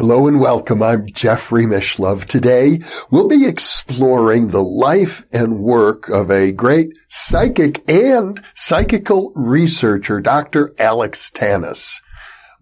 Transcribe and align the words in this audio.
Hello 0.00 0.26
and 0.26 0.40
welcome. 0.40 0.82
I'm 0.82 1.04
Jeffrey 1.04 1.66
Mishlove. 1.66 2.24
Today 2.24 2.80
we'll 3.10 3.28
be 3.28 3.46
exploring 3.46 4.48
the 4.48 4.62
life 4.62 5.26
and 5.30 5.60
work 5.60 6.08
of 6.08 6.30
a 6.30 6.52
great 6.52 6.94
psychic 7.08 7.86
and 7.86 8.42
psychical 8.54 9.30
researcher, 9.34 10.22
Dr. 10.22 10.74
Alex 10.78 11.30
Tanous. 11.30 12.00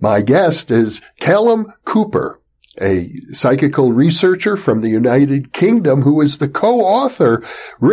My 0.01 0.21
guest 0.21 0.73
is 0.73 1.01
Callum 1.21 1.73
Cooper 1.85 2.41
a 2.81 3.13
psychical 3.33 3.93
researcher 3.93 4.57
from 4.57 4.81
the 4.81 4.89
United 4.89 5.53
Kingdom 5.53 6.03
who 6.03 6.15
was 6.15 6.39
the 6.39 6.49
co-author 6.49 7.43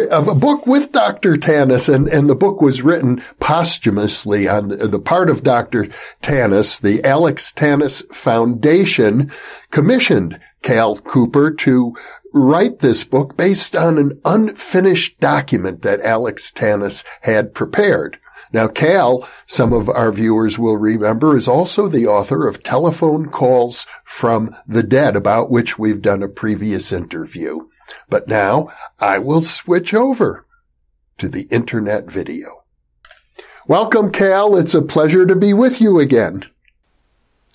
of 0.10 0.28
a 0.28 0.36
book 0.36 0.66
with 0.68 0.92
Dr. 0.92 1.38
Tanous 1.38 1.94
and, 1.94 2.08
and 2.08 2.30
the 2.30 2.36
book 2.36 2.62
was 2.62 2.82
written 2.82 3.24
posthumously 3.40 4.48
on 4.48 4.70
the 4.70 5.00
part 5.00 5.30
of 5.30 5.44
Dr. 5.44 5.88
Tanous. 6.22 6.80
The 6.80 7.04
Alex 7.04 7.52
Tanous 7.54 8.02
Foundation 8.14 9.32
commissioned 9.72 10.40
Cal 10.62 10.98
Cooper 10.98 11.52
to 11.52 11.96
write 12.34 12.80
this 12.80 13.04
book 13.04 13.38
based 13.38 13.76
on 13.76 13.98
an 13.98 14.20
unfinished 14.26 15.20
document 15.20 15.84
that 15.84 16.02
Alex 16.02 16.52
Tanous 16.52 17.04
had 17.22 17.54
prepared. 17.54 18.20
Now, 18.56 18.70
Cal, 18.70 19.28
some 19.48 19.74
of 19.74 19.90
our 19.90 20.14
viewers 20.14 20.58
will 20.58 20.78
remember, 20.78 21.36
is 21.36 21.46
also 21.46 21.90
the 21.90 22.08
author 22.08 22.48
of 22.48 22.64
Telephone 22.64 23.28
Calls 23.28 23.86
from 24.06 24.56
the 24.66 24.82
Dead, 24.82 25.18
about 25.18 25.52
which 25.52 25.78
we've 25.78 26.02
done 26.02 26.24
a 26.24 26.30
previous 26.30 26.94
interview. 26.94 27.68
But 28.08 28.30
now 28.30 28.70
I 28.98 29.20
will 29.20 29.42
switch 29.42 29.94
over 29.94 30.46
to 31.18 31.28
the 31.28 31.50
internet 31.52 32.10
video. 32.10 32.64
Welcome, 33.68 34.10
Cal. 34.10 34.56
It's 34.56 34.74
a 34.74 34.82
pleasure 34.82 35.26
to 35.26 35.36
be 35.36 35.52
with 35.52 35.82
you 35.82 36.00
again. 36.00 36.46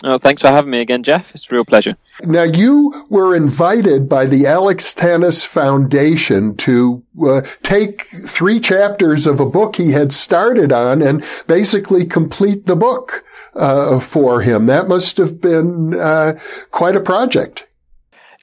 Oh, 0.03 0.17
thanks 0.17 0.41
for 0.41 0.47
having 0.47 0.71
me 0.71 0.79
again, 0.79 1.03
Jeff. 1.03 1.35
It's 1.35 1.51
a 1.51 1.55
real 1.55 1.65
pleasure. 1.65 1.95
Now, 2.23 2.43
you 2.43 3.05
were 3.09 3.35
invited 3.35 4.09
by 4.09 4.25
the 4.25 4.47
Alex 4.47 4.95
Tanous 4.95 5.45
Foundation 5.45 6.55
to 6.57 7.03
uh, 7.23 7.41
take 7.61 8.07
three 8.27 8.59
chapters 8.59 9.27
of 9.27 9.39
a 9.39 9.45
book 9.45 9.75
he 9.75 9.91
had 9.91 10.11
started 10.11 10.71
on 10.71 11.03
and 11.03 11.23
basically 11.45 12.05
complete 12.05 12.65
the 12.65 12.75
book 12.75 13.23
uh, 13.55 13.99
for 13.99 14.41
him. 14.41 14.65
That 14.65 14.87
must 14.87 15.17
have 15.17 15.39
been 15.39 15.93
uh, 15.99 16.33
quite 16.71 16.95
a 16.95 17.01
project. 17.01 17.67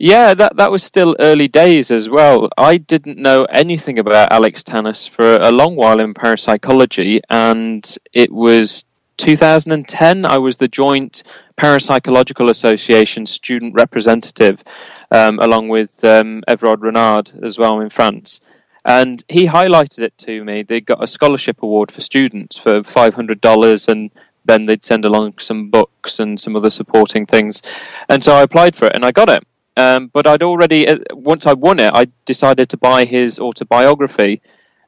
Yeah, 0.00 0.34
that 0.34 0.56
that 0.58 0.70
was 0.70 0.84
still 0.84 1.16
early 1.18 1.48
days 1.48 1.90
as 1.90 2.08
well. 2.08 2.50
I 2.56 2.76
didn't 2.78 3.18
know 3.18 3.46
anything 3.46 3.98
about 3.98 4.32
Alex 4.32 4.62
Tanous 4.62 5.08
for 5.08 5.38
a 5.38 5.50
long 5.50 5.74
while 5.74 5.98
in 5.98 6.14
parapsychology, 6.14 7.20
and 7.28 7.96
it 8.12 8.30
was 8.30 8.84
2010. 9.16 10.24
I 10.24 10.38
was 10.38 10.58
the 10.58 10.68
joint 10.68 11.24
Parapsychological 11.58 12.48
Association 12.48 13.26
student 13.26 13.74
representative, 13.74 14.62
um, 15.10 15.40
along 15.40 15.68
with 15.68 16.02
um, 16.04 16.44
Everard 16.46 16.82
Renard 16.82 17.32
as 17.42 17.58
well 17.58 17.80
in 17.80 17.90
France. 17.90 18.40
And 18.84 19.22
he 19.28 19.46
highlighted 19.46 20.00
it 20.02 20.16
to 20.18 20.44
me. 20.44 20.62
They 20.62 20.80
got 20.80 21.02
a 21.02 21.08
scholarship 21.08 21.62
award 21.62 21.90
for 21.90 22.00
students 22.00 22.56
for 22.56 22.82
$500, 22.82 23.88
and 23.88 24.10
then 24.44 24.66
they'd 24.66 24.84
send 24.84 25.04
along 25.04 25.38
some 25.38 25.70
books 25.70 26.20
and 26.20 26.38
some 26.38 26.54
other 26.54 26.70
supporting 26.70 27.26
things. 27.26 27.62
And 28.08 28.22
so 28.22 28.34
I 28.34 28.42
applied 28.42 28.76
for 28.76 28.86
it, 28.86 28.94
and 28.94 29.04
I 29.04 29.10
got 29.10 29.28
it. 29.28 29.44
Um, 29.76 30.06
but 30.12 30.28
I'd 30.28 30.44
already, 30.44 30.88
uh, 30.88 30.98
once 31.10 31.44
I 31.44 31.54
won 31.54 31.80
it, 31.80 31.92
I 31.92 32.06
decided 32.24 32.68
to 32.70 32.76
buy 32.76 33.04
his 33.04 33.40
autobiography 33.40 34.42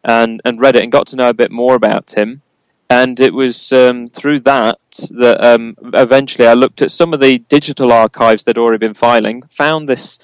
and, 0.05 0.41
and 0.45 0.61
read 0.61 0.77
it 0.77 0.83
and 0.83 0.93
got 0.93 1.09
to 1.09 1.17
know 1.17 1.29
a 1.29 1.35
bit 1.35 1.51
more 1.51 1.75
about 1.75 2.17
him 2.17 2.43
and 2.91 3.21
it 3.21 3.33
was 3.33 3.73
um, 3.73 4.09
through 4.09 4.41
that 4.41 4.81
that 5.11 5.43
um, 5.47 5.77
eventually 5.95 6.49
I 6.49 6.55
looked 6.55 6.83
at 6.83 6.91
some 6.91 7.15
of 7.15 7.21
the 7.21 7.39
digital 7.39 7.93
archives 7.93 8.45
that 8.45 8.57
had 8.57 8.61
already 8.61 8.79
been 8.79 8.95
filing, 8.95 9.43
found 9.43 9.89
this 9.89 10.19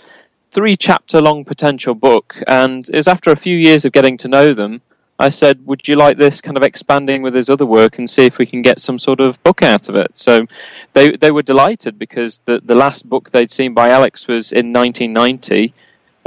three 0.51 0.77
chapter 0.77 1.21
long 1.21 1.45
potential 1.45 1.95
book, 1.95 2.43
and 2.49 2.87
it 2.89 2.97
was 2.97 3.07
after 3.07 3.31
a 3.31 3.37
few 3.37 3.57
years 3.57 3.85
of 3.85 3.93
getting 3.93 4.17
to 4.19 4.29
know 4.29 4.53
them. 4.53 4.83
I 5.17 5.29
said, 5.29 5.65
"Would 5.65 5.87
you 5.87 5.95
like 5.95 6.19
this 6.19 6.41
kind 6.41 6.57
of 6.57 6.65
expanding 6.65 7.23
with 7.23 7.35
his 7.35 7.49
other 7.49 7.65
work 7.65 7.99
and 7.99 8.11
see 8.11 8.27
if 8.27 8.37
we 8.37 8.47
can 8.47 8.63
get 8.63 8.81
some 8.81 8.99
sort 8.99 9.21
of 9.21 9.41
book 9.45 9.63
out 9.63 9.89
of 9.89 9.95
it?" 9.95 10.19
So 10.19 10.47
they 10.93 11.13
they 11.17 11.31
were 11.31 11.43
delighted 11.43 12.01
because 12.01 12.39
the 12.47 12.61
the 12.61 12.75
last 12.75 13.09
book 13.09 13.31
they'd 13.31 13.51
seen 13.51 13.75
by 13.75 13.91
Alex 13.91 14.27
was 14.27 14.53
in 14.53 14.73
1990. 14.73 15.73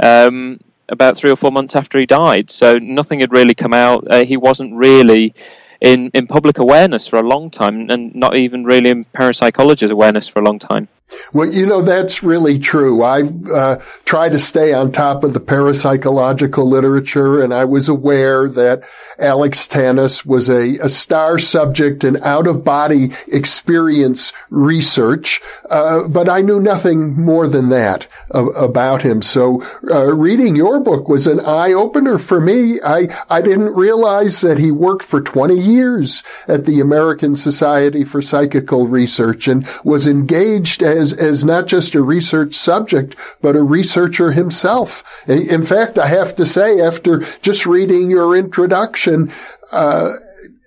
Um, 0.02 0.58
about 0.88 1.16
three 1.16 1.30
or 1.30 1.36
four 1.36 1.52
months 1.52 1.76
after 1.76 2.00
he 2.00 2.06
died, 2.06 2.50
so 2.50 2.78
nothing 2.78 3.20
had 3.20 3.32
really 3.32 3.54
come 3.54 3.74
out. 3.74 4.04
Uh, 4.10 4.24
he 4.24 4.36
wasn't 4.36 4.74
really 4.74 5.34
in, 5.80 6.10
in 6.14 6.26
public 6.26 6.58
awareness 6.58 7.06
for 7.06 7.18
a 7.18 7.22
long 7.22 7.50
time 7.50 7.90
and 7.90 8.14
not 8.14 8.36
even 8.36 8.64
really 8.64 8.90
in 8.90 9.04
parapsychology's 9.04 9.90
awareness 9.90 10.28
for 10.28 10.40
a 10.40 10.44
long 10.44 10.58
time. 10.58 10.88
Well, 11.32 11.52
you 11.52 11.66
know, 11.66 11.82
that's 11.82 12.22
really 12.22 12.58
true. 12.58 13.02
I 13.02 13.22
uh, 13.52 13.76
try 14.04 14.28
to 14.28 14.38
stay 14.38 14.72
on 14.72 14.92
top 14.92 15.24
of 15.24 15.34
the 15.34 15.40
parapsychological 15.40 16.64
literature, 16.64 17.42
and 17.42 17.54
I 17.54 17.64
was 17.64 17.88
aware 17.88 18.48
that 18.48 18.82
Alex 19.18 19.66
Tanous 19.68 20.24
was 20.24 20.48
a, 20.48 20.78
a 20.78 20.88
star 20.88 21.38
subject 21.38 22.04
in 22.04 22.22
out-of-body 22.22 23.10
experience 23.28 24.32
research, 24.50 25.40
uh, 25.68 26.08
but 26.08 26.28
I 26.28 26.40
knew 26.40 26.60
nothing 26.60 27.14
more 27.20 27.48
than 27.48 27.68
that 27.70 28.06
about 28.30 29.02
him. 29.02 29.22
So 29.22 29.62
uh, 29.90 30.14
reading 30.14 30.56
your 30.56 30.80
book 30.80 31.08
was 31.08 31.26
an 31.26 31.40
eye-opener 31.40 32.18
for 32.18 32.40
me. 32.40 32.80
I, 32.84 33.08
I 33.28 33.42
didn't 33.42 33.74
realize 33.74 34.40
that 34.40 34.58
he 34.58 34.70
worked 34.70 35.04
for 35.04 35.20
20 35.20 35.54
years 35.54 36.22
at 36.48 36.64
the 36.64 36.80
American 36.80 37.36
Society 37.36 38.04
for 38.04 38.22
Psychical 38.22 38.86
Research 38.86 39.48
and 39.48 39.66
was 39.84 40.06
engaged 40.06 40.82
as 40.82 40.99
as, 41.00 41.12
as 41.12 41.44
not 41.44 41.66
just 41.66 41.94
a 41.94 42.02
research 42.02 42.54
subject, 42.54 43.16
but 43.40 43.56
a 43.56 43.62
researcher 43.62 44.32
himself. 44.32 45.02
In 45.26 45.64
fact, 45.64 45.98
I 45.98 46.06
have 46.06 46.36
to 46.36 46.46
say, 46.46 46.80
after 46.80 47.18
just 47.42 47.66
reading 47.66 48.10
your 48.10 48.36
introduction, 48.36 49.32
uh, 49.72 50.12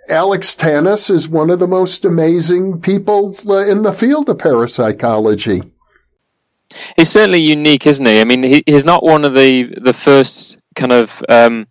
Alex 0.09 0.55
Tanous 0.55 1.09
is 1.09 1.29
one 1.29 1.49
of 1.49 1.59
the 1.59 1.67
most 1.67 2.03
amazing 2.03 2.81
people 2.81 3.37
uh, 3.47 3.65
in 3.65 3.83
the 3.83 3.93
field 3.93 4.27
of 4.29 4.39
parapsychology. 4.39 5.61
He's 6.95 7.09
certainly 7.09 7.41
unique, 7.41 7.85
isn't 7.85 8.05
he? 8.05 8.19
I 8.19 8.23
mean, 8.23 8.43
he, 8.43 8.63
he's 8.65 8.83
not 8.83 9.03
one 9.03 9.25
of 9.25 9.33
the 9.33 9.73
the 9.79 9.93
first 9.93 10.57
kind 10.75 10.91
of 10.91 11.23
um, 11.29 11.67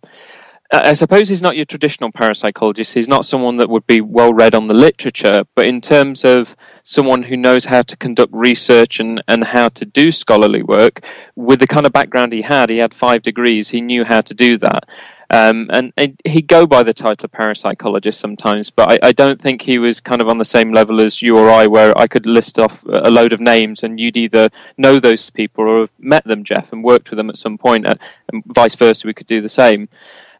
I 0.73 0.93
suppose 0.93 1.29
he's 1.29 1.41
not 1.43 1.55
your 1.55 1.65
traditional 1.65 2.11
parapsychologist. 2.11 2.93
He's 2.93 3.07
not 3.07 3.25
someone 3.25 3.57
that 3.57 3.69
would 3.69 3.85
be 3.85 4.01
well 4.01 4.33
read 4.33 4.55
on 4.55 4.67
the 4.67 4.73
literature, 4.73 5.43
but 5.55 5.67
in 5.67 5.81
terms 5.81 6.25
of 6.25 6.55
someone 6.83 7.23
who 7.23 7.37
knows 7.37 7.65
how 7.65 7.81
to 7.81 7.97
conduct 7.97 8.33
research 8.33 8.99
and, 8.99 9.21
and 9.27 9.43
how 9.43 9.69
to 9.69 9.85
do 9.85 10.11
scholarly 10.11 10.61
work, 10.61 11.05
with 11.35 11.59
the 11.59 11.67
kind 11.67 11.85
of 11.85 11.93
background 11.93 12.33
he 12.33 12.41
had, 12.41 12.69
he 12.69 12.77
had 12.77 12.93
five 12.93 13.21
degrees, 13.21 13.69
he 13.69 13.81
knew 13.81 14.03
how 14.03 14.21
to 14.21 14.33
do 14.33 14.57
that. 14.57 14.85
Um, 15.29 15.69
and, 15.71 15.93
and, 15.97 16.21
he'd 16.25 16.47
go 16.47 16.67
by 16.67 16.83
the 16.83 16.93
title 16.93 17.25
of 17.25 17.31
parapsychologist 17.31 18.15
sometimes, 18.15 18.69
but 18.69 18.91
I, 18.91 19.07
I, 19.07 19.11
don't 19.13 19.41
think 19.41 19.63
he 19.63 19.79
was 19.79 19.99
kind 19.99 20.21
of 20.21 20.27
on 20.27 20.37
the 20.37 20.45
same 20.45 20.73
level 20.73 21.01
as 21.01 21.23
you 21.23 21.37
or 21.39 21.49
I, 21.49 21.65
where 21.65 21.97
I 21.97 22.05
could 22.05 22.27
list 22.27 22.59
off 22.59 22.83
a 22.83 23.09
load 23.09 23.33
of 23.33 23.39
names 23.39 23.81
and 23.81 23.99
you'd 23.99 24.17
either 24.17 24.49
know 24.77 24.99
those 24.99 25.31
people 25.31 25.67
or 25.67 25.79
have 25.79 25.91
met 25.97 26.23
them, 26.25 26.43
Jeff, 26.43 26.71
and 26.71 26.83
worked 26.83 27.09
with 27.09 27.17
them 27.17 27.31
at 27.31 27.37
some 27.37 27.57
point, 27.57 27.87
uh, 27.87 27.95
and 28.31 28.43
vice 28.45 28.75
versa, 28.75 29.07
we 29.07 29.15
could 29.15 29.25
do 29.25 29.41
the 29.41 29.49
same 29.49 29.89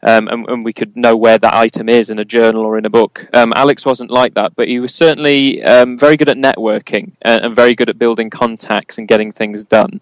um, 0.03 0.27
and, 0.27 0.47
and, 0.49 0.65
we 0.65 0.73
could 0.73 0.97
know 0.97 1.15
where 1.15 1.37
that 1.37 1.53
item 1.53 1.87
is 1.87 2.09
in 2.09 2.19
a 2.19 2.25
journal 2.25 2.63
or 2.63 2.77
in 2.77 2.85
a 2.85 2.89
book. 2.89 3.25
Um, 3.33 3.53
Alex 3.55 3.85
wasn't 3.85 4.11
like 4.11 4.33
that, 4.33 4.55
but 4.55 4.67
he 4.67 4.79
was 4.79 4.93
certainly 4.93 5.63
um, 5.63 5.97
very 5.97 6.17
good 6.17 6.29
at 6.29 6.37
networking 6.37 7.13
and, 7.21 7.45
and, 7.45 7.55
very 7.55 7.73
good 7.73 7.89
at 7.89 7.97
building 7.97 8.29
contacts 8.29 8.97
and 8.97 9.07
getting 9.07 9.31
things 9.31 9.63
done. 9.63 10.01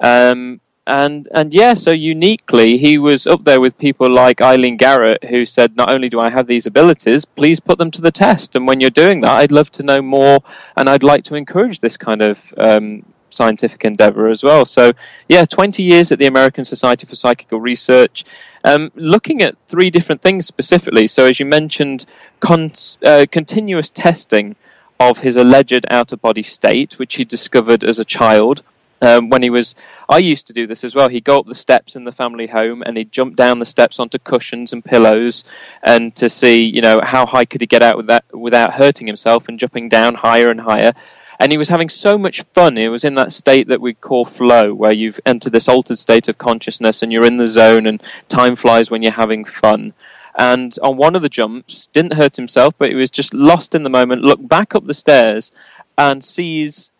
Um, 0.00 0.60
and 0.86 1.28
and 1.32 1.54
yeah, 1.54 1.74
so 1.74 1.92
uniquely, 1.92 2.76
he 2.76 2.98
was 2.98 3.26
up 3.26 3.42
there 3.44 3.60
with 3.60 3.78
people 3.78 4.10
like 4.10 4.42
Eileen 4.42 4.76
Garrett, 4.76 5.24
who 5.24 5.46
said, 5.46 5.76
"Not 5.76 5.90
only 5.90 6.10
do 6.10 6.20
I 6.20 6.28
have 6.28 6.46
these 6.46 6.66
abilities, 6.66 7.24
please 7.24 7.58
put 7.58 7.78
them 7.78 7.90
to 7.92 8.02
the 8.02 8.10
test. 8.10 8.54
And 8.54 8.66
when 8.66 8.80
you're 8.80 8.90
doing 8.90 9.22
that, 9.22 9.30
I'd 9.30 9.52
love 9.52 9.70
to 9.72 9.82
know 9.82 10.02
more, 10.02 10.40
and 10.76 10.88
I'd 10.88 11.02
like 11.02 11.24
to 11.24 11.36
encourage 11.36 11.80
this 11.80 11.96
kind 11.96 12.20
of 12.20 12.52
um, 12.58 13.02
scientific 13.34 13.84
endeavor 13.84 14.28
as 14.28 14.42
well. 14.44 14.64
So, 14.64 14.92
yeah, 15.28 15.44
20 15.44 15.82
years 15.82 16.12
at 16.12 16.18
the 16.18 16.26
American 16.26 16.64
Society 16.64 17.06
for 17.06 17.14
Psychical 17.16 17.60
Research, 17.60 18.24
um, 18.64 18.90
looking 18.94 19.42
at 19.42 19.56
three 19.68 19.90
different 19.90 20.22
things 20.22 20.46
specifically. 20.46 21.06
So, 21.06 21.26
as 21.26 21.38
you 21.40 21.46
mentioned, 21.46 22.06
con- 22.40 22.72
uh, 23.04 23.26
continuous 23.30 23.90
testing 23.90 24.56
of 25.00 25.18
his 25.18 25.36
alleged 25.36 25.84
out 25.90 26.12
of 26.12 26.22
body 26.22 26.42
state, 26.42 26.98
which 26.98 27.16
he 27.16 27.24
discovered 27.24 27.84
as 27.84 27.98
a 27.98 28.04
child. 28.04 28.62
um, 29.02 29.28
when 29.28 29.42
he 29.42 29.50
was 29.50 29.74
i 30.08 30.18
used 30.18 30.46
to 30.46 30.52
do 30.52 30.66
this 30.66 30.84
as 30.84 30.94
well 30.94 31.08
he'd 31.08 31.24
go 31.24 31.38
up 31.40 31.46
the 31.46 31.54
steps 31.54 31.96
in 31.96 32.04
the 32.04 32.12
family 32.12 32.46
home 32.46 32.82
and 32.82 32.96
he'd 32.96 33.12
jump 33.12 33.36
down 33.36 33.58
the 33.58 33.66
steps 33.66 33.98
onto 33.98 34.18
cushions 34.18 34.72
and 34.72 34.84
pillows 34.84 35.44
and 35.82 36.14
to 36.16 36.28
see 36.30 36.62
you 36.62 36.80
know 36.80 37.00
how 37.02 37.26
high 37.26 37.44
could 37.44 37.60
he 37.60 37.66
get 37.66 37.82
out 37.82 37.96
with 37.96 38.06
that 38.06 38.24
without 38.32 38.72
hurting 38.72 39.06
himself 39.06 39.48
and 39.48 39.58
jumping 39.58 39.88
down 39.88 40.14
higher 40.14 40.50
and 40.50 40.60
higher 40.60 40.92
and 41.40 41.50
he 41.50 41.58
was 41.58 41.68
having 41.68 41.88
so 41.88 42.16
much 42.16 42.42
fun 42.54 42.76
he 42.76 42.88
was 42.88 43.04
in 43.04 43.14
that 43.14 43.32
state 43.32 43.68
that 43.68 43.80
we 43.80 43.94
call 43.94 44.24
flow 44.24 44.72
where 44.72 44.92
you've 44.92 45.20
entered 45.26 45.52
this 45.52 45.68
altered 45.68 45.98
state 45.98 46.28
of 46.28 46.38
consciousness 46.38 47.02
and 47.02 47.12
you're 47.12 47.26
in 47.26 47.36
the 47.36 47.48
zone 47.48 47.86
and 47.86 48.02
time 48.28 48.56
flies 48.56 48.90
when 48.90 49.02
you're 49.02 49.12
having 49.12 49.44
fun 49.44 49.92
and 50.36 50.76
on 50.82 50.96
one 50.96 51.14
of 51.14 51.22
the 51.22 51.28
jumps 51.28 51.88
didn't 51.88 52.14
hurt 52.14 52.36
himself 52.36 52.74
but 52.78 52.88
he 52.88 52.94
was 52.94 53.10
just 53.10 53.34
lost 53.34 53.74
in 53.74 53.82
the 53.82 53.90
moment 53.90 54.22
looked 54.22 54.48
back 54.48 54.74
up 54.74 54.86
the 54.86 54.94
stairs 54.94 55.52
and 55.96 56.22
sees 56.22 56.90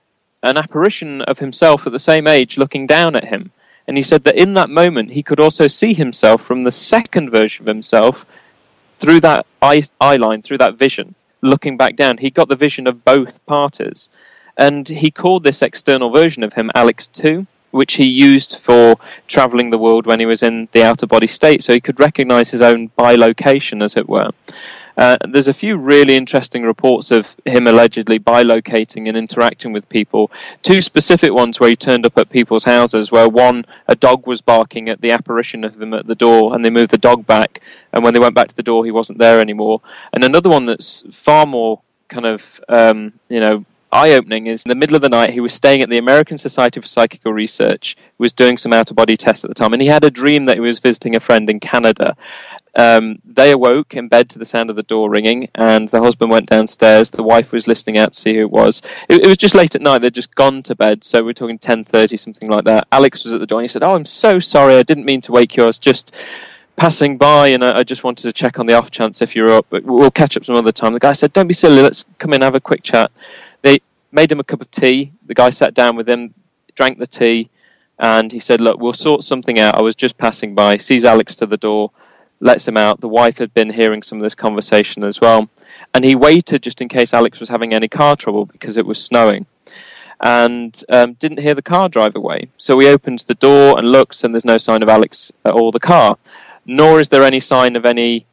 an 0.44 0.58
apparition 0.58 1.22
of 1.22 1.38
himself 1.38 1.86
at 1.86 1.92
the 1.92 1.98
same 1.98 2.26
age 2.26 2.58
looking 2.58 2.86
down 2.86 3.16
at 3.16 3.24
him. 3.24 3.50
And 3.88 3.96
he 3.96 4.02
said 4.02 4.24
that 4.24 4.36
in 4.36 4.54
that 4.54 4.70
moment 4.70 5.10
he 5.10 5.22
could 5.22 5.40
also 5.40 5.66
see 5.66 5.94
himself 5.94 6.42
from 6.42 6.64
the 6.64 6.70
second 6.70 7.30
version 7.30 7.64
of 7.64 7.68
himself 7.68 8.24
through 8.98 9.20
that 9.20 9.46
eye, 9.60 9.82
eye 10.00 10.16
line, 10.16 10.42
through 10.42 10.58
that 10.58 10.78
vision, 10.78 11.14
looking 11.44 11.76
back 11.76 11.94
down. 11.94 12.18
He 12.18 12.30
got 12.30 12.48
the 12.48 12.56
vision 12.56 12.86
of 12.86 13.04
both 13.04 13.44
parties. 13.46 14.08
And 14.56 14.88
he 14.88 15.10
called 15.10 15.42
this 15.42 15.62
external 15.62 16.10
version 16.10 16.42
of 16.42 16.54
him 16.54 16.70
Alex 16.74 17.06
2, 17.08 17.46
which 17.70 17.94
he 17.94 18.04
used 18.04 18.58
for 18.58 18.96
traveling 19.26 19.70
the 19.70 19.78
world 19.78 20.06
when 20.06 20.20
he 20.20 20.26
was 20.26 20.42
in 20.42 20.68
the 20.72 20.84
outer 20.84 21.06
body 21.06 21.26
state, 21.26 21.62
so 21.62 21.72
he 21.72 21.80
could 21.80 22.00
recognize 22.00 22.50
his 22.50 22.62
own 22.62 22.88
bilocation, 22.90 23.82
as 23.82 23.96
it 23.96 24.08
were. 24.08 24.30
Uh, 24.96 25.16
there's 25.28 25.48
a 25.48 25.52
few 25.52 25.76
really 25.76 26.14
interesting 26.14 26.62
reports 26.62 27.10
of 27.10 27.34
him 27.44 27.66
allegedly 27.66 28.18
bilocating 28.18 29.08
and 29.08 29.16
interacting 29.16 29.72
with 29.72 29.88
people. 29.88 30.30
Two 30.62 30.80
specific 30.80 31.32
ones 31.32 31.58
where 31.58 31.70
he 31.70 31.76
turned 31.76 32.06
up 32.06 32.16
at 32.16 32.30
people's 32.30 32.64
houses, 32.64 33.10
where 33.10 33.28
one, 33.28 33.64
a 33.88 33.96
dog 33.96 34.26
was 34.26 34.40
barking 34.40 34.88
at 34.88 35.00
the 35.00 35.10
apparition 35.10 35.64
of 35.64 35.80
him 35.80 35.94
at 35.94 36.06
the 36.06 36.14
door, 36.14 36.54
and 36.54 36.64
they 36.64 36.70
moved 36.70 36.92
the 36.92 36.98
dog 36.98 37.26
back, 37.26 37.60
and 37.92 38.04
when 38.04 38.14
they 38.14 38.20
went 38.20 38.34
back 38.34 38.48
to 38.48 38.56
the 38.56 38.62
door, 38.62 38.84
he 38.84 38.90
wasn't 38.90 39.18
there 39.18 39.40
anymore. 39.40 39.80
And 40.12 40.22
another 40.22 40.48
one 40.48 40.66
that's 40.66 41.04
far 41.10 41.44
more 41.44 41.80
kind 42.08 42.26
of, 42.26 42.60
um, 42.68 43.12
you 43.28 43.40
know, 43.40 43.64
eye-opening 43.90 44.48
is 44.48 44.64
in 44.64 44.68
the 44.68 44.74
middle 44.74 44.96
of 44.96 45.02
the 45.02 45.08
night 45.08 45.30
he 45.30 45.40
was 45.40 45.54
staying 45.54 45.80
at 45.80 45.88
the 45.88 45.98
American 45.98 46.36
Society 46.36 46.80
for 46.80 46.86
Psychical 46.86 47.32
Research, 47.32 47.96
was 48.18 48.32
doing 48.32 48.58
some 48.58 48.72
out-of-body 48.72 49.16
tests 49.16 49.44
at 49.44 49.50
the 49.50 49.54
time, 49.54 49.72
and 49.72 49.82
he 49.82 49.88
had 49.88 50.04
a 50.04 50.10
dream 50.10 50.44
that 50.44 50.56
he 50.56 50.60
was 50.60 50.78
visiting 50.78 51.16
a 51.16 51.20
friend 51.20 51.48
in 51.50 51.60
Canada, 51.60 52.16
um, 52.76 53.20
they 53.24 53.52
awoke 53.52 53.94
in 53.94 54.08
bed 54.08 54.30
to 54.30 54.38
the 54.38 54.44
sound 54.44 54.68
of 54.68 54.76
the 54.76 54.82
door 54.82 55.08
ringing, 55.08 55.48
and 55.54 55.86
the 55.88 56.00
husband 56.00 56.30
went 56.30 56.48
downstairs. 56.48 57.10
The 57.10 57.22
wife 57.22 57.52
was 57.52 57.68
listening 57.68 57.98
out 57.98 58.14
to 58.14 58.20
see 58.20 58.34
who 58.34 58.40
it 58.40 58.50
was. 58.50 58.82
It, 59.08 59.24
it 59.24 59.28
was 59.28 59.36
just 59.36 59.54
late 59.54 59.76
at 59.76 59.82
night; 59.82 59.98
they'd 59.98 60.14
just 60.14 60.34
gone 60.34 60.62
to 60.64 60.74
bed, 60.74 61.04
so 61.04 61.22
we're 61.22 61.34
talking 61.34 61.58
ten 61.58 61.84
thirty, 61.84 62.16
something 62.16 62.50
like 62.50 62.64
that. 62.64 62.88
Alex 62.90 63.24
was 63.24 63.32
at 63.32 63.40
the 63.40 63.46
door, 63.46 63.60
and 63.60 63.64
he 63.64 63.68
said, 63.68 63.84
"Oh, 63.84 63.94
I'm 63.94 64.04
so 64.04 64.40
sorry. 64.40 64.74
I 64.74 64.82
didn't 64.82 65.04
mean 65.04 65.20
to 65.22 65.32
wake 65.32 65.56
you. 65.56 65.62
I 65.62 65.66
was 65.66 65.78
just." 65.78 66.14
Passing 66.76 67.18
by, 67.18 67.50
and 67.50 67.64
I, 67.64 67.78
I 67.78 67.82
just 67.84 68.02
wanted 68.02 68.24
to 68.24 68.32
check 68.32 68.58
on 68.58 68.66
the 68.66 68.72
off 68.72 68.90
chance 68.90 69.22
if 69.22 69.36
you're 69.36 69.52
up. 69.52 69.66
But 69.70 69.84
we'll 69.84 70.10
catch 70.10 70.36
up 70.36 70.44
some 70.44 70.56
other 70.56 70.72
time. 70.72 70.92
The 70.92 70.98
guy 70.98 71.12
said, 71.12 71.32
"Don't 71.32 71.46
be 71.46 71.54
silly. 71.54 71.80
Let's 71.80 72.04
come 72.18 72.32
in, 72.32 72.42
have 72.42 72.56
a 72.56 72.60
quick 72.60 72.82
chat." 72.82 73.12
They 73.62 73.78
made 74.10 74.32
him 74.32 74.40
a 74.40 74.44
cup 74.44 74.60
of 74.60 74.68
tea. 74.72 75.12
The 75.24 75.34
guy 75.34 75.50
sat 75.50 75.72
down 75.72 75.94
with 75.94 76.08
him, 76.08 76.34
drank 76.74 76.98
the 76.98 77.06
tea, 77.06 77.48
and 77.96 78.32
he 78.32 78.40
said, 78.40 78.60
"Look, 78.60 78.80
we'll 78.80 78.92
sort 78.92 79.22
something 79.22 79.60
out. 79.60 79.76
I 79.76 79.82
was 79.82 79.94
just 79.94 80.18
passing 80.18 80.56
by." 80.56 80.78
Sees 80.78 81.04
Alex 81.04 81.36
to 81.36 81.46
the 81.46 81.56
door 81.56 81.92
lets 82.44 82.68
him 82.68 82.76
out. 82.76 83.00
The 83.00 83.08
wife 83.08 83.38
had 83.38 83.54
been 83.54 83.70
hearing 83.70 84.02
some 84.02 84.18
of 84.18 84.22
this 84.22 84.34
conversation 84.34 85.02
as 85.02 85.18
well. 85.18 85.48
And 85.94 86.04
he 86.04 86.14
waited 86.14 86.62
just 86.62 86.82
in 86.82 86.88
case 86.88 87.14
Alex 87.14 87.40
was 87.40 87.48
having 87.48 87.72
any 87.72 87.88
car 87.88 88.16
trouble 88.16 88.44
because 88.44 88.76
it 88.76 88.84
was 88.84 89.02
snowing. 89.02 89.46
And 90.20 90.78
um, 90.90 91.14
didn't 91.14 91.40
hear 91.40 91.54
the 91.54 91.62
car 91.62 91.88
drive 91.88 92.14
away. 92.16 92.48
So 92.58 92.78
he 92.78 92.86
opens 92.88 93.24
the 93.24 93.34
door 93.34 93.78
and 93.78 93.90
looks, 93.90 94.22
and 94.22 94.34
there's 94.34 94.44
no 94.44 94.58
sign 94.58 94.82
of 94.82 94.90
Alex 94.90 95.32
or 95.44 95.72
the 95.72 95.80
car. 95.80 96.18
Nor 96.66 97.00
is 97.00 97.08
there 97.08 97.24
any 97.24 97.40
sign 97.40 97.76
of 97.76 97.86
any 97.86 98.26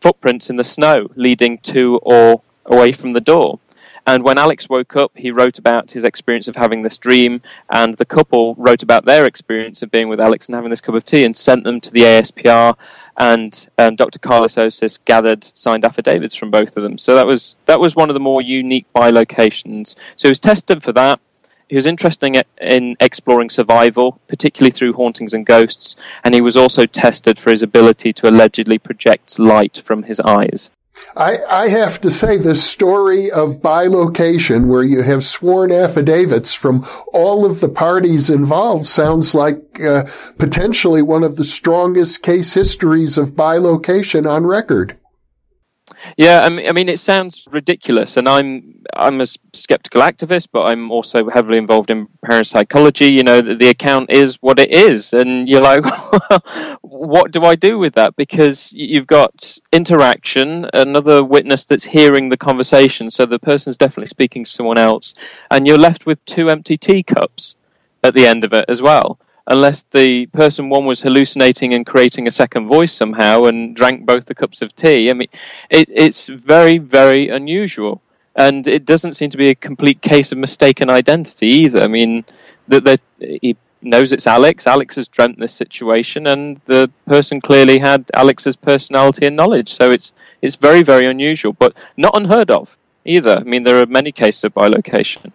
footprints 0.00 0.50
in 0.50 0.56
the 0.56 0.64
snow 0.64 1.08
leading 1.14 1.58
to 1.58 2.00
or 2.02 2.42
away 2.66 2.90
from 2.92 3.12
the 3.12 3.20
door. 3.20 3.60
And 4.06 4.22
when 4.22 4.36
Alex 4.36 4.68
woke 4.68 4.96
up, 4.96 5.12
he 5.14 5.30
wrote 5.30 5.58
about 5.58 5.90
his 5.90 6.04
experience 6.04 6.46
of 6.46 6.56
having 6.56 6.82
this 6.82 6.98
dream, 6.98 7.40
and 7.72 7.94
the 7.94 8.04
couple 8.04 8.54
wrote 8.56 8.82
about 8.82 9.06
their 9.06 9.24
experience 9.24 9.82
of 9.82 9.90
being 9.90 10.08
with 10.08 10.20
Alex 10.20 10.46
and 10.48 10.54
having 10.54 10.70
this 10.70 10.82
cup 10.82 10.94
of 10.94 11.04
tea 11.04 11.24
and 11.24 11.34
sent 11.34 11.64
them 11.64 11.80
to 11.80 11.90
the 11.90 12.02
ASPR 12.02 12.76
and 13.16 13.68
um, 13.78 13.96
Dr. 13.96 14.18
Karlis 14.18 14.58
Osis 14.58 14.98
gathered 15.04 15.44
signed 15.44 15.84
affidavits 15.84 16.34
from 16.34 16.50
both 16.50 16.76
of 16.76 16.82
them. 16.82 16.98
So 16.98 17.14
that 17.14 17.26
was 17.26 17.58
that 17.66 17.80
was 17.80 17.94
one 17.94 18.10
of 18.10 18.14
the 18.14 18.20
more 18.20 18.42
unique 18.42 18.86
bilocations. 18.94 19.96
So 20.16 20.28
he 20.28 20.30
was 20.30 20.40
tested 20.40 20.82
for 20.82 20.92
that. 20.92 21.20
He 21.68 21.76
was 21.76 21.86
interested 21.86 22.44
in 22.60 22.96
exploring 23.00 23.50
survival, 23.50 24.20
particularly 24.28 24.70
through 24.70 24.92
hauntings 24.92 25.32
and 25.32 25.46
ghosts, 25.46 25.96
and 26.22 26.34
he 26.34 26.42
was 26.42 26.56
also 26.56 26.84
tested 26.84 27.38
for 27.38 27.50
his 27.50 27.62
ability 27.62 28.12
to 28.14 28.28
allegedly 28.28 28.78
project 28.78 29.38
light 29.38 29.78
from 29.78 30.02
his 30.02 30.20
eyes. 30.20 30.70
I, 31.16 31.38
I 31.44 31.68
have 31.68 32.00
to 32.02 32.10
say 32.10 32.38
the 32.38 32.54
story 32.54 33.30
of 33.30 33.60
bilocation 33.60 34.68
where 34.68 34.82
you 34.82 35.02
have 35.02 35.24
sworn 35.24 35.72
affidavits 35.72 36.54
from 36.54 36.86
all 37.12 37.44
of 37.44 37.60
the 37.60 37.68
parties 37.68 38.30
involved 38.30 38.86
sounds 38.86 39.34
like 39.34 39.80
uh, 39.80 40.04
potentially 40.38 41.02
one 41.02 41.24
of 41.24 41.36
the 41.36 41.44
strongest 41.44 42.22
case 42.22 42.52
histories 42.54 43.18
of 43.18 43.32
bilocation 43.32 44.28
on 44.28 44.46
record. 44.46 44.96
Yeah, 46.16 46.40
I 46.42 46.72
mean, 46.72 46.88
it 46.88 46.98
sounds 46.98 47.46
ridiculous, 47.50 48.16
and 48.16 48.28
I'm 48.28 48.82
I'm 48.94 49.20
a 49.20 49.26
skeptical 49.52 50.02
activist, 50.02 50.48
but 50.52 50.62
I'm 50.64 50.90
also 50.90 51.28
heavily 51.28 51.58
involved 51.58 51.90
in 51.90 52.08
parapsychology. 52.24 53.06
You 53.06 53.24
know, 53.24 53.40
the, 53.40 53.54
the 53.56 53.68
account 53.68 54.10
is 54.10 54.36
what 54.40 54.60
it 54.60 54.70
is, 54.70 55.12
and 55.12 55.48
you're 55.48 55.62
like, 55.62 55.84
what 56.82 57.32
do 57.32 57.44
I 57.44 57.54
do 57.54 57.78
with 57.78 57.94
that? 57.94 58.16
Because 58.16 58.72
you've 58.72 59.06
got 59.06 59.58
interaction, 59.72 60.68
another 60.72 61.24
witness 61.24 61.64
that's 61.64 61.84
hearing 61.84 62.28
the 62.28 62.36
conversation, 62.36 63.10
so 63.10 63.26
the 63.26 63.38
person's 63.38 63.76
definitely 63.76 64.08
speaking 64.08 64.44
to 64.44 64.50
someone 64.50 64.78
else, 64.78 65.14
and 65.50 65.66
you're 65.66 65.78
left 65.78 66.06
with 66.06 66.24
two 66.24 66.50
empty 66.50 66.76
teacups 66.76 67.56
at 68.02 68.14
the 68.14 68.26
end 68.26 68.44
of 68.44 68.52
it 68.52 68.66
as 68.68 68.82
well 68.82 69.18
unless 69.46 69.82
the 69.90 70.26
person 70.26 70.70
one 70.70 70.86
was 70.86 71.02
hallucinating 71.02 71.74
and 71.74 71.86
creating 71.86 72.26
a 72.26 72.30
second 72.30 72.66
voice 72.66 72.92
somehow 72.92 73.44
and 73.44 73.76
drank 73.76 74.06
both 74.06 74.26
the 74.26 74.34
cups 74.34 74.62
of 74.62 74.74
tea. 74.74 75.10
I 75.10 75.14
mean, 75.14 75.28
it, 75.70 75.88
it's 75.92 76.28
very, 76.28 76.78
very 76.78 77.28
unusual. 77.28 78.00
And 78.36 78.66
it 78.66 78.84
doesn't 78.84 79.12
seem 79.12 79.30
to 79.30 79.36
be 79.36 79.50
a 79.50 79.54
complete 79.54 80.02
case 80.02 80.32
of 80.32 80.38
mistaken 80.38 80.90
identity 80.90 81.46
either. 81.46 81.82
I 81.82 81.86
mean, 81.86 82.24
that 82.66 83.00
he 83.20 83.56
knows 83.80 84.12
it's 84.12 84.26
Alex. 84.26 84.66
Alex 84.66 84.96
has 84.96 85.06
dreamt 85.06 85.38
this 85.38 85.52
situation, 85.52 86.26
and 86.26 86.60
the 86.64 86.90
person 87.06 87.40
clearly 87.40 87.78
had 87.78 88.10
Alex's 88.12 88.56
personality 88.56 89.26
and 89.26 89.36
knowledge. 89.36 89.72
So 89.72 89.86
it's 89.86 90.12
it's 90.42 90.56
very, 90.56 90.82
very 90.82 91.06
unusual, 91.06 91.52
but 91.52 91.74
not 91.96 92.16
unheard 92.16 92.50
of 92.50 92.76
either. 93.04 93.38
I 93.38 93.44
mean, 93.44 93.62
there 93.62 93.80
are 93.80 93.86
many 93.86 94.10
cases 94.10 94.44
of 94.44 94.54
bilocation. 94.54 95.30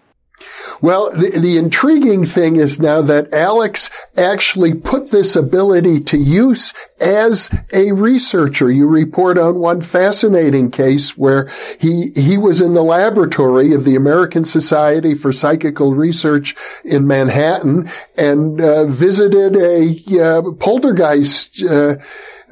Well, 0.81 1.12
the, 1.12 1.31
the, 1.31 1.58
intriguing 1.58 2.25
thing 2.25 2.55
is 2.55 2.79
now 2.79 3.01
that 3.01 3.34
Alex 3.34 3.89
actually 4.15 4.74
put 4.74 5.12
this 5.12 5.36
ability 5.36 6.00
to 6.01 6.17
use 6.17 6.74
as 7.01 7.50
a 7.74 7.91
researcher. 7.91 8.72
You 8.72 8.88
report 8.88 9.38
on 9.38 9.60
one 9.60 9.81
fascinating 9.81 10.72
case 10.72 11.17
where 11.17 11.50
he, 11.79 12.12
he 12.15 12.38
was 12.38 12.62
in 12.62 12.75
the 12.75 12.84
laboratory 12.84 13.74
of 13.74 13.84
the 13.84 13.96
American 13.96 14.46
Society 14.46 15.15
for 15.15 15.34
Psychical 15.34 15.93
Research 15.93 16.55
in 16.86 17.05
Manhattan 17.05 17.89
and 18.17 18.62
uh, 18.62 18.86
visited 18.86 19.58
a 19.58 19.98
uh, 20.22 20.51
poltergeist 20.53 21.62
uh, 21.63 21.98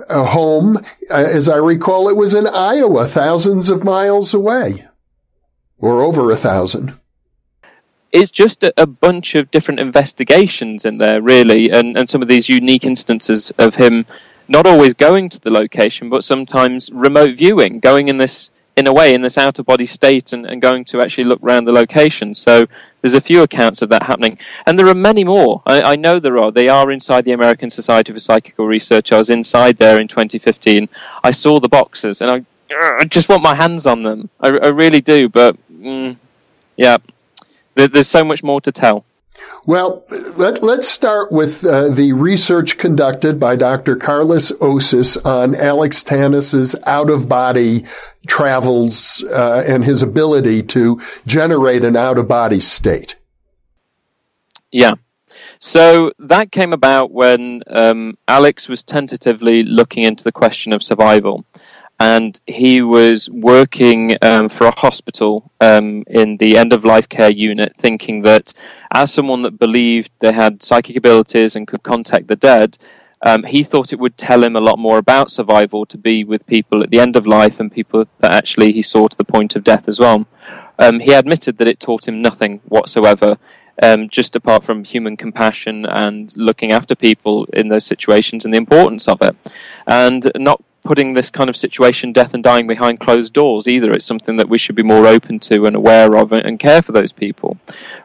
a 0.10 0.26
home. 0.26 0.78
Uh, 1.10 1.14
as 1.14 1.50
I 1.50 1.58
recall, 1.58 2.10
it 2.10 2.16
was 2.16 2.34
in 2.34 2.46
Iowa, 2.48 3.08
thousands 3.08 3.70
of 3.70 3.84
miles 3.84 4.34
away 4.34 4.86
or 5.80 6.04
over 6.04 6.30
a 6.30 6.36
thousand 6.36 7.00
it's 8.18 8.32
just 8.32 8.64
a, 8.64 8.74
a, 8.78 8.88
bunch 8.88 9.36
of 9.36 9.52
different 9.52 9.80
investigations 9.80 10.86
in 10.86 10.98
there, 10.98 11.22
really, 11.22 11.70
and, 11.72 11.98
and 11.98 12.10
some 12.10 12.22
of 12.22 12.28
these 12.28 12.50
unique 12.50 12.84
instances 12.84 13.52
of 13.58 13.76
him 13.76 14.06
not 14.48 14.66
always 14.66 14.94
going 14.94 15.30
to 15.30 15.40
the 15.40 15.52
location, 15.52 16.10
but 16.10 16.24
sometimes 16.24 16.90
remote 16.92 17.38
viewing, 17.38 17.80
going 17.80 18.08
in 18.08 18.18
this 18.18 18.52
in 18.76 18.86
a 18.86 18.94
way 18.94 19.16
in 19.16 19.24
this 19.24 19.40
out 19.40 19.58
of 19.58 19.66
body 19.66 19.88
state 19.88 20.34
and, 20.34 20.46
and 20.46 20.62
going 20.62 20.86
to 20.86 21.02
actually 21.02 21.24
look 21.24 21.42
around 21.42 21.66
the 21.66 21.72
location. 21.72 22.36
So 22.36 22.68
there's 23.02 23.16
a 23.16 23.22
few 23.22 23.42
accounts 23.42 23.82
of 23.82 23.90
that 23.90 24.04
happening, 24.04 24.38
and 24.66 24.78
there 24.78 24.88
are 24.88 24.96
many 24.96 25.24
more. 25.24 25.62
I, 25.66 25.94
I 25.94 25.96
know 25.96 26.20
there 26.20 26.38
are. 26.38 26.52
They 26.52 26.70
are 26.70 26.92
inside 26.92 27.26
the 27.26 27.32
American 27.32 27.70
Society 27.70 28.14
for 28.14 28.20
Psychical 28.20 28.68
Research. 28.68 29.12
I 29.12 29.18
was 29.18 29.30
inside 29.30 29.78
there 29.78 30.00
in 30.00 30.08
2015. 30.08 30.90
I 31.24 31.32
saw 31.32 31.60
the 31.60 31.70
boxes, 31.70 32.22
and 32.22 32.30
I, 32.30 32.46
I 32.72 33.06
just 33.06 33.30
want 33.30 33.44
my 33.44 33.56
hands 33.56 33.86
on 33.86 34.04
them. 34.04 34.30
I, 34.40 34.50
I 34.50 34.68
really 34.70 35.02
do, 35.02 35.30
but 35.30 35.58
mm, 35.72 36.18
yeah 36.76 36.98
there's 37.78 38.08
so 38.08 38.24
much 38.24 38.44
more 38.44 38.60
to 38.62 38.72
tell. 38.72 39.06
Well, 39.66 40.06
let, 40.38 40.64
us 40.64 40.88
start 40.88 41.32
with 41.32 41.66
uh, 41.66 41.90
the 41.90 42.14
research 42.14 42.78
conducted 42.78 43.38
by 43.38 43.58
Dr. 43.58 43.98
Karlis 43.98 44.52
Osis 44.54 45.18
on 45.26 45.56
Alex 45.56 46.04
Tanous's 46.04 46.76
out 46.86 47.10
of 47.10 47.28
body 47.28 47.86
travels 48.28 49.24
uh, 49.24 49.66
and 49.68 49.84
his 49.84 50.02
ability 50.02 50.64
to 50.64 51.02
generate 51.26 51.84
an 51.84 51.98
out 51.98 52.18
of 52.18 52.30
body 52.30 52.62
state. 52.62 53.18
Yeah. 54.72 54.94
So 55.60 56.14
that 56.20 56.52
came 56.52 56.72
about 56.72 57.12
when 57.12 57.64
um, 57.68 58.18
Alex 58.28 58.70
was 58.70 58.84
tentatively 58.84 59.64
looking 59.64 60.04
into 60.04 60.24
the 60.24 60.32
question 60.32 60.72
of 60.72 60.82
survival. 60.82 61.46
And 62.00 62.40
he 62.46 62.82
was 62.84 63.28
working 63.30 64.16
um, 64.22 64.50
for 64.50 64.68
a 64.68 64.80
hospital 64.80 65.52
um, 65.60 66.04
in 66.08 66.38
the 66.38 66.58
end 66.58 66.74
of 66.74 66.86
life 66.86 67.10
care 67.10 67.30
unit, 67.30 67.76
thinking 67.76 68.22
that 68.22 68.54
as 68.94 69.12
someone 69.12 69.42
that 69.44 69.58
believed 69.58 70.12
they 70.20 70.32
had 70.32 70.62
psychic 70.62 70.96
abilities 70.96 71.56
and 71.56 71.68
could 71.68 71.82
contact 71.82 72.28
the 72.28 72.36
dead, 72.36 72.78
um, 73.26 73.44
he 73.44 73.64
thought 73.64 73.94
it 73.94 74.00
would 74.00 74.16
tell 74.16 74.44
him 74.44 74.56
a 74.56 74.62
lot 74.62 74.78
more 74.78 75.00
about 75.00 75.32
survival 75.32 75.88
to 75.88 75.98
be 75.98 76.24
with 76.24 76.46
people 76.46 76.84
at 76.84 76.92
the 76.92 77.00
end 77.00 77.16
of 77.16 77.26
life 77.26 77.60
and 77.60 77.72
people 77.72 78.06
that 78.20 78.34
actually 78.34 78.72
he 78.74 78.84
saw 78.84 79.08
to 79.08 79.18
the 79.18 79.24
point 79.24 79.56
of 79.56 79.64
death 79.64 79.88
as 79.88 80.00
well. 80.00 80.28
Um, 80.78 81.00
he 81.00 81.14
admitted 81.14 81.58
that 81.58 81.68
it 81.68 81.80
taught 81.80 82.08
him 82.08 82.22
nothing 82.22 82.62
whatsoever 82.66 83.40
um, 83.82 84.10
just 84.10 84.36
apart 84.36 84.64
from 84.64 84.84
human 84.84 85.18
compassion 85.18 85.86
and 85.86 86.36
looking 86.36 86.72
after 86.72 86.96
people 86.96 87.46
in 87.54 87.70
those 87.70 87.86
situations 87.86 88.46
and 88.46 88.54
the 88.54 88.58
importance 88.58 89.08
of 89.08 89.22
it, 89.22 89.36
and 89.86 90.32
not 90.36 90.64
putting 90.88 91.14
this 91.14 91.30
kind 91.30 91.50
of 91.50 91.58
situation, 91.58 92.14
death 92.14 92.34
and 92.34 92.42
dying, 92.42 92.66
behind 92.66 92.98
closed 92.98 93.34
doors 93.34 93.68
either. 93.68 93.92
It's 93.92 94.06
something 94.06 94.38
that 94.38 94.48
we 94.48 94.58
should 94.58 94.76
be 94.76 94.84
more 94.84 95.06
open 95.06 95.38
to 95.40 95.66
and 95.66 95.76
aware 95.76 96.16
of 96.16 96.32
and 96.32 96.58
care 96.58 96.82
for 96.82 96.94
those 96.94 97.12
people 97.12 97.58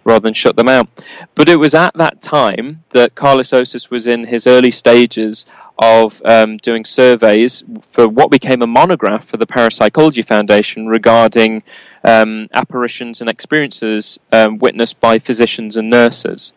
rather 0.03 0.25
than 0.25 0.35
shut 0.35 0.57
them 0.57 0.69
out. 0.69 0.89
But 1.37 1.49
it 1.49 1.61
was 1.61 1.77
at 1.77 1.95
that 1.95 2.21
time 2.21 2.83
that 2.91 3.15
Karlis 3.15 3.53
Osis 3.53 3.89
was 3.89 4.09
in 4.09 4.27
his 4.27 4.49
early 4.49 4.73
stages 4.73 5.47
of 5.79 6.21
um, 6.25 6.57
doing 6.57 6.85
surveys 6.85 7.63
for 7.93 8.09
what 8.09 8.33
became 8.33 8.63
a 8.63 8.67
monograph 8.67 9.27
for 9.27 9.37
the 9.37 9.47
Parapsychology 9.47 10.23
Foundation 10.23 10.89
regarding 10.89 11.63
um, 12.03 12.49
apparitions 12.53 13.21
and 13.21 13.31
experiences 13.31 14.19
um, 14.33 14.59
witnessed 14.59 14.99
by 14.99 15.21
physicians 15.21 15.77
and 15.77 15.89
nurses, 15.89 16.53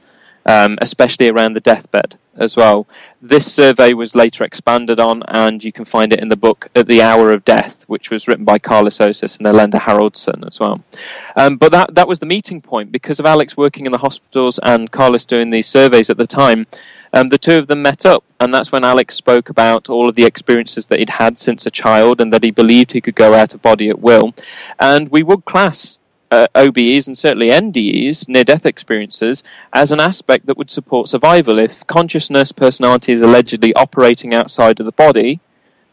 um, 0.45 0.77
especially 0.81 1.29
around 1.29 1.53
the 1.53 1.59
deathbed 1.59 2.17
as 2.37 2.55
well. 2.55 2.87
This 3.21 3.51
survey 3.51 3.93
was 3.93 4.15
later 4.15 4.43
expanded 4.43 4.99
on, 4.99 5.23
and 5.27 5.63
you 5.63 5.71
can 5.71 5.85
find 5.85 6.13
it 6.13 6.19
in 6.19 6.29
the 6.29 6.35
book 6.35 6.69
At 6.75 6.87
the 6.87 7.01
Hour 7.01 7.31
of 7.31 7.45
Death, 7.45 7.83
which 7.87 8.11
was 8.11 8.27
written 8.27 8.45
by 8.45 8.59
Karlis 8.59 8.99
Osis 8.99 9.37
and 9.37 9.47
Erlendur 9.47 9.79
Haraldsson 9.79 10.45
as 10.45 10.59
well. 10.59 10.83
Um, 11.35 11.57
but 11.57 11.71
that, 11.71 11.95
that 11.95 12.07
was 12.07 12.19
the 12.19 12.25
meeting 12.25 12.61
point 12.61 12.91
because 12.91 13.19
of 13.19 13.25
Alex 13.25 13.57
working 13.57 13.85
in 13.85 13.91
the 13.91 13.97
hospitals 13.97 14.59
and 14.61 14.91
Karlis 14.91 15.25
doing 15.25 15.49
these 15.49 15.67
surveys 15.67 16.09
at 16.09 16.17
the 16.17 16.27
time. 16.27 16.67
Um, 17.13 17.29
the 17.29 17.37
two 17.37 17.57
of 17.57 17.67
them 17.67 17.81
met 17.81 18.05
up, 18.05 18.25
and 18.41 18.53
that's 18.53 18.71
when 18.71 18.83
Alex 18.83 19.15
spoke 19.15 19.49
about 19.49 19.89
all 19.89 20.09
of 20.09 20.15
the 20.15 20.25
experiences 20.25 20.87
that 20.87 20.99
he'd 20.99 21.09
had 21.09 21.39
since 21.39 21.65
a 21.65 21.71
child 21.71 22.19
and 22.19 22.33
that 22.33 22.43
he 22.43 22.51
believed 22.51 22.91
he 22.91 23.01
could 23.01 23.15
go 23.15 23.33
out 23.33 23.53
of 23.53 23.61
body 23.61 23.89
at 23.89 23.99
will. 23.99 24.33
And 24.79 25.09
we 25.09 25.23
would 25.23 25.45
class 25.45 25.99
uh, 26.35 26.47
OBEs 26.53 27.07
and 27.07 27.17
certainly 27.17 27.49
NDEs, 27.49 28.27
near 28.27 28.43
death 28.43 28.65
experiences, 28.65 29.43
as 29.71 29.91
an 29.91 30.01
aspect 30.01 30.47
that 30.47 30.57
would 30.57 30.69
support 30.69 31.07
survival. 31.07 31.59
If 31.59 31.87
consciousness 31.87 32.51
personality 32.51 33.13
is 33.13 33.21
allegedly 33.21 33.73
operating 33.73 34.33
outside 34.33 34.79
of 34.79 34.85
the 34.85 34.91
body, 34.91 35.39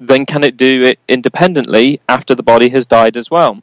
then 0.00 0.26
can 0.26 0.42
it 0.42 0.56
do 0.56 0.82
it 0.82 0.98
independently 1.06 2.00
after 2.08 2.34
the 2.34 2.42
body 2.42 2.70
has 2.70 2.86
died 2.86 3.16
as 3.16 3.30
well? 3.30 3.62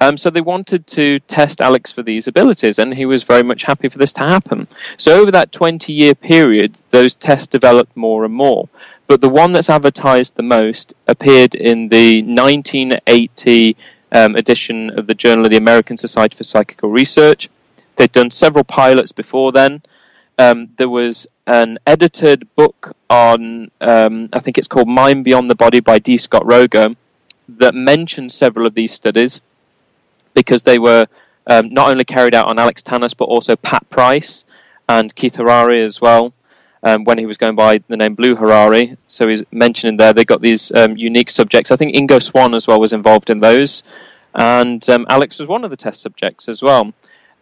Um, 0.00 0.16
so 0.16 0.30
they 0.30 0.40
wanted 0.40 0.86
to 0.88 1.18
test 1.20 1.60
Alex 1.60 1.90
for 1.92 2.02
these 2.02 2.28
abilities, 2.28 2.78
and 2.78 2.94
he 2.94 3.06
was 3.06 3.22
very 3.24 3.42
much 3.42 3.64
happy 3.64 3.88
for 3.88 3.98
this 3.98 4.12
to 4.14 4.20
happen. 4.20 4.68
So 4.96 5.20
over 5.20 5.30
that 5.32 5.52
20 5.52 5.92
year 5.92 6.14
period, 6.14 6.80
those 6.90 7.14
tests 7.14 7.48
developed 7.48 7.96
more 7.96 8.24
and 8.24 8.34
more. 8.34 8.68
But 9.06 9.20
the 9.20 9.28
one 9.28 9.52
that's 9.52 9.70
advertised 9.70 10.36
the 10.36 10.42
most 10.42 10.94
appeared 11.06 11.54
in 11.54 11.88
the 11.88 12.22
1980 12.22 13.76
um, 14.12 14.36
edition 14.36 14.90
of 14.90 15.06
the 15.06 15.14
Journal 15.14 15.44
of 15.44 15.50
the 15.50 15.56
American 15.56 15.96
Society 15.96 16.36
for 16.36 16.44
Psychical 16.44 16.90
Research. 16.90 17.48
They'd 17.96 18.12
done 18.12 18.30
several 18.30 18.64
pilots 18.64 19.12
before 19.12 19.52
then. 19.52 19.82
Um, 20.38 20.68
there 20.76 20.88
was 20.88 21.26
an 21.46 21.78
edited 21.86 22.54
book 22.54 22.96
on, 23.10 23.70
um, 23.80 24.28
I 24.32 24.38
think 24.38 24.56
it's 24.56 24.68
called 24.68 24.88
Mind 24.88 25.24
Beyond 25.24 25.50
the 25.50 25.56
Body 25.56 25.80
by 25.80 25.98
D. 25.98 26.16
Scott 26.16 26.44
Rogo, 26.44 26.94
that 27.48 27.74
mentions 27.74 28.34
several 28.34 28.66
of 28.66 28.74
these 28.74 28.92
studies 28.92 29.40
because 30.34 30.62
they 30.62 30.78
were 30.78 31.06
um, 31.46 31.70
not 31.72 31.90
only 31.90 32.04
carried 32.04 32.34
out 32.34 32.46
on 32.46 32.58
Alex 32.58 32.82
Tanous 32.82 33.14
but 33.16 33.24
also 33.24 33.56
Pat 33.56 33.88
Price 33.90 34.44
and 34.88 35.14
Keith 35.14 35.36
Harary 35.36 35.84
as 35.84 36.00
well. 36.00 36.32
Um, 36.82 37.02
when 37.04 37.18
he 37.18 37.26
was 37.26 37.38
going 37.38 37.56
by 37.56 37.78
the 37.88 37.96
name 37.96 38.14
Blue 38.14 38.36
Harary. 38.36 38.96
so 39.08 39.26
he's 39.26 39.42
mentioning 39.50 39.96
there 39.96 40.12
they 40.12 40.24
got 40.24 40.40
these 40.40 40.70
um, 40.72 40.96
unique 40.96 41.28
subjects. 41.28 41.72
I 41.72 41.76
think 41.76 41.96
Ingo 41.96 42.22
Swann 42.22 42.54
as 42.54 42.68
well 42.68 42.78
was 42.78 42.92
involved 42.92 43.30
in 43.30 43.40
those, 43.40 43.82
and 44.32 44.88
um, 44.88 45.04
Alex 45.08 45.40
was 45.40 45.48
one 45.48 45.64
of 45.64 45.70
the 45.70 45.76
test 45.76 46.00
subjects 46.00 46.48
as 46.48 46.62
well. 46.62 46.92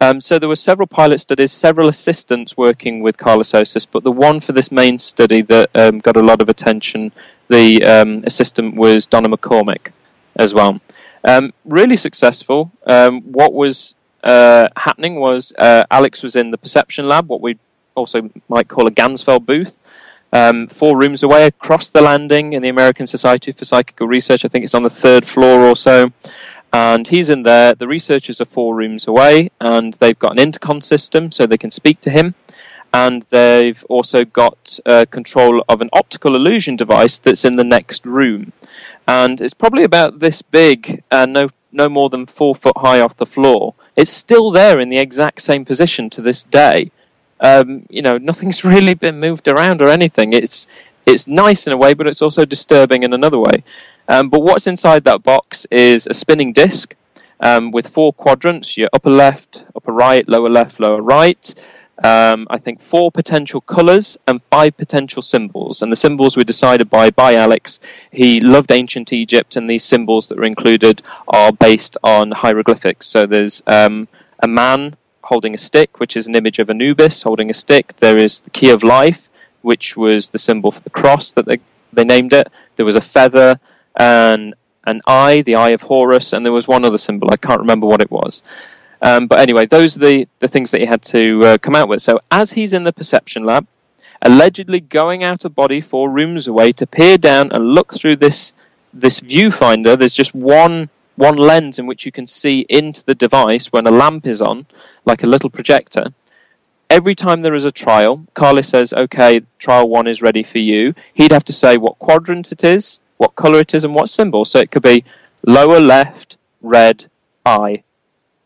Um, 0.00 0.20
so 0.20 0.38
there 0.38 0.48
were 0.48 0.56
several 0.56 0.86
pilot 0.86 1.20
studies, 1.20 1.52
several 1.52 1.88
assistants 1.88 2.56
working 2.56 3.02
with 3.02 3.18
Karlis 3.18 3.52
Osis, 3.54 3.86
but 3.90 4.04
the 4.04 4.12
one 4.12 4.40
for 4.40 4.52
this 4.52 4.70
main 4.72 4.98
study 4.98 5.42
that 5.42 5.70
um, 5.74 5.98
got 5.98 6.16
a 6.16 6.22
lot 6.22 6.40
of 6.40 6.48
attention, 6.48 7.12
the 7.48 8.22
assistant 8.26 8.76
was 8.76 9.06
Donna 9.06 9.28
McCormick 9.28 9.92
as 10.34 10.54
well. 10.54 10.80
Um, 11.24 11.52
really 11.64 11.96
successful. 11.96 12.70
Um, 12.86 13.22
what 13.32 13.52
was 13.52 13.94
uh, 14.22 14.68
happening 14.76 15.16
was 15.16 15.52
uh, 15.58 15.84
Alex 15.90 16.22
was 16.22 16.36
in 16.36 16.50
the 16.50 16.58
perception 16.58 17.08
lab, 17.08 17.28
what 17.28 17.40
we 17.40 17.58
also 17.96 18.30
might 18.48 18.68
call 18.68 18.86
a 18.86 18.90
Ganzfeld 18.90 19.44
booth, 19.44 19.80
um, 20.32 20.68
four 20.68 20.98
rooms 20.98 21.22
away 21.22 21.46
across 21.46 21.88
the 21.88 22.02
landing 22.02 22.52
in 22.52 22.62
the 22.62 22.68
American 22.68 23.06
Society 23.06 23.52
for 23.52 23.64
Psychical 23.64 24.06
Research. 24.06 24.44
I 24.44 24.48
think 24.48 24.64
it's 24.64 24.74
on 24.74 24.82
the 24.82 24.90
third 24.90 25.26
floor 25.26 25.62
or 25.62 25.74
so. 25.74 26.12
And 26.72 27.06
he's 27.08 27.30
in 27.30 27.42
there. 27.42 27.74
The 27.74 27.86
researchers 27.86 28.40
are 28.40 28.44
four 28.44 28.74
rooms 28.74 29.06
away, 29.06 29.50
and 29.60 29.94
they've 29.94 30.18
got 30.18 30.32
an 30.32 30.38
intercom 30.38 30.80
system 30.80 31.30
so 31.30 31.46
they 31.46 31.56
can 31.56 31.70
speak 31.70 32.00
to 32.00 32.10
him. 32.10 32.34
And 32.92 33.22
they've 33.30 33.82
also 33.88 34.24
got 34.24 34.78
uh, 34.84 35.06
control 35.10 35.64
of 35.68 35.80
an 35.80 35.90
optical 35.92 36.36
illusion 36.36 36.76
device 36.76 37.18
that's 37.18 37.44
in 37.44 37.56
the 37.56 37.64
next 37.64 38.04
room 38.04 38.52
and 39.06 39.40
it's 39.40 39.54
probably 39.54 39.84
about 39.84 40.18
this 40.18 40.42
big 40.42 41.02
and 41.10 41.32
no 41.32 41.48
no 41.72 41.88
more 41.88 42.08
than 42.08 42.26
four 42.26 42.54
foot 42.54 42.76
high 42.78 43.00
off 43.00 43.16
the 43.16 43.26
floor. 43.26 43.74
It's 43.96 44.10
still 44.10 44.50
there 44.50 44.80
in 44.80 44.88
the 44.88 44.98
exact 44.98 45.42
same 45.42 45.64
position 45.64 46.08
to 46.10 46.22
this 46.22 46.42
day. 46.42 46.90
Um, 47.40 47.86
you 47.88 48.02
know, 48.02 48.18
nothing's 48.18 48.64
really 48.74 48.94
been 48.94 49.20
moved 49.20 49.48
around 49.48 49.82
or 49.82 49.88
anything. 49.88 50.32
It's 50.32 50.66
it's 51.06 51.28
nice 51.28 51.66
in 51.66 51.72
a 51.72 51.76
way, 51.76 51.94
but 51.94 52.06
it's 52.08 52.22
also 52.22 52.44
disturbing 52.44 53.04
in 53.04 53.12
another 53.12 53.38
way. 53.38 53.62
Um, 54.08 54.28
but 54.28 54.40
what's 54.40 54.66
inside 54.66 55.04
that 55.04 55.22
box 55.22 55.66
is 55.70 56.06
a 56.06 56.14
spinning 56.14 56.52
disc 56.52 56.94
um, 57.40 57.70
with 57.70 57.88
four 57.88 58.12
quadrants: 58.12 58.76
your 58.76 58.88
upper 58.92 59.10
left, 59.10 59.64
upper 59.74 59.92
right, 59.92 60.28
lower 60.28 60.50
left, 60.50 60.80
lower 60.80 61.00
right 61.02 61.54
um, 62.02 62.46
I 62.50 62.58
think, 62.58 62.80
four 62.80 63.10
potential 63.10 63.60
colours 63.60 64.18
and 64.26 64.42
five 64.50 64.76
potential 64.76 65.22
symbols. 65.22 65.82
And 65.82 65.90
the 65.90 65.96
symbols 65.96 66.36
were 66.36 66.44
decided 66.44 66.90
by, 66.90 67.10
by 67.10 67.34
Alex. 67.34 67.80
He 68.10 68.40
loved 68.40 68.70
ancient 68.70 69.12
Egypt, 69.12 69.56
and 69.56 69.68
these 69.68 69.84
symbols 69.84 70.28
that 70.28 70.38
were 70.38 70.44
included 70.44 71.02
are 71.28 71.52
based 71.52 71.96
on 72.02 72.30
hieroglyphics. 72.32 73.06
So 73.06 73.26
there's 73.26 73.62
um, 73.66 74.08
a 74.42 74.48
man 74.48 74.96
holding 75.26 75.54
a 75.54 75.58
stick, 75.58 76.00
which 76.00 76.16
is 76.16 76.26
an 76.26 76.34
image 76.34 76.58
of 76.58 76.70
Anubis 76.70 77.22
holding 77.22 77.50
a 77.50 77.54
stick. 77.54 77.96
There 77.96 78.16
is 78.16 78.40
the 78.40 78.50
key 78.50 78.70
of 78.70 78.82
life, 78.82 79.28
which 79.62 79.96
was 79.96 80.30
the 80.30 80.38
symbol 80.38 80.70
for 80.70 80.80
the 80.80 80.90
cross 80.90 81.32
that 81.32 81.46
they, 81.46 81.58
they 81.92 82.04
named 82.04 82.32
it. 82.32 82.48
There 82.76 82.86
was 82.86 82.96
a 82.96 83.00
feather 83.00 83.58
and 83.96 84.54
an 84.84 85.00
eye, 85.06 85.42
the 85.42 85.56
eye 85.56 85.70
of 85.70 85.82
Horus, 85.82 86.32
and 86.32 86.44
there 86.44 86.52
was 86.52 86.68
one 86.68 86.84
other 86.84 86.98
symbol. 86.98 87.28
I 87.32 87.36
can't 87.36 87.60
remember 87.60 87.86
what 87.86 88.00
it 88.00 88.10
was. 88.10 88.42
Um, 89.02 89.26
but 89.26 89.40
anyway, 89.40 89.66
those 89.66 89.96
are 89.96 90.00
the, 90.00 90.28
the 90.38 90.48
things 90.48 90.70
that 90.70 90.80
he 90.80 90.86
had 90.86 91.02
to 91.02 91.44
uh, 91.44 91.58
come 91.58 91.74
out 91.74 91.88
with. 91.88 92.00
So 92.00 92.20
as 92.30 92.52
he's 92.52 92.72
in 92.72 92.84
the 92.84 92.92
perception 92.92 93.44
lab, 93.44 93.66
allegedly 94.22 94.80
going 94.80 95.24
out 95.24 95.44
of 95.44 95.54
body 95.54 95.80
four 95.80 96.08
rooms 96.08 96.48
away 96.48 96.72
to 96.72 96.86
peer 96.86 97.18
down 97.18 97.52
and 97.52 97.74
look 97.74 97.92
through 97.94 98.16
this 98.16 98.52
this 98.94 99.20
viewfinder, 99.20 99.98
there's 99.98 100.14
just 100.14 100.34
one 100.34 100.88
one 101.16 101.36
lens 101.36 101.78
in 101.78 101.86
which 101.86 102.06
you 102.06 102.12
can 102.12 102.26
see 102.26 102.60
into 102.68 103.04
the 103.04 103.14
device 103.14 103.72
when 103.72 103.86
a 103.86 103.90
lamp 103.90 104.26
is 104.26 104.40
on, 104.40 104.66
like 105.04 105.22
a 105.22 105.26
little 105.26 105.50
projector. 105.50 106.12
Every 106.88 107.14
time 107.14 107.42
there 107.42 107.54
is 107.54 107.64
a 107.64 107.72
trial, 107.72 108.24
Carly 108.34 108.62
says, 108.62 108.92
"Okay, 108.92 109.42
trial 109.58 109.88
one 109.88 110.06
is 110.06 110.22
ready 110.22 110.44
for 110.44 110.58
you." 110.58 110.94
He'd 111.14 111.32
have 111.32 111.44
to 111.44 111.52
say 111.52 111.76
what 111.76 111.98
quadrant 111.98 112.52
it 112.52 112.62
is, 112.62 113.00
what 113.16 113.34
color 113.34 113.58
it 113.58 113.74
is, 113.74 113.82
and 113.82 113.94
what 113.94 114.08
symbol. 114.08 114.44
So 114.44 114.60
it 114.60 114.70
could 114.70 114.82
be 114.82 115.04
lower 115.44 115.80
left, 115.80 116.36
red, 116.62 117.06
eye, 117.44 117.82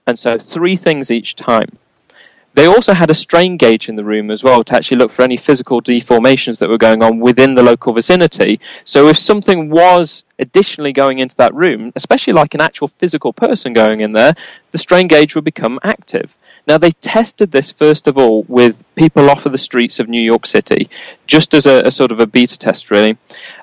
and 0.06 0.18
so 0.18 0.38
three 0.38 0.76
things 0.76 1.10
each 1.10 1.36
time. 1.36 1.78
They 2.54 2.66
also 2.66 2.94
had 2.94 3.10
a 3.10 3.14
strain 3.14 3.56
gauge 3.56 3.88
in 3.88 3.94
the 3.94 4.04
room 4.04 4.30
as 4.30 4.42
well 4.42 4.64
to 4.64 4.74
actually 4.74 4.96
look 4.98 5.12
for 5.12 5.22
any 5.22 5.36
physical 5.36 5.80
deformations 5.80 6.58
that 6.58 6.68
were 6.68 6.78
going 6.78 7.02
on 7.02 7.20
within 7.20 7.54
the 7.54 7.62
local 7.62 7.92
vicinity. 7.92 8.60
So 8.84 9.06
if 9.06 9.16
something 9.16 9.70
was 9.70 10.24
additionally 10.38 10.92
going 10.92 11.20
into 11.20 11.36
that 11.36 11.54
room, 11.54 11.92
especially 11.94 12.32
like 12.32 12.54
an 12.54 12.60
actual 12.60 12.88
physical 12.88 13.32
person 13.32 13.72
going 13.72 14.00
in 14.00 14.12
there, 14.12 14.34
the 14.72 14.78
strain 14.78 15.06
gauge 15.06 15.36
would 15.36 15.44
become 15.44 15.78
active. 15.84 16.36
Now 16.66 16.76
they 16.78 16.90
tested 16.90 17.52
this 17.52 17.70
first 17.70 18.08
of 18.08 18.18
all 18.18 18.42
with 18.48 18.84
people 18.96 19.30
off 19.30 19.46
of 19.46 19.52
the 19.52 19.58
streets 19.58 20.00
of 20.00 20.08
New 20.08 20.20
York 20.22 20.44
City, 20.44 20.90
just 21.26 21.54
as 21.54 21.66
a, 21.66 21.82
a 21.86 21.90
sort 21.90 22.10
of 22.10 22.18
a 22.18 22.26
beta 22.26 22.58
test, 22.58 22.90
really. 22.90 23.16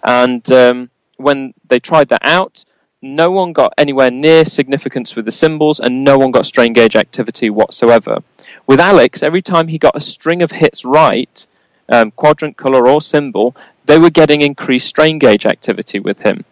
And 0.03 0.49
um, 0.51 0.89
when 1.17 1.53
they 1.67 1.79
tried 1.79 2.09
that 2.09 2.21
out, 2.23 2.63
no 3.01 3.31
one 3.31 3.53
got 3.53 3.73
anywhere 3.77 4.09
near 4.09 4.43
significance 4.45 5.15
with 5.15 5.25
the 5.25 5.31
symbols, 5.31 5.79
and 5.79 6.03
no 6.03 6.17
one 6.17 6.31
got 6.31 6.45
strain 6.45 6.73
gauge 6.73 6.95
activity 6.95 7.49
whatsoever. 7.49 8.23
With 8.67 8.81
Alex, 8.81 9.23
every 9.23 9.41
time 9.41 9.69
he 9.69 9.77
got 9.77 9.95
a 9.95 10.01
string 10.01 10.41
of 10.41 10.51
hits 10.51 10.83
right, 10.83 11.47
um, 11.87 12.11
quadrant, 12.11 12.57
color, 12.57 12.85
or 12.85 12.99
symbol, 12.99 13.55
they 13.85 13.97
were 13.97 14.09
getting 14.09 14.41
increased 14.41 14.89
strain 14.89 15.19
gauge 15.19 15.45
activity 15.45 15.99
with 15.99 16.19
him. 16.19 16.43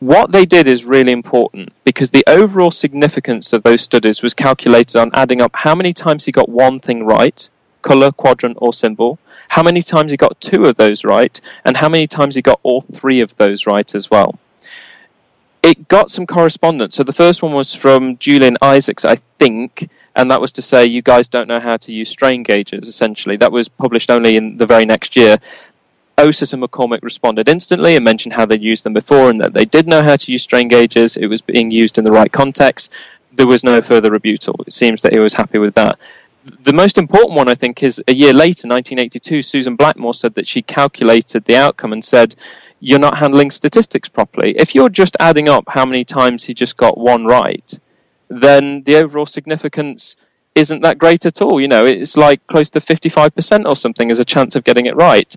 What 0.00 0.32
they 0.32 0.46
did 0.46 0.66
is 0.66 0.86
really 0.86 1.12
important 1.12 1.74
because 1.84 2.10
the 2.10 2.24
overall 2.26 2.70
significance 2.70 3.52
of 3.52 3.62
those 3.62 3.82
studies 3.82 4.22
was 4.22 4.32
calculated 4.32 4.96
on 4.96 5.10
adding 5.12 5.42
up 5.42 5.52
how 5.54 5.74
many 5.74 5.92
times 5.92 6.24
he 6.24 6.32
got 6.32 6.48
one 6.48 6.80
thing 6.80 7.04
right, 7.04 7.48
color, 7.82 8.12
quadrant, 8.12 8.56
or 8.62 8.72
symbol, 8.72 9.18
how 9.48 9.62
many 9.62 9.82
times 9.82 10.10
he 10.10 10.16
got 10.16 10.40
two 10.40 10.64
of 10.64 10.76
those 10.76 11.04
right, 11.04 11.38
and 11.66 11.76
how 11.76 11.90
many 11.90 12.06
times 12.06 12.34
he 12.34 12.40
got 12.40 12.60
all 12.62 12.80
three 12.80 13.20
of 13.20 13.36
those 13.36 13.66
right 13.66 13.94
as 13.94 14.10
well. 14.10 14.38
It 15.66 15.88
got 15.88 16.12
some 16.12 16.28
correspondence. 16.28 16.94
So 16.94 17.02
the 17.02 17.12
first 17.12 17.42
one 17.42 17.52
was 17.52 17.74
from 17.74 18.18
Julian 18.18 18.56
Isaacs, 18.62 19.04
I 19.04 19.16
think, 19.16 19.90
and 20.14 20.30
that 20.30 20.40
was 20.40 20.52
to 20.52 20.62
say 20.62 20.86
you 20.86 21.02
guys 21.02 21.26
don't 21.26 21.48
know 21.48 21.58
how 21.58 21.76
to 21.78 21.92
use 21.92 22.08
strain 22.08 22.44
gauges, 22.44 22.86
essentially. 22.86 23.36
That 23.36 23.50
was 23.50 23.68
published 23.68 24.08
only 24.08 24.36
in 24.36 24.58
the 24.58 24.66
very 24.66 24.84
next 24.84 25.16
year. 25.16 25.38
Osis 26.18 26.52
and 26.52 26.62
McCormick 26.62 27.02
responded 27.02 27.48
instantly 27.48 27.96
and 27.96 28.04
mentioned 28.04 28.34
how 28.34 28.46
they'd 28.46 28.62
used 28.62 28.84
them 28.84 28.92
before 28.92 29.28
and 29.28 29.40
that 29.40 29.54
they 29.54 29.64
did 29.64 29.88
know 29.88 30.04
how 30.04 30.14
to 30.14 30.30
use 30.30 30.44
strain 30.44 30.68
gauges. 30.68 31.16
It 31.16 31.26
was 31.26 31.42
being 31.42 31.72
used 31.72 31.98
in 31.98 32.04
the 32.04 32.12
right 32.12 32.30
context. 32.30 32.92
There 33.32 33.48
was 33.48 33.64
no 33.64 33.82
further 33.82 34.12
rebuttal. 34.12 34.54
It 34.68 34.72
seems 34.72 35.02
that 35.02 35.14
he 35.14 35.18
was 35.18 35.34
happy 35.34 35.58
with 35.58 35.74
that 35.74 35.98
the 36.62 36.72
most 36.72 36.98
important 36.98 37.36
one, 37.36 37.48
I 37.48 37.54
think, 37.54 37.82
is 37.82 38.02
a 38.06 38.14
year 38.14 38.32
later, 38.32 38.68
1982, 38.68 39.42
Susan 39.42 39.76
Blackmore 39.76 40.14
said 40.14 40.34
that 40.34 40.46
she 40.46 40.62
calculated 40.62 41.44
the 41.44 41.56
outcome 41.56 41.92
and 41.92 42.04
said, 42.04 42.34
You're 42.80 42.98
not 42.98 43.18
handling 43.18 43.50
statistics 43.50 44.08
properly. 44.08 44.54
If 44.56 44.74
you're 44.74 44.88
just 44.88 45.16
adding 45.18 45.48
up 45.48 45.64
how 45.68 45.86
many 45.86 46.04
times 46.04 46.44
he 46.44 46.54
just 46.54 46.76
got 46.76 46.98
one 46.98 47.26
right, 47.26 47.78
then 48.28 48.82
the 48.82 48.96
overall 48.96 49.26
significance 49.26 50.16
isn't 50.54 50.82
that 50.82 50.98
great 50.98 51.26
at 51.26 51.40
all. 51.42 51.60
You 51.60 51.68
know, 51.68 51.86
it's 51.86 52.16
like 52.16 52.46
close 52.46 52.70
to 52.70 52.80
55% 52.80 53.66
or 53.66 53.76
something 53.76 54.10
as 54.10 54.20
a 54.20 54.24
chance 54.24 54.56
of 54.56 54.64
getting 54.64 54.86
it 54.86 54.96
right. 54.96 55.34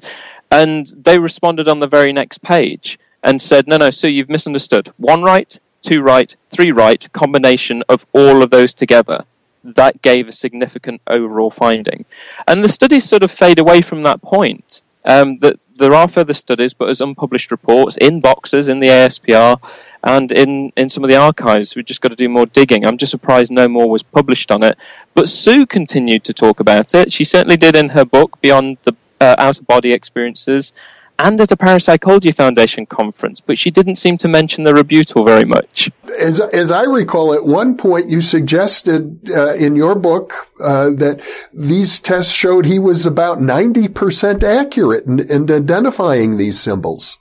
And 0.52 0.86
they 0.98 1.20
responded 1.20 1.68
on 1.68 1.80
the 1.80 1.88
very 1.88 2.14
next 2.14 2.42
page 2.42 3.00
and 3.24 3.42
said, 3.42 3.68
No, 3.68 3.78
no, 3.78 3.90
Sue, 3.90 4.10
you've 4.10 4.30
misunderstood. 4.30 4.92
One 4.98 5.22
right, 5.22 5.60
two 5.82 6.02
right, 6.02 6.36
three 6.50 6.72
right, 6.72 7.12
combination 7.14 7.84
of 7.90 8.06
all 8.14 8.42
of 8.42 8.50
those 8.50 8.74
together 8.74 9.26
that 9.64 10.02
gave 10.02 10.28
a 10.28 10.32
significant 10.32 11.02
overall 11.08 11.52
finding. 11.52 12.06
And 12.48 12.64
the 12.64 12.70
studies 12.70 13.04
sort 13.08 13.24
of 13.24 13.32
fade 13.32 13.60
away 13.60 13.82
from 13.82 14.04
that 14.04 14.22
point. 14.22 14.82
Um, 15.06 15.40
that 15.40 15.60
there 15.80 15.96
are 15.96 16.08
further 16.08 16.34
studies, 16.34 16.74
but 16.74 16.90
as 16.90 17.02
unpublished 17.02 17.52
reports 17.52 17.98
in 17.98 18.20
boxes 18.20 18.70
in 18.70 18.80
the 18.80 18.88
ASPR 18.88 19.60
and 20.04 20.32
in, 20.32 20.72
in 20.78 20.90
some 20.90 21.04
of 21.04 21.10
the 21.10 21.16
archives, 21.16 21.76
we've 21.76 21.86
just 21.86 22.02
got 22.02 22.10
to 22.10 22.16
do 22.16 22.30
more 22.30 22.46
digging. 22.46 22.86
I'm 22.86 22.98
just 22.98 23.12
surprised 23.12 23.52
no 23.52 23.68
more 23.68 23.90
was 23.90 24.04
published 24.04 24.52
on 24.52 24.64
it. 24.64 24.78
But 25.14 25.28
Sue 25.28 25.66
continued 25.66 26.26
to 26.26 26.34
talk 26.34 26.60
about 26.60 26.94
it. 26.94 27.12
She 27.12 27.24
certainly 27.24 27.58
did 27.58 27.76
in 27.76 27.90
her 27.90 28.06
book, 28.06 28.40
Beyond 28.42 28.78
the 28.84 28.94
uh, 29.20 29.36
Out 29.38 29.60
of 29.60 29.68
Body 29.68 29.92
Experiences, 29.92 30.72
and 31.20 31.40
at 31.42 31.52
a 31.52 31.58
Parapsychology 31.58 32.32
Foundation 32.32 32.86
conference, 32.86 33.42
but 33.42 33.58
she 33.58 33.70
didn't 33.70 33.98
seem 33.98 34.18
to 34.18 34.28
mention 34.28 34.64
the 34.64 34.74
rebuttal 34.74 35.24
very 35.24 35.46
much. 35.46 35.92
As, 36.18 36.40
as 36.40 36.72
I 36.72 36.84
recall, 36.84 37.34
at 37.34 37.46
one 37.46 37.78
point 37.78 38.10
you 38.10 38.22
suggested 38.22 39.30
uh, 39.30 39.54
in 39.54 39.76
your 39.76 39.96
book 39.96 40.34
uh, 40.64 40.90
that 40.92 41.22
these 41.54 42.00
tests 42.00 42.34
showed 42.34 42.66
he 42.66 42.80
was 42.80 43.06
about 43.06 43.40
90% 43.40 44.44
accurate 44.44 45.06
in, 45.06 45.20
in 45.20 45.52
identifying 45.52 46.38
these 46.38 46.60
symbols. 46.60 47.18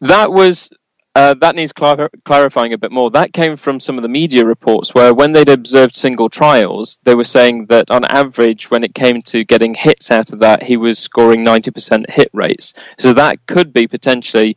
That 0.00 0.32
was 0.32 0.70
uh, 1.16 1.34
that 1.34 1.54
needs 1.54 1.72
clar- 1.72 2.10
clarifying 2.24 2.72
a 2.72 2.78
bit 2.78 2.90
more. 2.90 3.10
That 3.10 3.32
came 3.32 3.56
from 3.56 3.78
some 3.78 3.96
of 3.96 4.02
the 4.02 4.08
media 4.08 4.44
reports 4.44 4.94
where, 4.94 5.14
when 5.14 5.32
they'd 5.32 5.48
observed 5.48 5.94
single 5.94 6.28
trials, 6.28 6.98
they 7.04 7.14
were 7.14 7.24
saying 7.24 7.66
that 7.66 7.90
on 7.90 8.04
average, 8.04 8.70
when 8.70 8.82
it 8.82 8.94
came 8.94 9.22
to 9.22 9.44
getting 9.44 9.74
hits 9.74 10.10
out 10.10 10.32
of 10.32 10.40
that, 10.40 10.64
he 10.64 10.76
was 10.76 10.98
scoring 10.98 11.44
90% 11.44 12.10
hit 12.10 12.30
rates. 12.32 12.74
So 12.98 13.12
that 13.12 13.46
could 13.46 13.72
be 13.72 13.86
potentially 13.86 14.56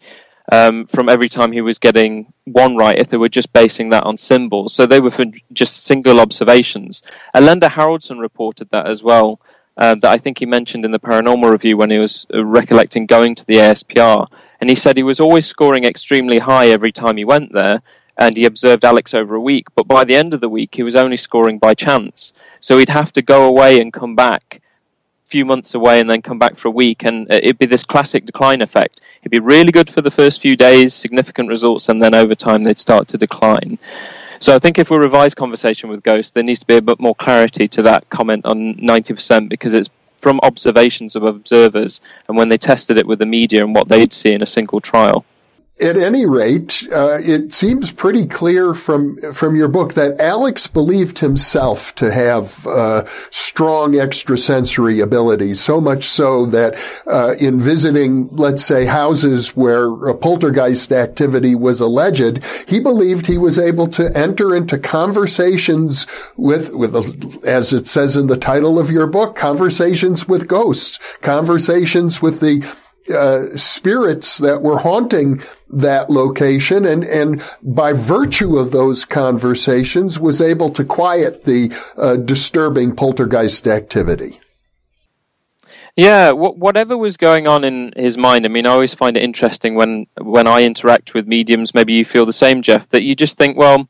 um, 0.51 0.87
from 0.87 1.09
every 1.09 1.29
time 1.29 1.51
he 1.51 1.61
was 1.61 1.77
getting 1.77 2.33
one 2.45 2.75
right 2.75 2.97
if 2.97 3.09
they 3.09 3.17
were 3.17 3.29
just 3.29 3.53
basing 3.53 3.89
that 3.89 4.05
on 4.05 4.17
symbols. 4.17 4.73
So 4.73 4.87
they 4.87 4.99
were 4.99 5.11
just 5.53 5.83
single 5.83 6.19
observations. 6.19 7.03
Erlendur 7.35 7.69
Haraldsson 7.69 8.19
reported 8.19 8.69
that 8.71 8.87
as 8.87 9.03
well. 9.03 9.39
Uh, 9.75 9.93
that 9.93 10.09
I 10.09 10.17
think 10.17 10.39
he 10.39 10.47
mentioned 10.47 10.85
in 10.85 10.91
the 10.91 10.99
paranormal 10.99 11.51
review 11.51 11.77
when 11.77 11.91
he 11.91 11.99
was 11.99 12.25
uh, 12.33 12.43
recollecting 12.43 13.05
going 13.05 13.35
to 13.35 13.45
the 13.45 13.57
ASPR 13.57 14.27
and 14.59 14.69
he 14.69 14.75
said 14.75 14.97
he 14.97 15.03
was 15.03 15.19
always 15.19 15.45
scoring 15.45 15.83
extremely 15.85 16.39
high 16.39 16.67
every 16.69 16.91
time 16.91 17.17
he 17.17 17.25
went 17.25 17.53
there, 17.53 17.81
and 18.17 18.35
he 18.35 18.45
observed 18.45 18.83
Alex 18.83 19.13
over 19.13 19.35
a 19.35 19.41
week. 19.41 19.67
But 19.75 19.87
by 19.87 20.03
the 20.03 20.15
end 20.15 20.33
of 20.33 20.41
the 20.41 20.49
week, 20.49 20.75
he 20.75 20.83
was 20.83 20.95
only 20.95 21.17
scoring 21.17 21.59
by 21.59 21.73
chance. 21.73 22.33
So 22.59 22.77
he'd 22.77 22.89
have 22.89 23.11
to 23.13 23.21
go 23.21 23.45
away 23.45 23.79
and 23.79 23.93
come 23.93 24.15
back 24.15 24.61
a 25.25 25.29
few 25.29 25.45
months 25.45 25.75
away 25.75 25.99
and 25.99 26.09
then 26.09 26.21
come 26.21 26.39
back 26.39 26.55
for 26.55 26.69
a 26.69 26.71
week, 26.71 27.03
and 27.05 27.31
uh, 27.31 27.35
it'd 27.35 27.59
be 27.59 27.65
this 27.65 27.85
classic 27.85 28.25
decline 28.25 28.61
effect. 28.61 29.01
It'd 29.21 29.31
be 29.31 29.39
really 29.39 29.71
good 29.71 29.89
for 29.89 30.01
the 30.01 30.11
first 30.11 30.41
few 30.41 30.55
days, 30.55 30.93
significant 30.93 31.49
results, 31.49 31.89
and 31.89 32.01
then 32.01 32.15
over 32.15 32.33
time 32.33 32.63
they'd 32.63 32.79
start 32.79 33.09
to 33.09 33.17
decline. 33.17 33.77
So 34.39 34.55
I 34.55 34.59
think 34.59 34.77
if 34.77 34.91
we 34.91 34.97
revise 34.97 35.33
conversation 35.33 35.89
with 35.89 36.03
Ghost, 36.03 36.33
there 36.33 36.43
needs 36.43 36.59
to 36.59 36.67
be 36.67 36.77
a 36.77 36.81
bit 36.81 36.99
more 36.99 37.15
clarity 37.15 37.67
to 37.69 37.83
that 37.83 38.07
comment 38.09 38.45
on 38.45 38.75
90% 38.75 39.49
because 39.49 39.73
it's 39.73 39.89
from 40.17 40.39
observations 40.43 41.15
of 41.15 41.23
observers 41.23 42.01
and 42.27 42.37
when 42.37 42.49
they 42.49 42.57
tested 42.57 42.97
it 42.97 43.07
with 43.07 43.19
the 43.19 43.25
media 43.25 43.63
and 43.63 43.75
what 43.75 43.87
they'd 43.87 44.13
see 44.13 44.33
in 44.33 44.43
a 44.43 44.47
single 44.47 44.79
trial 44.79 45.25
at 45.79 45.97
any 45.97 46.25
rate, 46.25 46.87
uh, 46.91 47.19
it 47.21 47.53
seems 47.53 47.91
pretty 47.91 48.25
clear 48.25 48.73
from 48.73 49.17
from 49.33 49.55
your 49.55 49.67
book 49.67 49.93
that 49.93 50.19
Alex 50.19 50.65
believed 50.67 51.19
himself 51.19 51.93
to 51.95 52.11
have 52.11 52.65
uh, 52.65 53.05
strong 53.29 53.95
extrasensory 53.95 54.99
abilities. 54.99 55.59
So 55.59 55.79
much 55.79 56.05
so 56.05 56.45
that 56.47 56.77
uh, 57.05 57.35
in 57.39 57.59
visiting, 57.59 58.27
let's 58.29 58.63
say, 58.63 58.85
houses 58.85 59.55
where 59.55 59.89
poltergeist 60.15 60.91
activity 60.91 61.53
was 61.53 61.79
alleged, 61.79 62.43
he 62.67 62.79
believed 62.79 63.27
he 63.27 63.37
was 63.37 63.59
able 63.59 63.87
to 63.89 64.15
enter 64.17 64.55
into 64.55 64.79
conversations 64.79 66.07
with 66.37 66.73
with, 66.73 66.95
as 67.45 67.71
it 67.71 67.87
says 67.87 68.17
in 68.17 68.27
the 68.27 68.37
title 68.37 68.79
of 68.79 68.89
your 68.89 69.07
book, 69.07 69.35
conversations 69.35 70.27
with 70.27 70.47
ghosts, 70.47 70.99
conversations 71.21 72.21
with 72.21 72.39
the 72.39 72.65
uh, 73.09 73.55
spirits 73.55 74.37
that 74.39 74.61
were 74.61 74.79
haunting 74.79 75.41
that 75.69 76.09
location 76.09 76.85
and, 76.85 77.03
and 77.03 77.41
by 77.61 77.93
virtue 77.93 78.57
of 78.57 78.71
those 78.71 79.05
conversations 79.05 80.19
was 80.19 80.41
able 80.41 80.69
to 80.69 80.83
quiet 80.83 81.43
the 81.43 81.75
uh, 81.97 82.15
disturbing 82.15 82.95
poltergeist 82.95 83.67
activity. 83.67 84.39
Yeah, 85.95 86.33
whatever 86.33 86.95
was 86.95 87.17
going 87.17 87.47
on 87.47 87.63
in 87.63 87.91
his 87.97 88.19
mind. 88.19 88.45
I 88.45 88.49
mean, 88.49 88.67
I 88.67 88.69
always 88.69 88.93
find 88.93 89.17
it 89.17 89.23
interesting 89.23 89.73
when 89.73 90.05
when 90.21 90.45
I 90.45 90.61
interact 90.61 91.15
with 91.15 91.25
mediums. 91.25 91.73
Maybe 91.73 91.93
you 91.93 92.05
feel 92.05 92.27
the 92.27 92.33
same, 92.33 92.61
Jeff. 92.61 92.87
That 92.89 93.01
you 93.01 93.15
just 93.15 93.35
think, 93.35 93.57
well, 93.57 93.89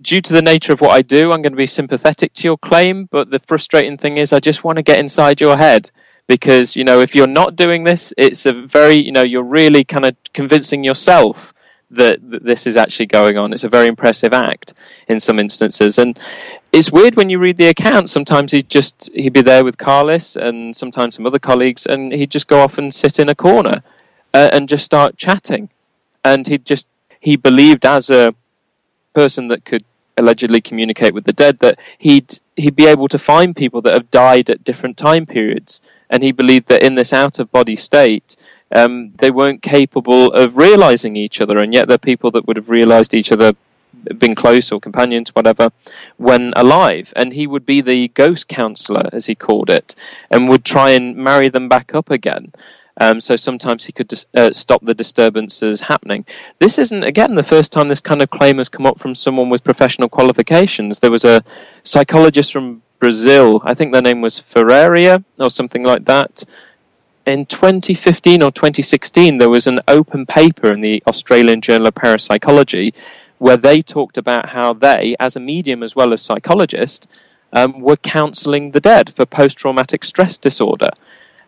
due 0.00 0.22
to 0.22 0.32
the 0.32 0.40
nature 0.40 0.72
of 0.72 0.80
what 0.80 0.92
I 0.92 1.02
do, 1.02 1.30
I'm 1.30 1.42
going 1.42 1.52
to 1.52 1.56
be 1.56 1.66
sympathetic 1.66 2.32
to 2.32 2.44
your 2.44 2.56
claim. 2.56 3.04
But 3.04 3.30
the 3.30 3.40
frustrating 3.40 3.98
thing 3.98 4.16
is, 4.16 4.32
I 4.32 4.40
just 4.40 4.64
want 4.64 4.76
to 4.76 4.82
get 4.82 5.00
inside 5.00 5.42
your 5.42 5.58
head 5.58 5.90
because 6.28 6.76
you 6.76 6.84
know 6.84 7.00
if 7.00 7.16
you're 7.16 7.26
not 7.26 7.56
doing 7.56 7.82
this 7.82 8.12
it's 8.16 8.46
a 8.46 8.52
very 8.52 8.94
you 8.94 9.10
know 9.10 9.22
you're 9.22 9.42
really 9.42 9.82
kind 9.82 10.04
of 10.04 10.16
convincing 10.32 10.84
yourself 10.84 11.52
that, 11.90 12.30
that, 12.30 12.44
this 12.44 12.66
is 12.66 12.76
actually 12.76 13.06
going 13.06 13.38
on. 13.38 13.52
It's 13.52 13.64
a 13.64 13.68
very 13.68 13.88
impressive 13.88 14.32
act 14.32 14.74
in 15.08 15.20
some 15.20 15.38
instances. 15.38 15.98
And 15.98 16.18
it's 16.72 16.92
weird 16.92 17.16
when 17.16 17.30
you 17.30 17.38
read 17.38 17.56
the 17.56 17.68
account 17.68 18.10
sometimes 18.10 18.52
he'd 18.52 18.68
just 18.68 19.10
he'd 19.14 19.32
be 19.32 19.40
there 19.42 19.64
with 19.64 19.78
Karlis 19.78 20.36
and 20.36 20.76
sometimes 20.76 21.16
some 21.16 21.26
other 21.26 21.38
colleagues 21.38 21.86
and 21.86 22.12
he'd 22.12 22.30
just 22.30 22.46
go 22.46 22.60
off 22.60 22.78
and 22.78 22.92
sit 22.92 23.18
in 23.18 23.28
a 23.28 23.34
corner 23.34 23.82
uh, 24.34 24.50
and 24.52 24.68
just 24.68 24.84
start 24.84 25.16
chatting. 25.16 25.70
And 26.24 26.46
he'd 26.46 26.64
just 26.64 26.86
he 27.20 27.36
believed 27.36 27.86
as 27.86 28.10
a 28.10 28.34
person 29.14 29.48
that 29.48 29.64
could 29.64 29.84
allegedly 30.18 30.60
communicate 30.60 31.14
with 31.14 31.24
the 31.24 31.32
dead 31.32 31.58
that 31.60 31.78
he'd 31.98 32.38
he'd 32.56 32.76
be 32.76 32.86
able 32.86 33.08
to 33.08 33.18
find 33.18 33.54
people 33.54 33.82
that 33.82 33.94
have 33.94 34.10
died 34.10 34.50
at 34.50 34.64
different 34.64 34.96
time 34.96 35.26
periods 35.26 35.80
and 36.10 36.22
he 36.22 36.32
believed 36.32 36.68
that 36.68 36.82
in 36.82 36.94
this 36.94 37.12
out 37.12 37.38
of 37.38 37.52
body 37.52 37.76
state, 37.76 38.36
um, 38.74 39.12
they 39.16 39.30
weren't 39.30 39.62
capable 39.62 40.32
of 40.32 40.56
realizing 40.56 41.16
each 41.16 41.40
other, 41.40 41.58
and 41.58 41.72
yet 41.72 41.88
they're 41.88 41.98
people 41.98 42.30
that 42.32 42.46
would 42.46 42.56
have 42.56 42.70
realized 42.70 43.14
each 43.14 43.32
other, 43.32 43.52
been 44.18 44.34
close 44.34 44.72
or 44.72 44.80
companions, 44.80 45.34
whatever, 45.34 45.70
when 46.16 46.52
alive. 46.56 47.12
And 47.16 47.32
he 47.32 47.46
would 47.46 47.66
be 47.66 47.80
the 47.80 48.08
ghost 48.08 48.48
counselor, 48.48 49.08
as 49.12 49.26
he 49.26 49.34
called 49.34 49.70
it, 49.70 49.94
and 50.30 50.48
would 50.48 50.64
try 50.64 50.90
and 50.90 51.16
marry 51.16 51.48
them 51.48 51.68
back 51.68 51.94
up 51.94 52.10
again. 52.10 52.52
Um, 53.00 53.20
so 53.20 53.36
sometimes 53.36 53.84
he 53.84 53.92
could 53.92 54.08
dis- 54.08 54.26
uh, 54.34 54.52
stop 54.52 54.84
the 54.84 54.94
disturbances 54.94 55.80
happening. 55.80 56.26
This 56.58 56.78
isn't, 56.78 57.04
again, 57.04 57.34
the 57.34 57.42
first 57.42 57.72
time 57.72 57.88
this 57.88 58.00
kind 58.00 58.22
of 58.22 58.30
claim 58.30 58.58
has 58.58 58.68
come 58.68 58.86
up 58.86 58.98
from 58.98 59.14
someone 59.14 59.50
with 59.50 59.62
professional 59.62 60.08
qualifications. 60.08 60.98
There 60.98 61.10
was 61.10 61.24
a 61.24 61.44
psychologist 61.84 62.52
from 62.52 62.82
Brazil. 62.98 63.62
I 63.64 63.74
think 63.74 63.92
their 63.92 64.02
name 64.02 64.20
was 64.20 64.38
Ferreira 64.38 65.22
or 65.38 65.50
something 65.50 65.84
like 65.84 66.04
that. 66.06 66.44
In 67.26 67.46
2015 67.46 68.42
or 68.42 68.50
2016, 68.50 69.38
there 69.38 69.50
was 69.50 69.66
an 69.66 69.80
open 69.86 70.26
paper 70.26 70.72
in 70.72 70.80
the 70.80 71.02
Australian 71.06 71.60
Journal 71.60 71.88
of 71.88 71.94
Parapsychology 71.94 72.94
where 73.38 73.56
they 73.56 73.82
talked 73.82 74.18
about 74.18 74.48
how 74.48 74.72
they, 74.72 75.14
as 75.20 75.36
a 75.36 75.40
medium 75.40 75.82
as 75.82 75.94
well 75.94 76.12
as 76.12 76.22
psychologist, 76.22 77.06
um, 77.52 77.80
were 77.80 77.96
counselling 77.96 78.72
the 78.72 78.80
dead 78.80 79.12
for 79.14 79.24
post 79.26 79.56
traumatic 79.56 80.04
stress 80.04 80.38
disorder. 80.38 80.90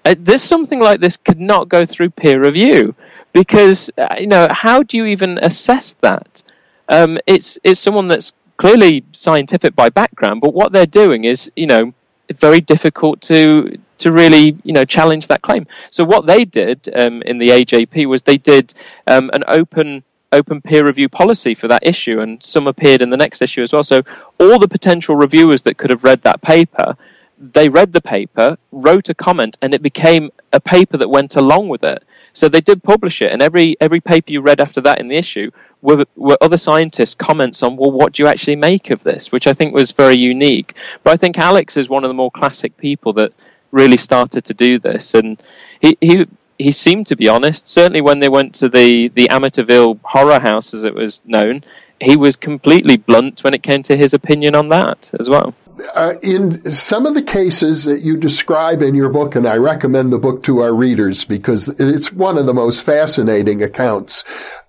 Uh, 0.05 0.15
this 0.19 0.43
something 0.43 0.81
like 0.81 1.01
this 1.01 1.17
could 1.17 1.41
not 1.41 1.69
go 1.69 1.85
through 1.85 2.11
peer 2.11 2.41
review 2.41 2.95
because 3.33 3.91
uh, 3.99 4.17
you 4.19 4.27
know 4.27 4.49
how 4.51 4.83
do 4.83 4.97
you 4.97 5.07
even 5.07 5.39
assess 5.39 5.93
that? 6.01 6.43
Um, 6.89 7.19
it's 7.27 7.59
it's 7.63 7.81
someone 7.81 8.09
that's 8.09 8.33
clearly 8.57 9.05
scientific 9.13 9.75
by 9.75 9.91
background, 9.91 10.41
but 10.41 10.55
what 10.55 10.73
they're 10.73 10.87
doing 10.87 11.25
is 11.25 11.51
you 11.55 11.67
know 11.67 11.93
very 12.35 12.61
difficult 12.61 13.21
to 13.23 13.79
to 13.99 14.13
really 14.13 14.57
you 14.65 14.73
know 14.73 14.85
challenge 14.85 15.29
that 15.29 15.43
claim. 15.43 15.67
So 15.91 16.05
what 16.05 16.27
they 16.27 16.45
did 16.45 16.89
um, 16.95 17.23
in 17.23 17.39
the 17.39 17.51
AJP 17.51 18.07
was 18.07 18.23
they 18.23 18.39
did 18.39 18.75
um, 19.07 19.31
an 19.33 19.45
open 19.47 20.03
open 20.33 20.61
peer 20.61 20.87
review 20.87 21.09
policy 21.09 21.55
for 21.55 21.69
that 21.69 21.87
issue, 21.87 22.21
and 22.21 22.43
some 22.43 22.67
appeared 22.67 23.03
in 23.03 23.11
the 23.11 23.17
next 23.17 23.43
issue 23.43 23.63
as 23.63 23.73
well. 23.73 23.85
So 23.85 24.03
all 24.39 24.59
the 24.59 24.69
potential 24.69 25.17
reviewers 25.17 25.63
that 25.63 25.77
could 25.77 25.91
have 25.91 26.05
read 26.05 26.23
that 26.23 26.41
paper, 26.41 26.97
they 27.41 27.71
read 27.71 27.93
the 27.93 28.03
paper, 28.03 28.59
wrote 28.71 29.09
a 29.09 29.15
comment, 29.15 29.57
and 29.63 29.73
it 29.73 29.83
became 29.83 30.31
a 30.53 30.61
paper 30.61 30.99
that 30.99 31.09
went 31.09 31.37
along 31.37 31.69
with 31.71 31.83
it. 31.83 32.05
So 32.35 32.49
they 32.49 32.61
did 32.61 32.83
publish 32.83 33.23
it, 33.23 33.33
and 33.33 33.43
every 33.43 33.77
every 33.81 34.01
paper 34.01 34.31
you 34.31 34.43
read 34.43 34.61
after 34.61 34.81
that 34.83 35.01
in 35.01 35.09
the 35.09 35.17
issue 35.17 35.51
were, 35.83 36.05
were 36.15 36.37
other 36.41 36.59
scientists' 36.59 37.15
comments 37.15 37.63
on, 37.63 37.77
well, 37.77 37.91
what 37.91 38.13
do 38.13 38.23
you 38.23 38.29
actually 38.29 38.57
make 38.57 38.91
of 38.91 39.03
this? 39.03 39.33
Which 39.33 39.47
I 39.47 39.55
think 39.55 39.75
was 39.75 39.93
very 39.93 40.17
unique. 40.17 40.75
But 41.03 41.15
I 41.15 41.17
think 41.17 41.39
Alex 41.39 41.77
is 41.77 41.89
one 41.89 42.05
of 42.05 42.09
the 42.09 42.15
more 42.15 42.31
classic 42.31 42.77
people 42.77 43.15
that 43.15 43.33
really 43.73 43.97
started 43.97 44.45
to 44.45 44.55
do 44.55 44.79
this, 44.79 45.15
and 45.15 45.43
he 45.81 45.97
he 46.01 46.27
he 46.59 46.71
seemed 46.71 47.07
to 47.07 47.17
be 47.17 47.29
honest. 47.29 47.67
Certainly, 47.67 48.03
when 48.03 48.19
they 48.19 48.29
went 48.29 48.55
to 48.57 48.69
the 48.69 49.09
the 49.09 49.29
Amityville 49.29 49.99
horror 50.05 50.41
house, 50.41 50.75
as 50.75 50.85
it 50.85 50.95
was 50.95 51.23
known, 51.25 51.65
he 52.01 52.17
was 52.17 52.37
completely 52.37 52.99
blunt 52.99 53.43
when 53.43 53.55
it 53.55 53.63
came 53.63 53.83
to 53.85 53.97
his 53.97 54.15
opinion 54.15 54.55
on 54.55 54.69
that 54.69 55.11
as 55.19 55.29
well. 55.29 55.55
Uh, 55.95 56.15
in 56.23 56.71
some 56.71 57.07
of 57.07 57.15
the 57.15 57.23
cases 57.23 57.85
that 57.85 58.03
you 58.03 58.17
describe 58.17 58.83
in 58.83 58.95
your 58.95 59.09
book, 59.09 59.35
and 59.35 59.47
I 59.47 59.57
recommend 59.57 60.13
the 60.13 60.19
book 60.19 60.43
to 60.45 60.61
our 60.61 60.75
readers 60.75 61.25
because 61.25 61.69
it's 61.81 62.13
one 62.13 62.39
of 62.39 62.47
the 62.47 62.55
most 62.55 62.85
fascinating 62.85 63.63
accounts 63.63 64.25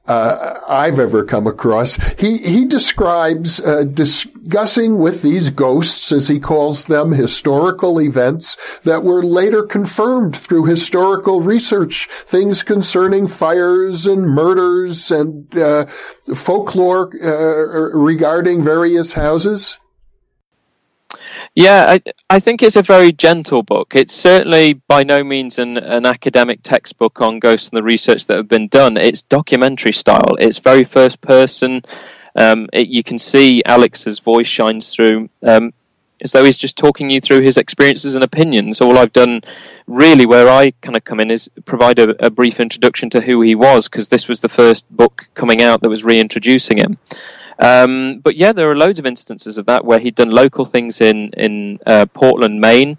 uh, 0.07 0.59
I've 0.67 0.99
ever 0.99 1.23
come 1.23 1.47
across. 1.47 1.95
He 2.19 2.39
he 2.39 2.65
describes 2.65 3.59
uh, 3.59 3.83
discussing 3.83 4.97
with 4.97 5.21
these 5.21 5.49
ghosts, 5.49 6.11
as 6.11 6.27
he 6.27 6.39
calls 6.39 6.85
them, 6.85 7.11
historical 7.11 8.01
events 8.01 8.57
that 8.79 9.03
were 9.03 9.23
later 9.23 9.63
confirmed 9.63 10.35
through 10.35 10.65
historical 10.65 11.41
research, 11.41 12.07
things 12.25 12.63
concerning 12.63 13.27
fires 13.27 14.07
and 14.07 14.27
murders 14.27 15.11
and 15.11 15.55
uh, 15.57 15.85
folklore 16.35 17.11
uh, 17.23 17.97
regarding 17.97 18.63
various 18.63 19.13
houses. 19.13 19.77
Yeah, 21.53 21.85
I, 21.89 22.13
I 22.29 22.39
think 22.39 22.63
it's 22.63 22.77
a 22.77 22.81
very 22.81 23.11
gentle 23.11 23.61
book. 23.61 23.93
It's 23.93 24.13
certainly 24.13 24.73
by 24.73 25.03
no 25.03 25.21
means 25.21 25.59
an, 25.59 25.77
an 25.77 26.05
academic 26.05 26.61
textbook 26.63 27.19
on 27.19 27.39
ghosts 27.39 27.69
and 27.69 27.77
the 27.77 27.83
research 27.83 28.27
that 28.27 28.37
have 28.37 28.47
been 28.47 28.69
done. 28.69 28.95
It's 28.95 29.21
documentary 29.21 29.91
style. 29.91 30.37
It's 30.39 30.59
very 30.59 30.85
first 30.85 31.19
person. 31.19 31.81
Um, 32.37 32.69
it, 32.71 32.87
you 32.87 33.03
can 33.03 33.19
see 33.19 33.61
Alex's 33.65 34.19
voice 34.19 34.47
shines 34.47 34.93
through. 34.93 35.29
Um, 35.43 35.73
as 36.23 36.31
though 36.31 36.43
he's 36.43 36.57
just 36.57 36.77
talking 36.77 37.09
you 37.09 37.19
through 37.19 37.41
his 37.41 37.57
experiences 37.57 38.15
and 38.15 38.23
opinions. 38.23 38.79
All 38.79 38.97
I've 38.97 39.11
done, 39.11 39.41
really, 39.87 40.25
where 40.25 40.47
I 40.47 40.71
kind 40.81 40.95
of 40.95 41.03
come 41.03 41.19
in, 41.19 41.31
is 41.31 41.49
provide 41.65 41.99
a, 41.99 42.27
a 42.27 42.29
brief 42.29 42.59
introduction 42.59 43.09
to 43.09 43.21
who 43.21 43.41
he 43.41 43.55
was, 43.55 43.89
because 43.89 44.07
this 44.07 44.27
was 44.27 44.39
the 44.39 44.47
first 44.47 44.89
book 44.95 45.27
coming 45.33 45.61
out 45.61 45.81
that 45.81 45.89
was 45.89 46.05
reintroducing 46.05 46.77
him. 46.77 46.97
Um, 47.61 48.19
but 48.19 48.35
yeah, 48.35 48.53
there 48.53 48.69
are 48.71 48.75
loads 48.75 48.97
of 48.97 49.05
instances 49.05 49.59
of 49.59 49.67
that 49.67 49.85
where 49.85 49.99
he'd 49.99 50.15
done 50.15 50.31
local 50.31 50.65
things 50.65 50.99
in 50.99 51.29
in 51.33 51.79
uh, 51.85 52.07
Portland, 52.07 52.59
Maine, 52.59 52.97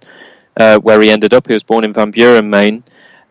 uh, 0.56 0.78
where 0.78 1.02
he 1.02 1.10
ended 1.10 1.34
up. 1.34 1.48
He 1.48 1.52
was 1.52 1.64
born 1.64 1.84
in 1.84 1.92
Van 1.92 2.12
Buren, 2.12 2.48
Maine. 2.48 2.84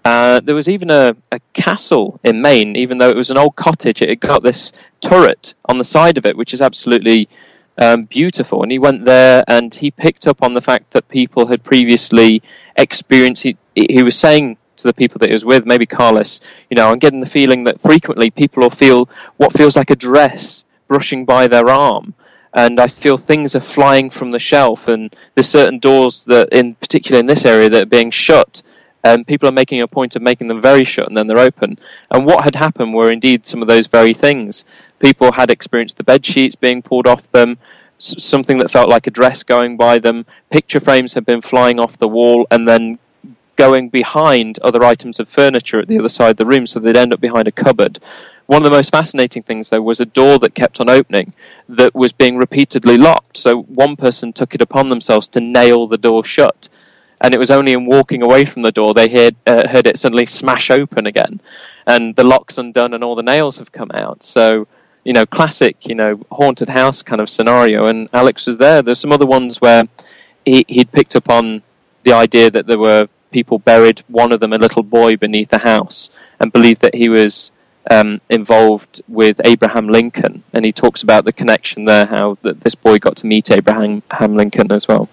Uh, 0.04 0.41
there 0.41 0.56
was 0.56 0.67
even 0.67 0.89
a, 0.89 1.15
a, 1.32 1.39
castle 1.54 2.20
in 2.24 2.41
Maine, 2.41 2.76
even 2.76 2.98
though 2.98 3.10
it 3.10 3.15
was 3.15 3.30
an 3.30 3.38
old 3.38 3.56
cottage. 3.56 4.02
It 4.02 4.10
had 4.10 4.20
got 4.20 4.44
this 4.44 4.74
turret 5.00 5.54
on 5.65 5.78
the 5.78 5.84
side 5.84 6.17
of 6.17 6.26
it, 6.26 6.36
which 6.36 6.56
is 6.56 6.62
absolutely 6.62 7.30
um, 7.78 8.06
beautiful. 8.06 8.63
And 8.63 8.72
he 8.72 8.80
went 8.80 9.06
there 9.06 9.44
and 9.48 9.74
he 9.74 9.91
picked 9.91 10.26
up 10.26 10.41
on 10.41 10.56
the 10.56 10.62
fact 10.62 10.91
that 10.91 11.08
people 11.08 11.46
had 11.46 11.63
previously 11.63 12.41
experienced. 12.76 13.44
He, 13.44 13.58
he 13.76 14.02
was 14.02 14.17
saying 14.17 14.58
to 14.78 14.88
the 14.88 14.94
people 14.94 15.20
that 15.20 15.30
he 15.30 15.34
was 15.34 15.46
with, 15.46 15.67
maybe 15.67 15.86
Karlis, 15.86 16.41
you 16.72 16.76
know, 16.76 16.89
I'm 16.89 16.98
getting 16.98 17.20
the 17.20 17.28
feeling 17.28 17.65
that 17.65 17.80
frequently 17.80 18.32
people 18.32 18.63
will 18.63 18.72
feel 18.72 19.08
what 19.38 19.54
feels 19.54 19.78
like 19.78 19.91
a 19.91 19.96
dress 19.96 20.65
brushing 20.91 21.23
by 21.25 21.47
their 21.47 21.69
arm 21.69 22.13
and 22.54 22.80
I 22.80 22.88
feel 22.88 23.17
things 23.17 23.56
are 23.56 23.62
flying 23.62 24.10
from 24.10 24.32
the 24.32 24.39
shelf, 24.39 24.88
and 24.88 25.15
there's 25.36 25.47
certain 25.47 25.80
doors 25.80 26.25
that, 26.25 26.49
in 26.51 26.75
particular 26.75 27.19
in 27.19 27.25
this 27.25 27.45
area, 27.45 27.69
that 27.69 27.84
are 27.84 27.97
being 27.97 28.12
shut, 28.12 28.62
and 29.04 29.25
people 29.25 29.47
are 29.47 29.54
making 29.54 29.82
a 29.82 29.88
point 29.88 30.15
of 30.15 30.21
making 30.21 30.47
them 30.47 30.62
very 30.62 30.84
shut, 30.84 31.08
and 31.08 31.15
then 31.15 31.27
they're 31.27 31.39
open. 31.39 31.80
And 32.10 32.25
what 32.25 32.43
had 32.43 32.56
happened 32.56 32.93
were 32.93 33.12
indeed 33.12 33.45
some 33.45 33.62
of 33.62 33.67
those 33.67 33.88
very 33.88 34.13
things. 34.13 34.65
People 34.99 35.32
had 35.32 35.49
experienced 35.49 35.97
the 35.97 36.04
bed 36.04 36.25
sheets 36.25 36.56
being 36.56 36.82
pulled 36.82 37.08
off 37.08 37.32
them, 37.32 37.58
something 37.97 38.58
that 38.60 38.71
felt 38.71 38.89
like 38.89 39.08
a 39.08 39.12
dress 39.12 39.43
going 39.43 39.77
by 39.77 39.99
them. 39.99 40.25
Picture 40.49 40.82
frames 40.82 41.13
had 41.13 41.25
been 41.25 41.41
flying 41.41 41.80
off 41.80 41.97
the 41.97 42.08
wall, 42.08 42.47
and 42.51 42.67
then 42.67 42.99
going 43.55 43.89
behind 43.89 44.59
other 44.59 44.83
items 44.83 45.19
of 45.19 45.29
furniture 45.29 45.79
at 45.79 45.87
the 45.87 45.99
other 45.99 46.09
side 46.09 46.31
of 46.31 46.37
the 46.37 46.45
room, 46.45 46.65
so 46.65 46.79
they'd 46.79 46.97
end 46.97 47.13
up 47.13 47.19
behind 47.19 47.47
a 47.47 47.51
cupboard. 47.51 47.99
One 48.47 48.63
of 48.63 48.69
the 48.69 48.75
most 48.75 48.91
fascinating 48.91 49.43
things, 49.43 49.69
though, 49.69 49.81
was 49.81 50.01
a 50.01 50.05
door 50.05 50.37
that 50.39 50.55
kept 50.55 50.81
on 50.81 50.89
opening 50.89 51.33
that 51.69 51.95
was 51.95 52.11
being 52.11 52.37
repeatedly 52.37 52.97
locked. 52.97 53.37
So 53.37 53.61
one 53.61 53.95
person 53.95 54.33
took 54.33 54.53
it 54.53 54.61
upon 54.61 54.89
themselves 54.89 55.29
to 55.29 55.39
nail 55.39 55.87
the 55.87 55.97
door 55.97 56.23
shut. 56.23 56.67
And 57.21 57.33
it 57.33 57.37
was 57.37 57.51
only 57.51 57.73
in 57.73 57.85
walking 57.85 58.23
away 58.23 58.45
from 58.45 58.63
the 58.63 58.71
door 58.71 58.93
they 58.93 59.07
heard, 59.07 59.35
uh, 59.45 59.67
heard 59.69 59.87
it 59.87 59.97
suddenly 59.97 60.25
smash 60.25 60.69
open 60.69 61.05
again. 61.05 61.39
And 61.87 62.15
the 62.15 62.25
lock's 62.25 62.57
undone 62.57 62.93
and 62.93 63.03
all 63.03 63.15
the 63.15 63.23
nails 63.23 63.59
have 63.59 63.71
come 63.71 63.91
out. 63.93 64.23
So, 64.23 64.67
you 65.03 65.13
know, 65.13 65.25
classic, 65.25 65.87
you 65.87 65.95
know, 65.95 66.19
haunted 66.31 66.67
house 66.67 67.03
kind 67.03 67.21
of 67.21 67.29
scenario. 67.29 67.85
And 67.85 68.09
Alex 68.11 68.47
was 68.47 68.57
there. 68.57 68.81
There's 68.81 68.99
some 68.99 69.11
other 69.11 69.25
ones 69.25 69.61
where 69.61 69.87
he, 70.45 70.65
he'd 70.67 70.91
picked 70.91 71.15
up 71.15 71.29
on 71.29 71.61
the 72.03 72.13
idea 72.13 72.49
that 72.51 72.65
there 72.67 72.79
were 72.79 73.07
people 73.32 73.60
buried, 73.60 74.04
one 74.08 74.32
of 74.32 74.39
them 74.39 74.54
a 74.54 74.58
little 74.58 74.84
boy 74.84 75.17
beneath 75.17 75.50
the 75.50 75.58
house, 75.58 76.10
and 76.39 76.54
believed 76.54 76.82
that 76.82 76.96
he 76.96 77.10
was 77.10 77.52
um, 77.89 78.22
involved 78.30 79.02
with 79.08 79.41
Abraham 79.46 79.88
Lincoln, 79.88 80.44
and 80.54 80.65
he 80.65 80.72
talks 80.72 81.02
about 81.02 81.26
the 81.26 81.34
connection 81.34 81.86
there, 81.86 82.06
how 82.06 82.38
that 82.44 82.62
this 82.62 82.76
boy 82.76 83.00
got 83.00 83.17
to 83.17 83.28
meet 83.28 83.50
Abraham 83.50 84.04
Lincoln 84.12 84.72
as 84.72 84.88
well. 84.88 85.10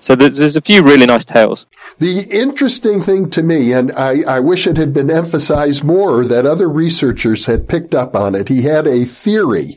So 0.00 0.16
there's, 0.16 0.38
there's, 0.38 0.56
a 0.56 0.62
few 0.62 0.82
really 0.82 1.04
nice 1.04 1.26
tales. 1.26 1.66
The 1.98 2.20
interesting 2.20 3.02
thing 3.02 3.28
to 3.30 3.42
me, 3.42 3.74
and 3.74 3.92
I, 3.92 4.22
I, 4.26 4.40
wish 4.40 4.66
it 4.66 4.78
had 4.78 4.94
been 4.94 5.10
emphasized 5.10 5.84
more, 5.84 6.24
that 6.24 6.46
other 6.46 6.70
researchers 6.70 7.44
had 7.44 7.68
picked 7.68 7.94
up 7.94 8.16
on 8.16 8.34
it. 8.34 8.48
He 8.48 8.62
had 8.62 8.86
a 8.86 9.04
theory 9.04 9.76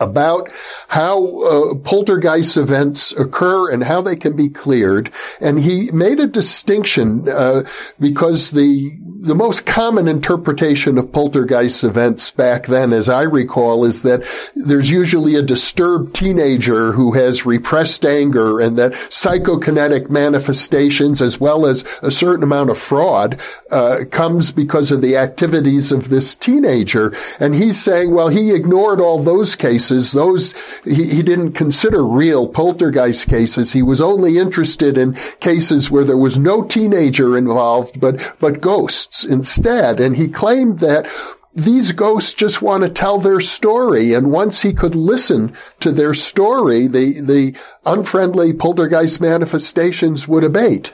about 0.00 0.50
how 0.88 1.42
uh, 1.42 1.74
poltergeist 1.76 2.56
events 2.56 3.12
occur 3.12 3.70
and 3.70 3.84
how 3.84 4.00
they 4.00 4.16
can 4.16 4.34
be 4.34 4.48
cleared. 4.48 5.10
And 5.40 5.60
he 5.60 5.90
made 5.92 6.20
a 6.20 6.26
distinction 6.26 7.28
uh, 7.28 7.64
because 8.00 8.50
the 8.50 8.98
the 9.24 9.34
most 9.34 9.64
common 9.64 10.06
interpretation 10.06 10.98
of 10.98 11.10
poltergeist 11.10 11.82
events 11.82 12.30
back 12.30 12.66
then, 12.66 12.92
as 12.92 13.08
I 13.08 13.22
recall, 13.22 13.86
is 13.86 14.02
that 14.02 14.22
there's 14.54 14.90
usually 14.90 15.34
a 15.34 15.42
disturbed 15.42 16.14
teenager 16.14 16.92
who 16.92 17.12
has 17.12 17.46
repressed 17.46 18.04
anger 18.04 18.60
and 18.60 18.78
that 18.78 18.92
psychokinetic 18.92 20.10
manifestations 20.10 21.22
as 21.22 21.40
well 21.40 21.64
as 21.64 21.86
a 22.02 22.10
certain 22.10 22.42
amount 22.42 22.68
of 22.68 22.76
fraud 22.76 23.40
uh, 23.70 24.00
comes 24.10 24.52
because 24.52 24.92
of 24.92 25.00
the 25.00 25.16
activities 25.16 25.90
of 25.90 26.10
this 26.10 26.34
teenager. 26.34 27.14
And 27.40 27.54
he's 27.54 27.80
saying, 27.80 28.14
well, 28.14 28.28
he 28.28 28.54
ignored 28.54 29.00
all 29.00 29.22
those 29.22 29.56
cases. 29.56 30.12
Those, 30.12 30.52
he, 30.84 31.08
he 31.08 31.22
didn't 31.22 31.52
consider 31.52 32.04
real 32.04 32.46
poltergeist 32.46 33.26
cases. 33.26 33.72
He 33.72 33.82
was 33.82 34.02
only 34.02 34.36
interested 34.36 34.98
in 34.98 35.14
cases 35.40 35.90
where 35.90 36.04
there 36.04 36.18
was 36.18 36.38
no 36.38 36.62
teenager 36.62 37.38
involved, 37.38 38.00
but, 38.00 38.36
but 38.38 38.60
ghosts 38.60 39.13
ghosts 39.14 39.24
instead. 39.24 40.00
And 40.00 40.16
he 40.16 40.28
claimed 40.28 40.80
that 40.80 41.06
these 41.54 41.92
ghosts 41.92 42.34
just 42.34 42.62
want 42.62 42.82
to 42.82 42.90
tell 42.90 43.18
their 43.18 43.40
story. 43.40 44.14
And 44.14 44.32
once 44.32 44.62
he 44.62 44.72
could 44.72 44.96
listen 44.96 45.52
to 45.80 45.92
their 45.92 46.14
story, 46.14 46.88
the, 46.88 47.20
the 47.20 47.56
unfriendly 47.86 48.52
poltergeist 48.52 49.20
manifestations 49.20 50.26
would 50.26 50.44
abate. 50.44 50.92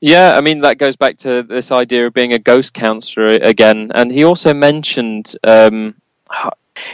Yeah, 0.00 0.36
I 0.36 0.40
mean, 0.40 0.60
that 0.60 0.78
goes 0.78 0.96
back 0.96 1.18
to 1.18 1.42
this 1.42 1.70
idea 1.70 2.06
of 2.06 2.14
being 2.14 2.32
a 2.32 2.38
ghost 2.38 2.72
counselor 2.72 3.38
again. 3.42 3.90
And 3.94 4.12
he 4.12 4.24
also 4.24 4.54
mentioned, 4.54 5.34
um, 5.44 5.94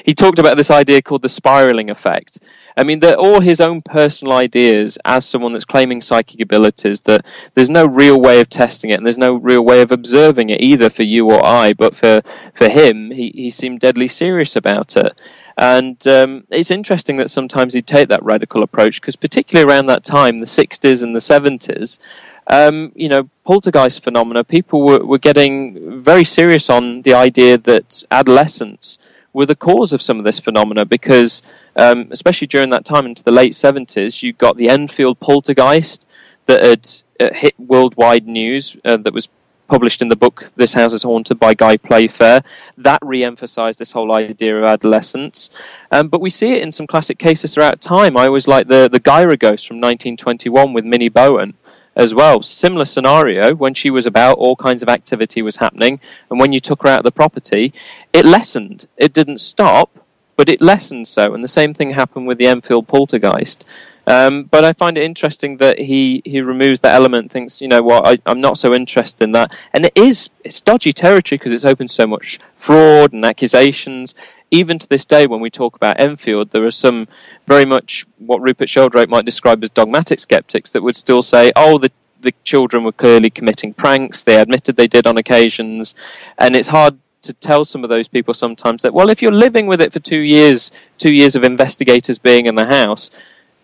he 0.05 0.14
talked 0.14 0.38
about 0.38 0.57
this 0.57 0.71
idea 0.71 1.03
called 1.03 1.23
the 1.23 1.29
spiraling 1.29 1.90
effect. 1.90 2.38
I 2.77 2.85
mean, 2.85 3.01
they're 3.01 3.16
all 3.16 3.40
his 3.40 3.61
own 3.61 3.83
personal 3.83 4.33
ideas 4.35 4.99
as 5.05 5.27
someone 5.27 5.53
that's 5.53 5.64
claiming 5.64 6.01
psychic 6.01 6.40
abilities. 6.40 7.03
That 7.03 7.27
there's 7.55 7.71
no 7.71 7.87
real 7.87 8.21
way 8.21 8.40
of 8.40 8.49
testing 8.49 8.90
it, 8.90 8.97
and 8.97 9.05
there's 9.05 9.19
no 9.19 9.35
real 9.35 9.62
way 9.62 9.83
of 9.83 9.93
observing 9.93 10.51
it 10.51 10.61
either 10.61 10.88
for 10.88 11.03
you 11.03 11.31
or 11.31 11.45
I. 11.45 11.73
But 11.73 11.97
for 11.97 12.23
for 12.55 12.69
him, 12.69 13.11
he 13.11 13.33
he 13.35 13.51
seemed 13.51 13.81
deadly 13.81 14.09
serious 14.09 14.57
about 14.57 14.97
it. 14.97 15.21
And 15.59 16.05
um, 16.07 16.45
it's 16.49 16.71
interesting 16.71 17.19
that 17.19 17.29
sometimes 17.29 17.75
he'd 17.75 17.87
take 17.87 18.09
that 18.09 18.23
radical 18.23 18.62
approach 18.62 19.01
because, 19.01 19.16
particularly 19.16 19.71
around 19.71 19.87
that 19.87 20.05
time, 20.05 20.40
the 20.40 20.47
60s 20.47 21.03
and 21.03 21.14
the 21.14 21.19
70s, 21.19 21.99
um, 22.47 22.93
you 22.95 23.11
know, 23.11 23.29
poltergeist 23.45 24.03
phenomena, 24.03 24.43
people 24.43 24.83
were, 24.87 25.05
were 25.05 25.19
getting 25.19 26.03
very 26.03 26.25
serious 26.25 26.71
on 26.71 27.03
the 27.03 27.12
idea 27.12 27.59
that 27.59 28.03
adolescents 28.11 28.99
were 29.33 29.47
the 29.47 29.57
cause 29.57 29.93
of 29.93 30.03
some 30.03 30.19
of 30.19 30.25
this 30.25 30.38
phenomena 30.38 30.85
because, 30.85 31.43
um, 31.77 32.09
especially 32.11 32.47
during 32.47 32.71
that 32.71 32.85
time 32.85 33.07
into 33.07 33.23
the 33.23 33.31
late 33.31 33.53
70s, 33.53 34.23
you 34.23 34.33
got 34.33 34.57
the 34.57 34.69
Enfield 34.69 35.21
poltergeist 35.21 36.07
that 36.47 36.62
had 36.64 36.88
uh, 37.21 37.35
hit 37.35 37.55
worldwide 37.59 38.27
news 38.27 38.77
uh, 38.85 38.97
that 38.97 39.12
was 39.12 39.29
published 39.69 40.03
in 40.03 40.09
the 40.09 40.16
book 40.16 40.51
This 40.57 40.75
House 40.75 40.93
is 40.93 41.05
Haunted 41.05 41.38
by 41.38 41.55
Guy 41.55 41.77
Playfair. 41.77 42.43
That 42.79 42.99
re 43.03 43.23
emphasized 43.23 43.79
this 43.79 43.93
whole 43.93 44.12
idea 44.12 44.59
of 44.59 44.64
adolescence. 44.64 45.51
Um, 45.93 46.09
but 46.09 46.21
we 46.21 46.29
see 46.29 46.55
it 46.55 46.62
in 46.62 46.73
some 46.73 46.88
classic 46.88 47.19
cases 47.19 47.55
throughout 47.55 47.81
time. 47.81 48.16
I 48.16 48.27
always 48.27 48.49
like 48.49 48.66
the, 48.66 48.88
the 48.90 48.99
Gyra 48.99 49.38
ghost 49.38 49.69
from 49.69 49.77
1921 49.77 50.73
with 50.73 50.85
Minnie 50.85 51.09
Bowen 51.09 51.55
as 52.00 52.14
well. 52.14 52.42
Similar 52.42 52.86
scenario 52.86 53.54
when 53.54 53.74
she 53.74 53.90
was 53.90 54.06
about, 54.06 54.38
all 54.38 54.56
kinds 54.56 54.82
of 54.82 54.88
activity 54.88 55.42
was 55.42 55.56
happening, 55.56 56.00
and 56.30 56.40
when 56.40 56.50
you 56.50 56.58
took 56.58 56.82
her 56.82 56.88
out 56.88 57.00
of 57.00 57.04
the 57.04 57.12
property, 57.12 57.74
it 58.14 58.24
lessened. 58.24 58.88
It 58.96 59.12
didn't 59.12 59.38
stop, 59.38 59.90
but 60.34 60.48
it 60.48 60.62
lessened 60.62 61.06
so. 61.06 61.34
And 61.34 61.44
the 61.44 61.48
same 61.48 61.74
thing 61.74 61.90
happened 61.90 62.26
with 62.26 62.38
the 62.38 62.46
Enfield 62.46 62.88
poltergeist. 62.88 63.66
Um, 64.11 64.42
but 64.42 64.64
I 64.64 64.73
find 64.73 64.99
it 64.99 65.05
interesting 65.05 65.59
that 65.59 65.79
he, 65.79 66.20
he 66.25 66.40
removes 66.40 66.81
that 66.81 66.96
element, 66.96 67.31
thinks, 67.31 67.61
you 67.61 67.68
know 67.68 67.81
what, 67.81 68.20
I, 68.27 68.31
am 68.31 68.40
not 68.40 68.59
so 68.59 68.75
interested 68.75 69.23
in 69.23 69.33
that. 69.33 69.57
And 69.73 69.87
it 69.87 69.92
is, 69.94 70.31
it's 70.42 70.61
dodgy 70.61 70.92
territory 70.92 71.38
because 71.38 71.53
it's 71.53 71.64
open 71.64 71.87
so 71.87 72.09
much 72.09 72.40
fraud 72.57 73.12
and 73.12 73.25
accusations. 73.25 74.16
Even 74.51 74.81
to 74.81 74.88
this 74.88 75.05
day, 75.05 75.29
when 75.29 75.40
we 75.40 75.49
talk 75.49 75.77
about 75.77 76.01
Enfield, 76.01 76.51
there 76.51 76.66
are 76.66 76.73
some 76.73 77.07
very 77.46 77.64
much 77.64 78.05
what 78.18 78.40
Rupert 78.40 78.68
Sheldrake 78.68 79.09
might 79.09 79.25
describe 79.25 79.62
as 79.62 79.70
dogmatic 79.70 80.18
skeptics 80.18 80.73
that 80.73 80.83
would 80.83 80.96
still 80.96 81.23
say, 81.23 81.53
oh, 81.55 81.79
the 81.79 81.92
the 82.20 82.35
children 82.44 82.85
were 82.85 82.92
clearly 82.92 83.31
committing 83.31 83.73
pranks. 83.73 84.25
They 84.25 84.38
admitted 84.38 84.77
they 84.77 84.88
did 84.88 85.07
on 85.07 85.16
occasions, 85.16 85.94
and 86.37 86.55
it's 86.55 86.68
hard 86.68 86.99
to 87.23 87.33
tell 87.33 87.64
some 87.64 87.83
of 87.85 87.88
those 87.88 88.09
people 88.09 88.35
sometimes 88.35 88.83
that 88.83 88.92
well, 88.92 89.09
if 89.09 89.23
you're 89.23 89.33
living 89.33 89.66
with 89.66 89.81
it 89.81 89.92
for 89.92 90.01
two 90.01 90.18
years, 90.18 90.73
two 90.99 91.12
years 91.12 91.37
of 91.37 91.44
investigators 91.44 92.18
being 92.18 92.46
in 92.46 92.57
the 92.57 92.66
house, 92.66 93.11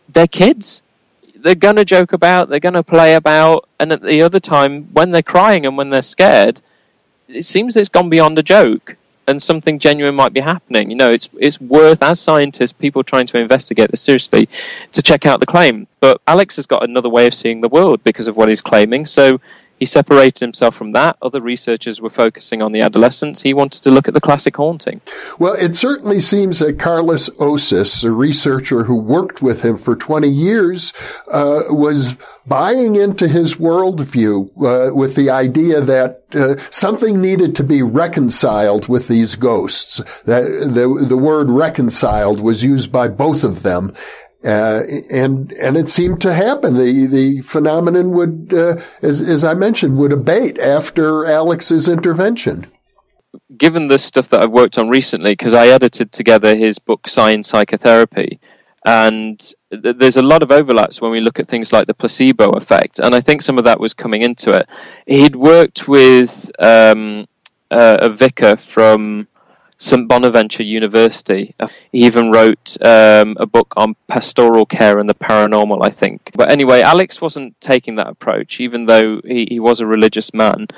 they're 0.09 0.27
kids. 0.27 0.83
They're 1.35 1.55
going 1.55 1.77
to 1.77 1.85
joke 1.85 2.13
about, 2.13 2.49
they're 2.49 2.61
going 2.61 2.75
to 2.75 2.83
play 2.83 3.15
about, 3.15 3.69
and 3.79 3.93
at 3.93 4.03
the 4.03 4.23
other 4.23 4.41
time, 4.41 4.85
when 4.93 5.11
they're 5.11 5.23
crying 5.23 5.67
and 5.67 5.77
when 5.77 5.91
they're 5.91 6.03
scared, 6.03 6.61
it 7.29 7.45
seems 7.45 7.77
it's 7.77 7.89
gone 7.89 8.09
beyond 8.09 8.39
a 8.39 8.43
joke 8.43 8.97
and 9.29 9.43
something 9.43 9.79
genuine 9.79 10.15
might 10.15 10.33
be 10.33 10.41
happening. 10.41 10.91
You 10.91 10.97
know, 10.97 11.11
it's 11.11 11.29
it's 11.39 11.61
worth 11.61 12.03
as 12.03 12.21
scientists, 12.21 12.73
people 12.73 13.03
trying 13.03 13.27
to 13.29 13.41
investigate 13.41 13.91
this 13.91 14.03
seriously, 14.03 14.49
to 14.93 15.03
check 15.03 15.27
out 15.27 15.41
the 15.41 15.47
claim. 15.47 15.87
But 16.01 16.21
Alex 16.27 16.57
has 16.57 16.67
got 16.67 16.85
another 16.85 17.09
way 17.09 17.27
of 17.27 17.35
seeing 17.35 17.61
the 17.61 17.69
world 17.69 18.03
because 18.05 18.29
of 18.29 18.37
what 18.37 18.49
he's 18.49 18.61
claiming. 18.61 19.07
So 19.07 19.41
he 19.79 19.85
separated 19.85 20.41
himself 20.41 20.75
from 20.75 20.93
that. 20.93 21.17
Other 21.21 21.41
researchers 21.41 22.01
were 22.01 22.11
focusing 22.11 22.63
on 22.63 22.73
the 22.73 22.81
adolescents. 22.81 23.43
He 23.43 23.55
wanted 23.55 23.83
to 23.83 23.91
look 23.91 24.09
at 24.09 24.15
the 24.15 24.21
classic 24.21 24.57
haunting. 24.57 25.01
Well, 25.39 25.55
it 25.55 25.77
certainly 25.77 26.21
seems 26.21 26.59
that 26.61 26.79
Karlis 26.79 27.31
Osis, 27.37 28.05
a 28.05 28.11
researcher 28.11 28.85
who 28.85 28.97
worked 28.97 29.43
with 29.43 29.63
him 29.63 29.77
for 29.77 29.95
20 29.95 30.29
years, 30.29 30.93
uh, 31.31 31.65
was 31.69 32.17
buying 32.47 32.97
into 32.97 33.29
his 33.29 33.57
worldview 33.57 34.51
uh, 34.63 34.95
with 34.95 35.15
the 35.15 35.31
idea 35.31 35.81
that 35.81 36.23
uh, 36.33 36.57
something 36.71 37.21
needed 37.21 37.55
to 37.57 37.65
be 37.65 37.83
reconciled 37.83 38.89
with 38.89 39.09
these 39.09 39.35
ghosts. 39.37 39.99
That 40.25 40.43
the 40.75 41.05
the 41.07 41.17
word 41.17 41.51
reconciled 41.51 42.41
was 42.41 42.65
used 42.65 42.91
by 42.91 43.09
both 43.09 43.45
of 43.45 43.63
them, 43.63 43.95
uh, 44.47 44.83
and 45.11 45.53
and 45.53 45.77
it 45.77 45.89
seemed 45.89 46.21
to 46.21 46.33
happen. 46.33 46.75
The 46.75 47.07
the 47.07 47.41
phenomenon 47.41 48.13
would, 48.13 48.55
uh, 48.55 48.77
as 49.03 49.21
as 49.21 49.45
I 49.45 49.55
mentioned, 49.55 49.99
would 49.99 50.13
abate 50.13 50.59
after 50.59 51.27
Alex's 51.27 51.89
intervention. 51.89 52.67
Given 53.57 53.89
the 53.89 53.99
stuff 53.99 54.29
that 54.29 54.43
I've 54.43 54.51
worked 54.51 54.79
on 54.79 54.89
recently, 54.89 55.33
because 55.33 55.53
I 55.53 55.69
edited 55.69 56.13
together 56.13 56.55
his 56.55 56.79
book 56.79 57.09
Science 57.09 57.49
Psychotherapy, 57.49 58.41
and 58.85 59.39
th- 59.71 59.97
there's 59.97 60.17
a 60.17 60.23
lot 60.23 60.43
of 60.43 60.51
overlaps 60.51 61.01
when 61.01 61.11
we 61.11 61.21
look 61.21 61.41
at 61.41 61.49
things 61.49 61.73
like 61.73 61.87
the 61.87 61.95
placebo 61.95 62.51
effect, 62.51 62.99
and 62.99 63.15
I 63.15 63.21
think 63.21 63.43
some 63.43 63.59
of 63.59 63.65
that 63.65 63.81
was 63.81 63.95
coming 63.95 64.23
into 64.23 64.53
it. 64.53 64.69
He'd 65.07 65.37
worked 65.37 65.89
with 65.89 66.51
um, 66.63 67.27
uh, 67.71 67.99
a 68.01 68.11
vicar 68.11 68.57
from 68.57 69.27
St 69.79 70.09
Bonaventure 70.09 70.63
University. 70.63 71.55
He 71.93 72.07
even 72.07 72.31
wrote 72.31 72.77
um, 72.85 73.37
a 73.39 73.47
book 73.47 73.75
on 73.77 73.95
pastoral 74.09 74.67
care 74.67 74.99
and 74.99 75.09
the 75.09 75.15
paranormal, 75.15 75.85
I 75.85 75.91
think. 75.91 76.31
But 76.35 76.51
anyway, 76.51 76.81
Alex 76.81 77.21
wasn't 77.21 77.61
taking 77.61 77.97
that 77.97 78.09
approach, 78.09 78.61
even 78.61 78.87
though 78.87 79.21
he, 79.25 79.47
he 79.51 79.61
was 79.61 79.81
a 79.81 79.87
religious 79.87 80.33
man. 80.33 80.69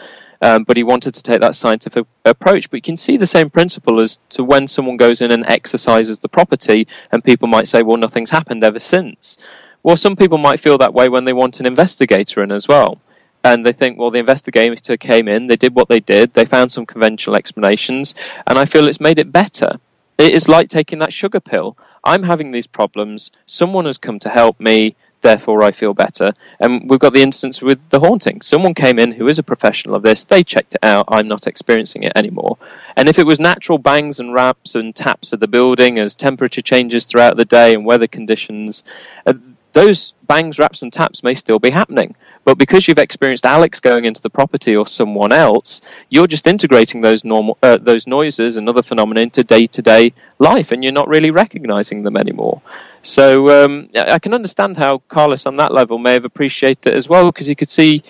Um, 0.41 0.63
but 0.63 0.77
he 0.77 0.85
wanted 0.85 1.15
to 1.15 1.23
take 1.23 1.41
that 1.41 1.55
scientific 1.55 2.07
approach. 2.25 2.71
But 2.71 2.77
you 2.77 2.83
can 2.83 2.97
see 2.97 3.17
the 3.17 3.27
same 3.27 3.51
principle 3.51 4.01
as 4.01 4.19
to 4.31 4.45
when 4.45 4.69
someone 4.69 4.97
goes 4.97 5.21
in 5.21 5.31
and 5.31 5.45
exorcises 5.49 6.21
the 6.21 6.29
property, 6.29 6.87
and 7.11 7.25
people 7.25 7.49
might 7.49 7.67
say, 7.67 7.83
well, 7.83 7.97
nothing's 7.97 8.31
happened 8.31 8.63
ever 8.65 8.79
since. 8.79 9.39
Well, 9.83 9.97
some 9.97 10.17
people 10.17 10.39
might 10.39 10.61
feel 10.61 10.79
that 10.79 10.95
way 10.95 11.09
when 11.09 11.25
they 11.25 11.33
want 11.33 11.61
an 11.61 11.67
investigator 11.67 12.43
in 12.43 12.53
as 12.53 12.67
well 12.67 13.01
and 13.45 13.65
they 13.65 13.73
think, 13.73 13.99
well, 13.99 14.11
the 14.11 14.19
investigator 14.19 14.97
came 14.97 15.29
in, 15.29 15.47
they 15.47 15.57
did 15.57 15.75
what 15.75 15.89
they 15.89 16.01
did, 16.01 16.33
they 16.35 16.45
found 16.45 16.73
some 16.73 16.87
conventional 16.87 17.37
explanations, 17.37 18.15
and 18.47 18.59
I 18.59 18.65
feel 18.65 18.87
it's 18.87 19.01
made 19.01 19.19
it 19.19 19.33
better. 19.33 19.79
It 20.19 20.35
is 20.35 20.49
like 20.49 20.69
taking 20.69 20.99
that 20.99 21.13
sugar 21.13 21.41
pill. 21.41 21.77
I'm 22.03 22.25
having 22.25 22.51
these 22.51 22.67
problems, 22.67 23.31
someone 23.47 23.85
has 23.85 23.99
come 23.99 24.19
to 24.21 24.29
help 24.29 24.59
me, 24.59 24.97
therefore 25.21 25.63
I 25.63 25.73
feel 25.73 25.95
better. 25.95 26.33
And 26.61 26.89
we've 26.89 27.01
got 27.01 27.13
the 27.13 27.23
instance 27.23 27.61
with 27.61 27.79
the 27.91 28.01
haunting. 28.01 28.41
Someone 28.41 28.75
came 28.75 28.99
in 28.99 29.13
who 29.13 29.29
is 29.29 29.39
a 29.39 29.43
professional 29.43 29.95
of 29.95 30.03
this, 30.03 30.25
they 30.25 30.45
checked 30.45 30.75
it 30.75 30.85
out, 30.85 31.07
I'm 31.09 31.29
not 31.29 31.47
experiencing 31.47 32.03
it 32.03 32.13
anymore. 32.17 32.59
And 32.97 33.09
if 33.09 33.19
it 33.19 33.27
was 33.27 33.39
natural 33.39 33.79
bangs 33.79 34.21
and 34.21 34.35
raps 34.35 34.75
and 34.75 34.95
taps 34.95 35.33
of 35.33 35.41
the 35.41 35.49
building 35.49 35.99
as 35.99 36.15
temperature 36.15 36.63
changes 36.63 37.05
throughout 37.05 37.37
the 37.37 37.45
day 37.45 37.75
and 37.75 37.85
weather 37.85 38.07
conditions, 38.07 38.85
uh, 39.27 39.35
those 39.79 40.15
bangs, 40.27 40.59
raps, 40.59 40.83
and 40.83 40.93
taps 40.93 41.23
may 41.23 41.35
still 41.35 41.61
be 41.61 41.71
happening. 41.71 42.15
But 42.45 42.59
because 42.59 42.89
you've 42.89 42.99
experienced 43.07 43.47
Alex 43.47 43.81
going 43.81 44.05
into 44.07 44.23
the 44.23 44.31
property 44.39 44.75
or 44.75 44.87
someone 44.87 45.33
else, 45.33 45.83
you're 46.09 46.27
just 46.27 46.47
integrating 46.47 47.01
those 47.01 47.25
normal 47.25 47.59
uh, 47.63 47.79
those 47.91 48.07
noises 48.07 48.57
and 48.57 48.69
other 48.69 48.83
phenomena 48.83 49.21
into 49.21 49.45
day 49.45 49.67
to 49.67 49.83
day 49.83 50.13
life, 50.39 50.73
and 50.73 50.83
you're 50.83 51.01
not 51.01 51.09
really 51.09 51.31
recognizing 51.31 52.03
them 52.03 52.17
anymore. 52.17 52.61
So 53.03 53.25
um, 53.57 53.89
I 53.95 54.19
can 54.19 54.35
understand 54.35 54.77
how 54.77 55.03
Karlis, 55.09 55.47
on 55.47 55.57
that 55.57 55.73
level, 55.73 55.99
may 55.99 56.15
have 56.15 56.25
appreciated 56.25 56.87
it 56.89 56.95
as 56.95 57.09
well, 57.09 57.27
because 57.27 57.49
you 57.49 57.57
could 57.57 57.71
see 57.71 58.03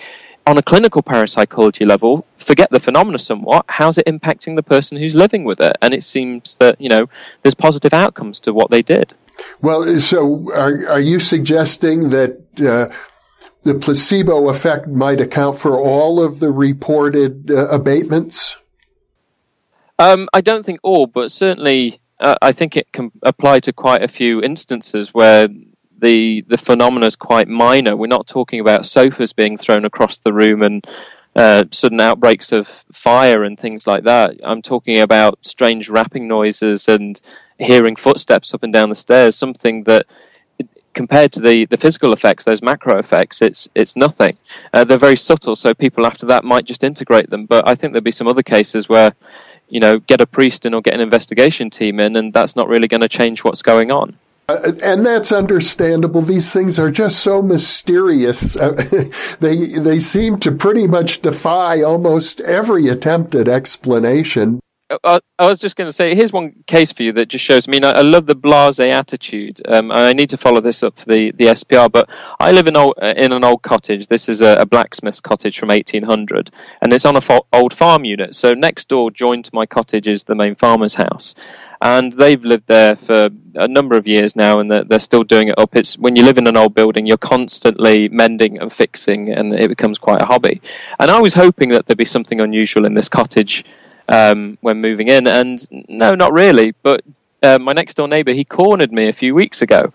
on 0.46 0.57
a 0.57 0.62
clinical 0.62 1.02
parapsychology 1.02 1.85
level, 1.85 2.24
forget 2.38 2.70
the 2.70 2.81
phenomena 2.81 3.18
somewhat, 3.18 3.66
how's 3.68 3.98
it 3.98 4.07
impacting 4.07 4.57
the 4.57 4.62
person 4.62 4.96
who's 4.96 5.14
living 5.14 5.44
with 5.44 5.61
it? 5.61 5.76
And 5.83 5.92
it 5.92 6.02
seems 6.02 6.57
that, 6.57 6.81
you 6.81 6.88
know, 6.88 7.11
there's 7.42 7.54
positive 7.54 7.92
outcomes 7.92 8.40
to 8.40 8.54
what 8.54 8.70
they 8.70 8.81
did. 8.81 9.12
Well, 9.61 10.01
so 10.01 10.53
are, 10.53 10.88
are 10.88 11.01
you 11.01 11.20
suggesting 11.20 12.11
that 12.11 12.38
uh, 12.61 12.94
the 13.62 13.74
placebo 13.74 14.48
effect 14.48 14.88
might 14.88 15.20
account 15.20 15.59
for 15.59 15.77
all 15.77 16.22
of 16.22 16.40
the 16.40 16.51
reported 16.51 17.51
uh, 17.51 17.68
abatements? 17.68 18.57
Um, 19.98 20.29
I 20.33 20.40
don't 20.40 20.64
think 20.64 20.81
all, 20.83 21.07
but 21.07 21.33
certainly 21.33 22.01
uh, 22.20 22.37
I 22.40 22.53
think 22.53 22.77
it 22.77 22.92
can 22.92 23.11
apply 23.22 23.61
to 23.61 23.72
quite 23.72 24.03
a 24.03 24.09
few 24.09 24.42
instances 24.42 25.12
where 25.12 25.48
the 26.01 26.44
the 26.46 26.59
phenomena 26.59 27.07
is 27.07 27.16
quite 27.16 27.48
minor. 27.48 27.96
We're 27.96 28.07
not 28.07 28.29
talking 28.29 28.61
about 28.61 28.87
sofas 28.87 29.33
being 29.33 29.57
thrown 29.57 29.85
across 29.85 30.18
the 30.18 30.33
room 30.33 30.62
and 30.62 30.87
uh, 31.35 31.64
sudden 31.70 32.01
outbreaks 32.01 32.53
of 32.53 32.66
fire 32.92 33.44
and 33.44 33.59
things 33.59 33.87
like 33.87 34.05
that. 34.05 34.37
I'm 34.44 34.62
talking 34.62 35.01
about 35.01 35.44
strange 35.44 35.88
rapping 35.88 36.29
noises 36.29 36.88
and 36.88 37.20
hearing 37.59 37.97
footsteps 37.97 38.55
up 38.55 38.62
and 38.62 38.73
down 38.73 38.88
the 38.88 38.94
stairs. 38.94 39.37
Something 39.37 39.85
that 39.85 40.07
compared 40.94 41.31
to 41.33 41.40
the, 41.40 41.64
the 41.66 41.77
physical 41.77 42.12
effects, 42.12 42.44
those 42.44 42.62
macro 42.62 42.99
effects, 42.99 43.40
it's 43.40 43.68
it's 43.75 43.97
nothing. 43.97 44.37
Uh, 44.73 44.85
they're 44.85 44.99
very 44.99 45.16
subtle, 45.16 45.55
so 45.55 45.75
people 45.75 46.07
after 46.07 46.27
that 46.27 46.44
might 46.44 46.64
just 46.64 46.83
integrate 46.83 47.31
them. 47.31 47.47
But 47.47 47.68
I 47.68 47.75
think 47.75 47.92
there'll 47.92 48.03
be 48.03 48.11
some 48.11 48.27
other 48.29 48.42
cases 48.42 48.88
where, 48.88 49.14
you 49.68 49.81
know, 49.81 49.99
get 49.99 50.21
a 50.21 50.27
priest 50.27 50.66
in 50.66 50.75
or 50.75 50.83
get 50.83 50.94
an 50.94 51.01
investigation 51.01 51.71
team 51.71 52.01
in, 52.01 52.16
and 52.16 52.33
that's 52.33 52.57
not 52.57 52.68
really 52.68 52.88
going 52.88 53.03
to 53.03 53.09
change 53.09 53.44
what's 53.44 53.62
going 53.62 53.90
on. 53.90 54.16
Uh, 54.49 54.73
and 54.83 55.05
that's 55.05 55.31
understandable. 55.31 56.23
These 56.23 56.53
things 56.53 56.79
are 56.79 56.90
just 56.90 57.21
so 57.21 57.42
mysterious. 57.42 58.57
Uh, 58.57 58.73
they 59.40 59.79
they 59.79 60.01
seem 60.01 60.38
to 60.40 60.53
pretty 60.53 60.87
much 60.87 61.21
defy 61.21 61.83
almost 61.83 62.40
every 62.40 62.88
attempted 62.88 63.49
explanation. 63.49 64.61
I, 65.05 65.20
I, 65.38 65.46
was 65.46 65.61
just 65.61 65.77
going 65.77 65.87
to 65.87 65.92
say, 65.92 66.14
here's 66.14 66.33
one 66.33 66.64
case 66.66 66.92
for 66.92 67.03
you 67.03 67.12
that 67.12 67.29
just 67.29 67.44
shows. 67.44 67.68
I 67.68 67.70
mean, 67.70 67.85
I, 67.85 67.90
I 67.90 68.01
love 68.01 68.24
the 68.24 68.35
blase 68.35 68.81
attitude. 68.81 69.61
Um, 69.68 69.92
I 69.92 70.14
need 70.14 70.31
to 70.31 70.38
follow 70.38 70.62
this 70.62 70.83
up 70.83 70.98
for 70.98 71.05
the, 71.05 71.31
the 71.33 71.46
SPR, 71.46 71.92
but 71.92 72.09
I 72.40 72.53
live 72.53 72.68
in 72.68 72.77
old, 72.77 72.94
uh, 73.01 73.12
in 73.14 73.33
an 73.33 73.44
old 73.44 73.62
cottage. 73.62 74.07
This 74.07 74.31
is 74.31 74.40
a, 74.40 74.55
a 74.55 74.66
blacksmith's 74.66 75.20
cottage 75.20 75.59
from 75.59 75.68
1800, 75.68 76.51
and 76.81 76.90
it's 76.92 77.05
on 77.05 77.16
a 77.16 77.20
fo- 77.20 77.46
old 77.53 77.74
farm 77.74 78.07
unit. 78.07 78.35
So 78.35 78.55
next 78.55 78.88
door, 78.88 79.11
joined 79.11 79.44
to 79.46 79.51
my 79.55 79.66
cottage, 79.66 80.09
is 80.09 80.22
the 80.22 80.35
main 80.35 80.55
farmer's 80.55 80.94
house, 80.94 81.35
and 81.83 82.11
they've 82.11 82.42
lived 82.42 82.66
there 82.66 82.96
for 82.96 83.29
a 83.57 83.68
number 83.68 83.94
of 83.96 84.07
years 84.07 84.37
now, 84.37 84.59
and 84.59 84.70
they're, 84.70 84.85
they're 84.85 85.01
still 85.01 85.22
doing 85.22 85.48
it 85.48 85.59
up. 85.59 85.77
It's 85.77 85.98
when 85.98 86.16
you 86.16 86.22
live 86.22 86.38
in 86.38 86.46
an 86.46 86.57
old 86.57 86.74
building, 86.74 87.05
you're 87.07 87.18
constantly 87.18 88.09
mending 88.09 88.59
and 88.59 88.72
fixing, 88.72 89.33
and 89.35 89.53
it 89.53 89.68
becomes 89.68 89.98
quite 89.98 90.22
a 90.22 90.27
hobby. 90.27 90.62
And 90.98 91.11
I 91.11 91.20
was 91.20 91.35
hoping 91.35 91.68
that 91.70 91.85
there'd 91.85 91.98
be 91.98 92.07
something 92.07 92.40
unusual 92.40 92.87
in 92.87 92.94
this 92.94 93.11
cottage 93.11 93.66
um, 94.09 94.59
when 94.61 94.81
moving 94.81 95.09
in. 95.09 95.27
And 95.27 95.61
no, 95.88 96.14
not 96.14 96.33
really. 96.33 96.75
But 96.83 97.05
uh, 97.42 97.59
my 97.59 97.73
next 97.73 97.94
door 97.94 98.09
neighbour, 98.09 98.33
he 98.33 98.44
cornered 98.44 98.92
me 98.92 99.09
a 99.09 99.12
few 99.12 99.35
weeks 99.35 99.62
ago, 99.62 99.92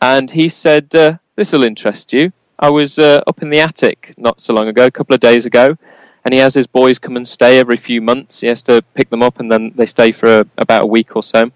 and 0.00 0.30
he 0.30 0.48
said, 0.48 0.94
uh, 0.94 1.18
"This 1.36 1.52
will 1.52 1.64
interest 1.64 2.12
you." 2.12 2.32
I 2.58 2.70
was 2.70 2.98
uh, 2.98 3.20
up 3.26 3.42
in 3.42 3.50
the 3.50 3.60
attic 3.60 4.14
not 4.16 4.40
so 4.40 4.54
long 4.54 4.68
ago, 4.68 4.86
a 4.86 4.90
couple 4.90 5.14
of 5.14 5.20
days 5.20 5.44
ago, 5.44 5.76
and 6.24 6.32
he 6.32 6.40
has 6.40 6.54
his 6.54 6.66
boys 6.66 6.98
come 6.98 7.16
and 7.16 7.26
stay 7.26 7.58
every 7.58 7.76
few 7.76 8.00
months. 8.00 8.40
He 8.40 8.46
has 8.46 8.62
to 8.64 8.82
pick 8.94 9.10
them 9.10 9.22
up, 9.22 9.40
and 9.40 9.50
then 9.50 9.72
they 9.74 9.86
stay 9.86 10.12
for 10.12 10.40
a, 10.40 10.46
about 10.56 10.84
a 10.84 10.86
week 10.86 11.16
or 11.16 11.22
so. 11.22 11.50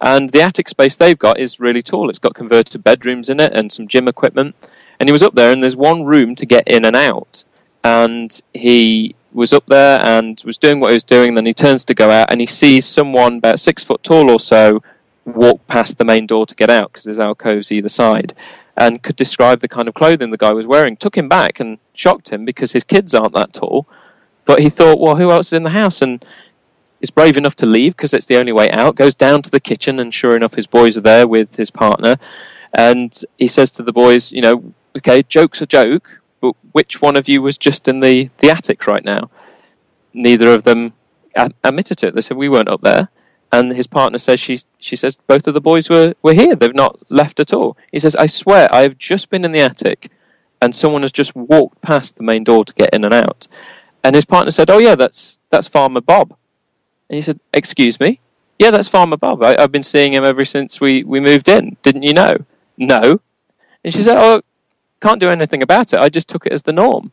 And 0.00 0.28
the 0.30 0.42
attic 0.42 0.68
space 0.68 0.96
they've 0.96 1.18
got 1.18 1.40
is 1.40 1.58
really 1.58 1.82
tall. 1.82 2.08
It's 2.08 2.20
got 2.20 2.34
converted 2.34 2.84
bedrooms 2.84 3.30
in 3.30 3.40
it 3.40 3.52
and 3.52 3.72
some 3.72 3.88
gym 3.88 4.06
equipment. 4.06 4.54
And 5.00 5.08
he 5.08 5.12
was 5.12 5.22
up 5.22 5.34
there, 5.34 5.50
and 5.50 5.62
there's 5.62 5.76
one 5.76 6.04
room 6.04 6.34
to 6.36 6.46
get 6.46 6.68
in 6.68 6.84
and 6.84 6.94
out. 6.94 7.44
And 7.82 8.38
he 8.52 9.14
was 9.38 9.52
up 9.52 9.66
there 9.66 9.98
and 10.02 10.40
was 10.44 10.58
doing 10.58 10.80
what 10.80 10.90
he 10.90 10.94
was 10.94 11.04
doing. 11.04 11.34
Then 11.34 11.46
he 11.46 11.54
turns 11.54 11.84
to 11.86 11.94
go 11.94 12.10
out 12.10 12.30
and 12.30 12.40
he 12.40 12.46
sees 12.46 12.84
someone 12.84 13.38
about 13.38 13.60
six 13.60 13.82
foot 13.84 14.02
tall 14.02 14.30
or 14.30 14.40
so 14.40 14.82
walk 15.24 15.66
past 15.66 15.98
the 15.98 16.04
main 16.04 16.26
door 16.26 16.46
to 16.46 16.54
get 16.54 16.70
out 16.70 16.92
because 16.92 17.04
there's 17.04 17.18
alcoves 17.18 17.70
either 17.70 17.88
side 17.88 18.34
and 18.76 19.02
could 19.02 19.16
describe 19.16 19.60
the 19.60 19.68
kind 19.68 19.88
of 19.88 19.94
clothing 19.94 20.30
the 20.30 20.36
guy 20.36 20.52
was 20.52 20.66
wearing. 20.66 20.96
Took 20.96 21.16
him 21.16 21.28
back 21.28 21.60
and 21.60 21.78
shocked 21.94 22.28
him 22.28 22.44
because 22.44 22.72
his 22.72 22.84
kids 22.84 23.14
aren't 23.14 23.34
that 23.34 23.52
tall. 23.52 23.86
But 24.44 24.60
he 24.60 24.70
thought, 24.70 25.00
well, 25.00 25.16
who 25.16 25.30
else 25.30 25.48
is 25.48 25.52
in 25.54 25.64
the 25.64 25.70
house? 25.70 26.00
And 26.00 26.24
is 27.00 27.10
brave 27.10 27.36
enough 27.36 27.56
to 27.56 27.66
leave 27.66 27.96
because 27.96 28.14
it's 28.14 28.26
the 28.26 28.36
only 28.36 28.52
way 28.52 28.70
out. 28.70 28.96
Goes 28.96 29.14
down 29.14 29.42
to 29.42 29.50
the 29.50 29.60
kitchen 29.60 30.00
and 30.00 30.12
sure 30.12 30.36
enough, 30.36 30.54
his 30.54 30.66
boys 30.66 30.96
are 30.96 31.02
there 31.02 31.26
with 31.26 31.54
his 31.54 31.70
partner. 31.70 32.16
And 32.72 33.16
he 33.36 33.46
says 33.46 33.70
to 33.72 33.82
the 33.82 33.92
boys, 33.92 34.32
you 34.32 34.42
know, 34.42 34.72
okay, 34.96 35.22
joke's 35.22 35.62
a 35.62 35.66
joke, 35.66 36.20
but 36.40 36.54
which 36.72 37.00
one 37.00 37.16
of 37.16 37.28
you 37.28 37.42
was 37.42 37.58
just 37.58 37.88
in 37.88 38.00
the, 38.00 38.30
the 38.38 38.50
attic 38.50 38.86
right 38.86 39.04
now? 39.04 39.30
Neither 40.14 40.52
of 40.52 40.62
them 40.62 40.92
admitted 41.64 42.02
it. 42.04 42.14
They 42.14 42.20
said, 42.20 42.36
we 42.36 42.48
weren't 42.48 42.68
up 42.68 42.80
there. 42.80 43.08
And 43.52 43.72
his 43.72 43.86
partner 43.86 44.18
says, 44.18 44.40
she, 44.40 44.58
she 44.78 44.96
says, 44.96 45.16
both 45.26 45.46
of 45.46 45.54
the 45.54 45.60
boys 45.60 45.88
were, 45.88 46.14
were 46.22 46.34
here. 46.34 46.54
They've 46.54 46.74
not 46.74 46.98
left 47.10 47.40
at 47.40 47.52
all. 47.52 47.76
He 47.90 47.98
says, 47.98 48.14
I 48.14 48.26
swear, 48.26 48.68
I 48.72 48.82
have 48.82 48.98
just 48.98 49.30
been 49.30 49.44
in 49.44 49.52
the 49.52 49.60
attic 49.60 50.10
and 50.60 50.74
someone 50.74 51.02
has 51.02 51.12
just 51.12 51.34
walked 51.34 51.80
past 51.80 52.16
the 52.16 52.24
main 52.24 52.44
door 52.44 52.64
to 52.64 52.74
get 52.74 52.90
in 52.92 53.04
and 53.04 53.14
out. 53.14 53.48
And 54.04 54.14
his 54.14 54.24
partner 54.24 54.50
said, 54.50 54.70
oh, 54.70 54.78
yeah, 54.78 54.96
that's, 54.96 55.38
that's 55.50 55.68
Farmer 55.68 56.00
Bob. 56.00 56.36
And 57.08 57.16
he 57.16 57.22
said, 57.22 57.40
excuse 57.54 57.98
me? 57.98 58.20
Yeah, 58.58 58.70
that's 58.70 58.88
Farmer 58.88 59.16
Bob. 59.16 59.42
I, 59.42 59.60
have 59.60 59.72
been 59.72 59.82
seeing 59.82 60.12
him 60.12 60.24
ever 60.24 60.44
since 60.44 60.80
we, 60.80 61.04
we 61.04 61.20
moved 61.20 61.48
in. 61.48 61.76
Didn't 61.82 62.02
you 62.02 62.12
know? 62.12 62.38
No. 62.76 63.20
And 63.84 63.94
she 63.94 64.02
said, 64.02 64.16
oh, 64.18 64.42
can't 65.00 65.20
do 65.20 65.30
anything 65.30 65.62
about 65.62 65.92
it. 65.92 66.00
I 66.00 66.08
just 66.08 66.28
took 66.28 66.46
it 66.46 66.52
as 66.52 66.62
the 66.62 66.72
norm. 66.72 67.12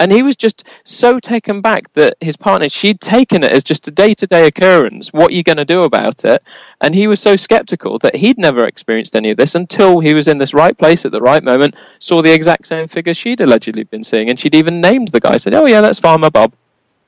And 0.00 0.12
he 0.12 0.22
was 0.22 0.36
just 0.36 0.64
so 0.84 1.18
taken 1.18 1.60
back 1.60 1.92
that 1.94 2.16
his 2.20 2.36
partner, 2.36 2.68
she'd 2.68 3.00
taken 3.00 3.42
it 3.42 3.50
as 3.50 3.64
just 3.64 3.88
a 3.88 3.90
day 3.90 4.14
to 4.14 4.28
day 4.28 4.46
occurrence. 4.46 5.12
What 5.12 5.32
are 5.32 5.34
you 5.34 5.42
going 5.42 5.56
to 5.56 5.64
do 5.64 5.82
about 5.82 6.24
it? 6.24 6.42
And 6.80 6.94
he 6.94 7.08
was 7.08 7.20
so 7.20 7.34
skeptical 7.34 7.98
that 8.00 8.14
he'd 8.14 8.38
never 8.38 8.64
experienced 8.64 9.16
any 9.16 9.30
of 9.30 9.36
this 9.36 9.56
until 9.56 9.98
he 9.98 10.14
was 10.14 10.28
in 10.28 10.38
this 10.38 10.54
right 10.54 10.76
place 10.78 11.04
at 11.04 11.10
the 11.10 11.20
right 11.20 11.42
moment, 11.42 11.74
saw 11.98 12.22
the 12.22 12.32
exact 12.32 12.66
same 12.66 12.86
figure 12.86 13.12
she'd 13.12 13.40
allegedly 13.40 13.82
been 13.82 14.04
seeing. 14.04 14.30
And 14.30 14.38
she'd 14.38 14.54
even 14.54 14.80
named 14.80 15.08
the 15.08 15.20
guy, 15.20 15.36
said, 15.36 15.54
Oh, 15.54 15.66
yeah, 15.66 15.80
that's 15.80 15.98
Farmer 15.98 16.30
Bob. 16.30 16.52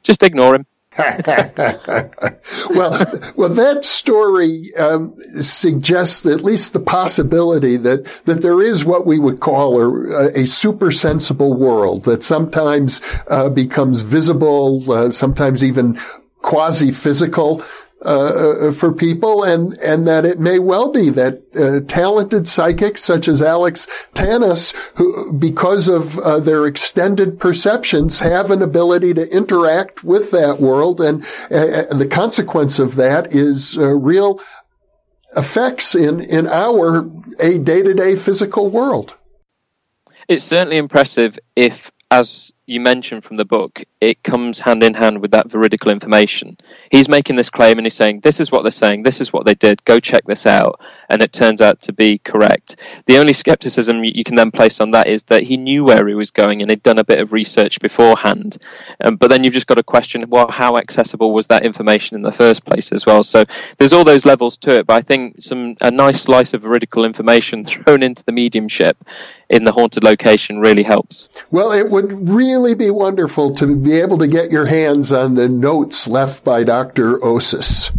Just 0.02 0.24
ignore 0.24 0.56
him. 0.56 0.66
well, 0.98 2.11
well, 3.37 3.48
that 3.48 3.85
story 3.85 4.74
um, 4.76 5.14
suggests 5.40 6.26
at 6.26 6.42
least 6.42 6.72
the 6.72 6.81
possibility 6.81 7.76
that 7.76 8.05
that 8.24 8.42
there 8.42 8.61
is 8.61 8.85
what 8.85 9.07
we 9.07 9.16
would 9.16 9.38
call 9.38 9.81
a, 9.81 10.31
a 10.40 10.46
super 10.46 10.90
sensible 10.90 11.55
world 11.55 12.03
that 12.05 12.24
sometimes 12.24 13.00
uh, 13.29 13.48
becomes 13.48 14.00
visible, 14.00 14.90
uh, 14.90 15.12
sometimes 15.12 15.62
even 15.62 15.96
quasi 16.42 16.90
physical 16.90 17.62
uh, 18.02 18.68
uh, 18.68 18.72
for 18.72 18.92
people, 18.92 19.44
and 19.44 19.74
and 19.74 20.06
that 20.06 20.24
it 20.24 20.40
may 20.40 20.58
well 20.58 20.90
be 20.90 21.10
that 21.10 21.42
uh, 21.54 21.80
talented 21.86 22.48
psychics 22.48 23.02
such 23.02 23.28
as 23.28 23.42
Alex 23.42 23.86
Tanous, 24.14 24.72
who 24.94 25.32
because 25.32 25.86
of 25.86 26.18
uh, 26.18 26.40
their 26.40 26.66
extended 26.66 27.38
perceptions, 27.38 28.20
have 28.20 28.50
an 28.50 28.62
ability 28.62 29.12
to 29.14 29.30
interact 29.30 30.02
with 30.02 30.30
that 30.30 30.60
world, 30.60 31.00
and, 31.00 31.26
and 31.50 31.92
uh, 31.92 31.96
the 31.96 32.06
consequence 32.06 32.78
of 32.78 32.94
that 32.96 33.34
is 33.34 33.76
uh, 33.76 33.88
real 33.88 34.40
effects 35.36 35.94
in 35.94 36.20
in 36.20 36.46
our 36.46 37.08
a 37.38 37.58
day 37.58 37.82
to 37.82 37.92
day 37.92 38.16
physical 38.16 38.70
world. 38.70 39.14
It's 40.26 40.44
certainly 40.44 40.76
impressive 40.76 41.38
if, 41.54 41.90
as 42.10 42.52
you 42.70 42.78
mentioned 42.78 43.24
from 43.24 43.37
the 43.37 43.44
book, 43.44 43.83
it 44.00 44.22
comes 44.22 44.61
hand 44.61 44.85
in 44.85 44.94
hand 44.94 45.20
with 45.20 45.33
that 45.33 45.50
veridical 45.50 45.90
information. 45.90 46.56
He's 46.88 47.09
making 47.09 47.35
this 47.35 47.50
claim 47.50 47.78
and 47.78 47.85
he's 47.85 47.94
saying, 47.94 48.20
This 48.20 48.38
is 48.38 48.52
what 48.52 48.62
they're 48.62 48.70
saying, 48.70 49.02
this 49.02 49.20
is 49.20 49.33
what 49.33 49.44
they 49.44 49.54
did, 49.56 49.85
go 49.85 49.98
check 49.98 50.24
this 50.24 50.46
out. 50.46 50.80
And 51.09 51.20
it 51.20 51.33
turns 51.33 51.61
out 51.61 51.80
to 51.83 51.92
be 51.92 52.18
correct. 52.18 52.76
The 53.06 53.18
only 53.18 53.33
skepticism 53.33 54.04
you 54.04 54.22
can 54.22 54.37
then 54.37 54.52
place 54.52 54.80
on 54.80 54.92
that 54.92 55.09
is 55.09 55.24
that 55.24 55.42
he 55.42 55.56
knew 55.56 55.83
where 55.83 56.06
he 56.06 56.14
was 56.14 56.30
going 56.30 56.62
and 56.62 56.70
he'd 56.70 56.85
done 56.85 57.00
a 57.00 57.04
bit 57.04 57.18
of 57.18 57.33
research 57.33 57.80
beforehand. 57.80 58.56
Um, 59.04 59.16
but 59.16 59.30
then 59.30 59.42
you've 59.42 59.54
just 59.54 59.66
got 59.66 59.74
to 59.74 59.83
question, 59.83 60.30
well, 60.30 60.48
how 60.48 60.76
accessible 60.76 61.35
was 61.35 61.48
that 61.48 61.64
information 61.64 62.14
in 62.14 62.22
the 62.22 62.30
first 62.30 62.64
place 62.64 62.92
as 62.92 63.04
well? 63.04 63.24
So 63.24 63.44
there's 63.78 63.92
all 63.92 64.04
those 64.04 64.24
levels 64.24 64.56
to 64.59 64.78
it, 64.78 64.87
but 64.87 64.94
I 64.94 65.02
think 65.02 65.42
some 65.42 65.76
a 65.80 65.90
nice 65.90 66.22
slice 66.22 66.54
of 66.54 66.62
veridical 66.62 67.04
information 67.04 67.64
thrown 67.66 68.04
into 68.04 68.24
the 68.24 68.33
mediumship 68.33 68.96
in 69.50 69.64
the 69.64 69.72
haunted 69.72 70.04
location 70.04 70.61
really 70.61 70.85
helps. 70.85 71.28
Well, 71.50 71.72
it 71.72 71.90
would 71.90 72.28
really 72.28 72.60
be 72.75 72.90
wonderful 72.90 73.53
to 73.57 73.75
be 73.77 74.01
able 74.01 74.18
to 74.18 74.29
get 74.29 74.51
your 74.51 74.66
hands 74.66 75.12
on 75.12 75.35
the 75.35 75.49
notes 75.49 76.07
left 76.07 76.44
by 76.44 76.64
Dr. 76.64 77.18
Osis. 77.18 77.90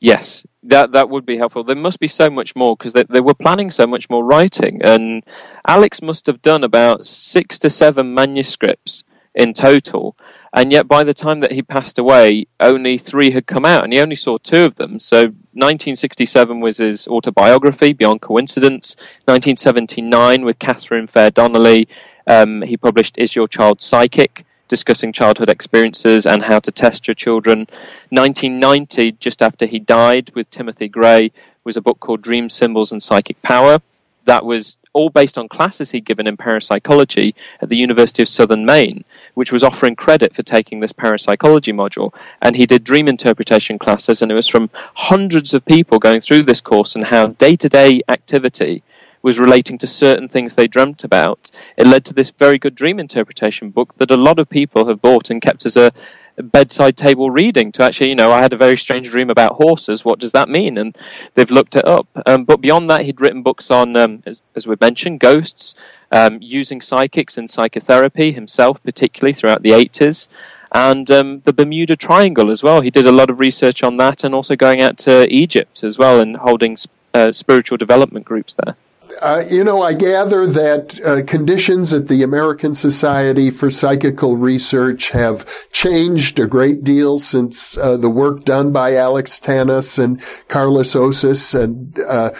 Yes, 0.00 0.46
that 0.64 0.92
that 0.92 1.08
would 1.08 1.24
be 1.24 1.38
helpful. 1.38 1.64
There 1.64 1.74
must 1.74 1.98
be 1.98 2.08
so 2.08 2.28
much 2.28 2.54
more 2.54 2.76
because 2.76 2.92
they, 2.92 3.04
they 3.04 3.20
were 3.20 3.34
planning 3.34 3.70
so 3.70 3.86
much 3.86 4.10
more 4.10 4.24
writing, 4.24 4.82
and 4.84 5.24
Alex 5.66 6.02
must 6.02 6.26
have 6.26 6.42
done 6.42 6.62
about 6.62 7.06
six 7.06 7.58
to 7.60 7.70
seven 7.70 8.14
manuscripts 8.14 9.04
in 9.34 9.52
total. 9.52 10.16
And 10.52 10.70
yet, 10.70 10.86
by 10.86 11.02
the 11.02 11.14
time 11.14 11.40
that 11.40 11.52
he 11.52 11.62
passed 11.62 11.98
away, 11.98 12.46
only 12.60 12.98
three 12.98 13.32
had 13.32 13.46
come 13.46 13.64
out, 13.64 13.82
and 13.82 13.92
he 13.92 14.00
only 14.00 14.14
saw 14.14 14.36
two 14.36 14.64
of 14.64 14.76
them. 14.76 14.98
So, 15.00 15.22
1967 15.22 16.60
was 16.60 16.76
his 16.76 17.08
autobiography, 17.08 17.92
Beyond 17.92 18.20
Coincidence. 18.20 18.96
1979, 19.24 20.44
with 20.44 20.58
Catherine 20.58 21.08
Fair 21.08 21.30
Donnelly, 21.30 21.88
um, 22.26 22.62
he 22.62 22.76
published 22.76 23.18
Is 23.18 23.34
Your 23.34 23.48
Child 23.48 23.80
Psychic? 23.80 24.44
discussing 24.66 25.12
childhood 25.12 25.50
experiences 25.50 26.26
and 26.26 26.42
how 26.42 26.58
to 26.58 26.72
test 26.72 27.06
your 27.06 27.14
children. 27.14 27.60
1990, 28.08 29.12
just 29.12 29.42
after 29.42 29.66
he 29.66 29.78
died, 29.78 30.30
with 30.34 30.48
Timothy 30.48 30.88
Gray, 30.88 31.32
was 31.64 31.76
a 31.76 31.82
book 31.82 32.00
called 32.00 32.22
Dream 32.22 32.48
Symbols 32.48 32.90
and 32.90 33.02
Psychic 33.02 33.40
Power 33.42 33.78
that 34.24 34.44
was 34.44 34.78
all 34.92 35.10
based 35.10 35.38
on 35.38 35.48
classes 35.48 35.90
he'd 35.90 36.04
given 36.04 36.26
in 36.26 36.36
parapsychology 36.36 37.34
at 37.60 37.68
the 37.68 37.76
University 37.76 38.22
of 38.22 38.28
Southern 38.28 38.64
Maine, 38.64 39.04
which 39.34 39.52
was 39.52 39.62
offering 39.62 39.96
credit 39.96 40.34
for 40.34 40.42
taking 40.42 40.80
this 40.80 40.92
parapsychology 40.92 41.72
module. 41.72 42.14
And 42.40 42.56
he 42.56 42.66
did 42.66 42.84
dream 42.84 43.08
interpretation 43.08 43.78
classes, 43.78 44.22
and 44.22 44.30
it 44.30 44.34
was 44.34 44.48
from 44.48 44.70
hundreds 44.94 45.54
of 45.54 45.64
people 45.64 45.98
going 45.98 46.20
through 46.20 46.44
this 46.44 46.60
course 46.60 46.94
and 46.94 47.04
how 47.04 47.28
day 47.28 47.56
to 47.56 47.68
day 47.68 48.02
activity 48.08 48.82
was 49.24 49.40
relating 49.40 49.78
to 49.78 49.86
certain 49.86 50.28
things 50.28 50.54
they 50.54 50.66
dreamt 50.66 51.02
about. 51.02 51.50
It 51.78 51.86
led 51.86 52.04
to 52.04 52.14
this 52.14 52.28
very 52.28 52.58
good 52.58 52.74
dream 52.74 53.00
interpretation 53.00 53.70
book 53.70 53.94
that 53.94 54.10
a 54.10 54.18
lot 54.18 54.38
of 54.38 54.50
people 54.50 54.86
have 54.86 55.00
bought 55.00 55.30
and 55.30 55.40
kept 55.40 55.64
as 55.64 55.78
a 55.78 55.92
bedside 56.36 56.94
table 56.94 57.30
reading 57.30 57.72
to 57.72 57.82
actually, 57.82 58.10
you 58.10 58.16
know, 58.16 58.30
I 58.30 58.42
had 58.42 58.52
a 58.52 58.58
very 58.58 58.76
strange 58.76 59.08
dream 59.08 59.30
about 59.30 59.54
horses. 59.54 60.04
What 60.04 60.18
does 60.18 60.32
that 60.32 60.50
mean? 60.50 60.76
And 60.76 60.94
they've 61.32 61.50
looked 61.50 61.74
it 61.74 61.86
up. 61.86 62.06
Um, 62.26 62.44
but 62.44 62.60
beyond 62.60 62.90
that, 62.90 63.06
he'd 63.06 63.22
written 63.22 63.42
books 63.42 63.70
on, 63.70 63.96
um, 63.96 64.22
as, 64.26 64.42
as 64.54 64.66
we 64.66 64.76
mentioned, 64.78 65.20
ghosts, 65.20 65.74
um, 66.12 66.38
using 66.42 66.82
psychics 66.82 67.38
and 67.38 67.48
psychotherapy 67.48 68.30
himself, 68.30 68.82
particularly 68.82 69.32
throughout 69.32 69.62
the 69.62 69.70
80s. 69.70 70.28
And 70.70 71.10
um, 71.10 71.40
the 71.40 71.54
Bermuda 71.54 71.96
Triangle 71.96 72.50
as 72.50 72.62
well. 72.62 72.82
He 72.82 72.90
did 72.90 73.06
a 73.06 73.12
lot 73.12 73.30
of 73.30 73.40
research 73.40 73.82
on 73.82 73.96
that 73.96 74.22
and 74.22 74.34
also 74.34 74.54
going 74.54 74.82
out 74.82 74.98
to 74.98 75.26
Egypt 75.32 75.82
as 75.82 75.96
well 75.96 76.20
and 76.20 76.36
holding 76.36 76.76
uh, 77.14 77.32
spiritual 77.32 77.78
development 77.78 78.26
groups 78.26 78.52
there 78.52 78.76
uh, 79.20 79.44
you 79.50 79.64
know, 79.64 79.82
I 79.82 79.94
gather 79.94 80.46
that 80.46 81.00
uh, 81.04 81.22
conditions 81.24 81.92
at 81.92 82.08
the 82.08 82.22
American 82.22 82.74
Society 82.74 83.50
for 83.50 83.70
Psychical 83.70 84.36
Research 84.36 85.10
have 85.10 85.46
changed 85.70 86.38
a 86.38 86.46
great 86.46 86.84
deal 86.84 87.18
since 87.18 87.76
uh, 87.78 87.96
the 87.96 88.10
work 88.10 88.44
done 88.44 88.72
by 88.72 88.94
Alex 88.94 89.40
Tanous 89.40 89.98
and 89.98 90.20
Karlis 90.48 90.94
Osis, 90.94 91.54
and 91.54 91.98
uh, 92.00 92.30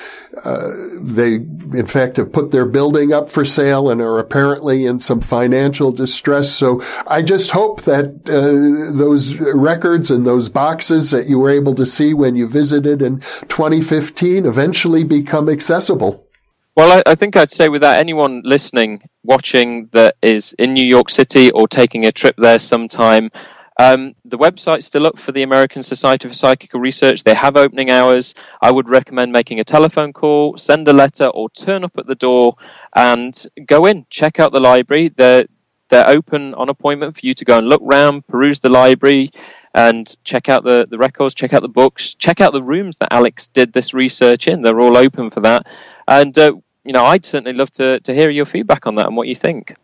uh, 0.45 0.71
they, 1.01 1.35
in 1.35 1.87
fact, 1.87 2.17
have 2.17 2.33
put 2.33 2.51
their 2.51 2.67
building 2.67 3.13
up 3.13 3.29
for 3.31 3.45
sale 3.45 3.91
and 3.91 4.01
are 4.01 4.19
apparently 4.19 4.87
in 4.87 4.99
some 4.99 5.21
financial 5.21 5.93
distress. 5.93 6.51
So 6.51 6.83
I 7.07 7.23
just 7.23 7.51
hope 7.51 7.83
that 7.83 8.07
uh, 8.29 8.97
those 8.97 9.37
records 9.37 10.11
and 10.11 10.27
those 10.27 10.49
boxes 10.49 11.11
that 11.11 11.29
you 11.29 11.39
were 11.39 11.51
able 11.51 11.75
to 11.75 11.87
see 11.87 12.15
when 12.15 12.37
you 12.37 12.47
visited 12.47 13.03
in 13.03 13.21
2015 13.49 14.47
eventually 14.47 15.05
become 15.05 15.49
accessible. 15.49 16.25
Well, 16.77 16.91
I, 17.07 17.13
I, 17.13 17.15
think 17.15 17.37
I'd 17.37 17.53
say 17.53 17.69
without 17.69 18.01
anyone 18.01 18.43
listening, 18.45 19.09
watching 19.23 19.87
that 19.93 20.17
is 20.21 20.55
in 20.59 20.75
New 20.75 20.85
York 20.85 21.09
City 21.09 21.53
or 21.53 21.69
taking 21.69 22.05
a 22.05 22.11
trip 22.11 22.35
there 22.37 22.59
sometime, 22.59 23.31
um, 23.79 24.15
the 24.25 24.39
website's 24.39 24.85
still 24.85 25.07
up 25.07 25.17
for 25.17 25.31
the 25.31 25.45
American 25.45 25.85
Society 25.85 26.27
for 26.27 26.35
Psychical 26.35 26.81
Research. 26.81 27.23
They 27.23 27.35
have 27.35 27.57
opening 27.57 27.91
hours. 27.91 28.35
I 28.61 28.73
would 28.73 28.89
recommend 28.89 29.31
making 29.31 29.61
a 29.61 29.65
telephone 29.65 30.13
call, 30.13 30.57
send 30.57 30.89
a 30.89 30.93
letter, 30.93 31.27
or 31.27 31.49
turn 31.51 31.85
up 31.85 31.97
at 31.97 32.09
the 32.09 32.17
door 32.17 32.57
and 32.93 33.33
go 33.65 33.87
in, 33.87 34.07
check 34.11 34.41
out 34.41 34.51
the 34.51 34.59
library. 34.59 35.11
They're, 35.11 35.47
they're 35.91 36.09
open 36.09 36.55
on 36.55 36.69
appointment 36.71 37.17
for 37.17 37.25
you 37.25 37.35
to 37.35 37.45
go 37.45 37.57
and 37.57 37.69
look 37.69 37.83
round, 37.85 38.27
peruse 38.27 38.59
the 38.59 38.69
library, 38.69 39.31
and 39.75 40.13
check 40.25 40.49
out 40.49 40.65
the, 40.65 40.89
the 40.91 40.99
records, 40.99 41.35
check 41.35 41.53
out 41.53 41.63
the 41.63 41.69
books, 41.69 42.17
check 42.17 42.41
out 42.41 42.53
the 42.53 42.63
rooms 42.63 42.97
that 42.97 43.13
Alex 43.13 43.47
did 43.47 43.73
this 43.73 43.95
research 43.95 44.49
in. 44.49 44.63
They're 44.63 44.81
all 44.81 44.97
open 44.97 45.31
for 45.31 45.41
that. 45.41 45.67
And 46.07 46.37
uh, 46.39 46.55
you 46.85 46.93
know, 46.93 47.05
I'd 47.05 47.25
certainly 47.25 47.57
love 47.57 47.71
to, 47.73 48.01
to 48.01 48.15
hear 48.15 48.31
your 48.31 48.47
feedback 48.47 48.87
on 48.87 48.95
that 48.97 49.07
and 49.07 49.17
what 49.17 49.27
you 49.27 49.35
think. 49.35 49.75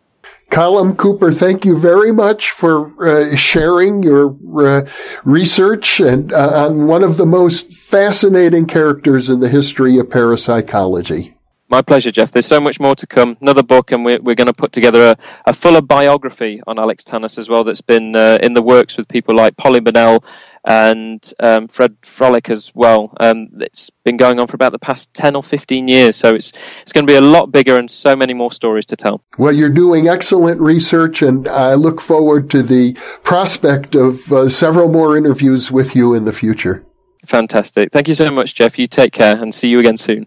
Callum 0.50 0.96
Cooper, 0.96 1.30
thank 1.30 1.64
you 1.64 1.78
very 1.78 2.12
much 2.12 2.50
for 2.50 2.92
uh, 3.08 3.36
sharing 3.36 4.02
your 4.02 4.36
uh, 4.58 4.86
research 5.24 6.00
and 6.00 6.32
uh, 6.32 6.66
on 6.66 6.88
one 6.88 7.04
of 7.04 7.16
the 7.16 7.26
most 7.26 7.72
fascinating 7.72 8.66
characters 8.66 9.30
in 9.30 9.40
the 9.40 9.48
history 9.48 9.96
of 9.98 10.10
parapsychology. 10.10 11.36
My 11.70 11.82
pleasure, 11.82 12.10
Jeff. 12.10 12.32
There's 12.32 12.46
so 12.46 12.60
much 12.60 12.80
more 12.80 12.96
to 12.96 13.06
come. 13.06 13.36
Another 13.40 13.62
book, 13.62 13.92
and 13.92 14.04
we're, 14.04 14.20
we're 14.20 14.34
going 14.34 14.48
to 14.48 14.52
put 14.52 14.72
together 14.72 15.10
a, 15.10 15.16
a 15.46 15.52
fuller 15.52 15.80
biography 15.80 16.60
on 16.66 16.80
Alex 16.80 17.04
Tanous 17.04 17.38
as 17.38 17.48
well 17.48 17.62
that's 17.62 17.80
been 17.80 18.16
uh, 18.16 18.38
in 18.42 18.54
the 18.54 18.62
works 18.62 18.96
with 18.96 19.06
people 19.06 19.36
like 19.36 19.56
Polly 19.56 19.78
Burnell 19.78 20.24
and 20.64 21.32
um, 21.38 21.68
Fred 21.68 21.96
Froelich 22.02 22.50
as 22.50 22.72
well. 22.74 23.14
Um, 23.20 23.50
it's 23.60 23.88
been 24.02 24.16
going 24.16 24.40
on 24.40 24.48
for 24.48 24.56
about 24.56 24.72
the 24.72 24.80
past 24.80 25.14
10 25.14 25.36
or 25.36 25.44
15 25.44 25.86
years, 25.86 26.16
so 26.16 26.34
it's, 26.34 26.52
it's 26.82 26.92
going 26.92 27.06
to 27.06 27.10
be 27.12 27.16
a 27.16 27.20
lot 27.20 27.52
bigger 27.52 27.78
and 27.78 27.88
so 27.88 28.16
many 28.16 28.34
more 28.34 28.50
stories 28.50 28.86
to 28.86 28.96
tell. 28.96 29.22
Well, 29.38 29.52
you're 29.52 29.70
doing 29.70 30.08
excellent 30.08 30.60
research, 30.60 31.22
and 31.22 31.46
I 31.46 31.74
look 31.74 32.00
forward 32.00 32.50
to 32.50 32.64
the 32.64 32.94
prospect 33.22 33.94
of 33.94 34.32
uh, 34.32 34.48
several 34.48 34.90
more 34.90 35.16
interviews 35.16 35.70
with 35.70 35.94
you 35.94 36.14
in 36.14 36.24
the 36.24 36.32
future. 36.32 36.84
Fantastic. 37.26 37.92
Thank 37.92 38.08
you 38.08 38.14
so 38.14 38.28
much, 38.32 38.56
Jeff. 38.56 38.76
You 38.76 38.88
take 38.88 39.12
care 39.12 39.40
and 39.40 39.54
see 39.54 39.68
you 39.68 39.78
again 39.78 39.96
soon. 39.96 40.26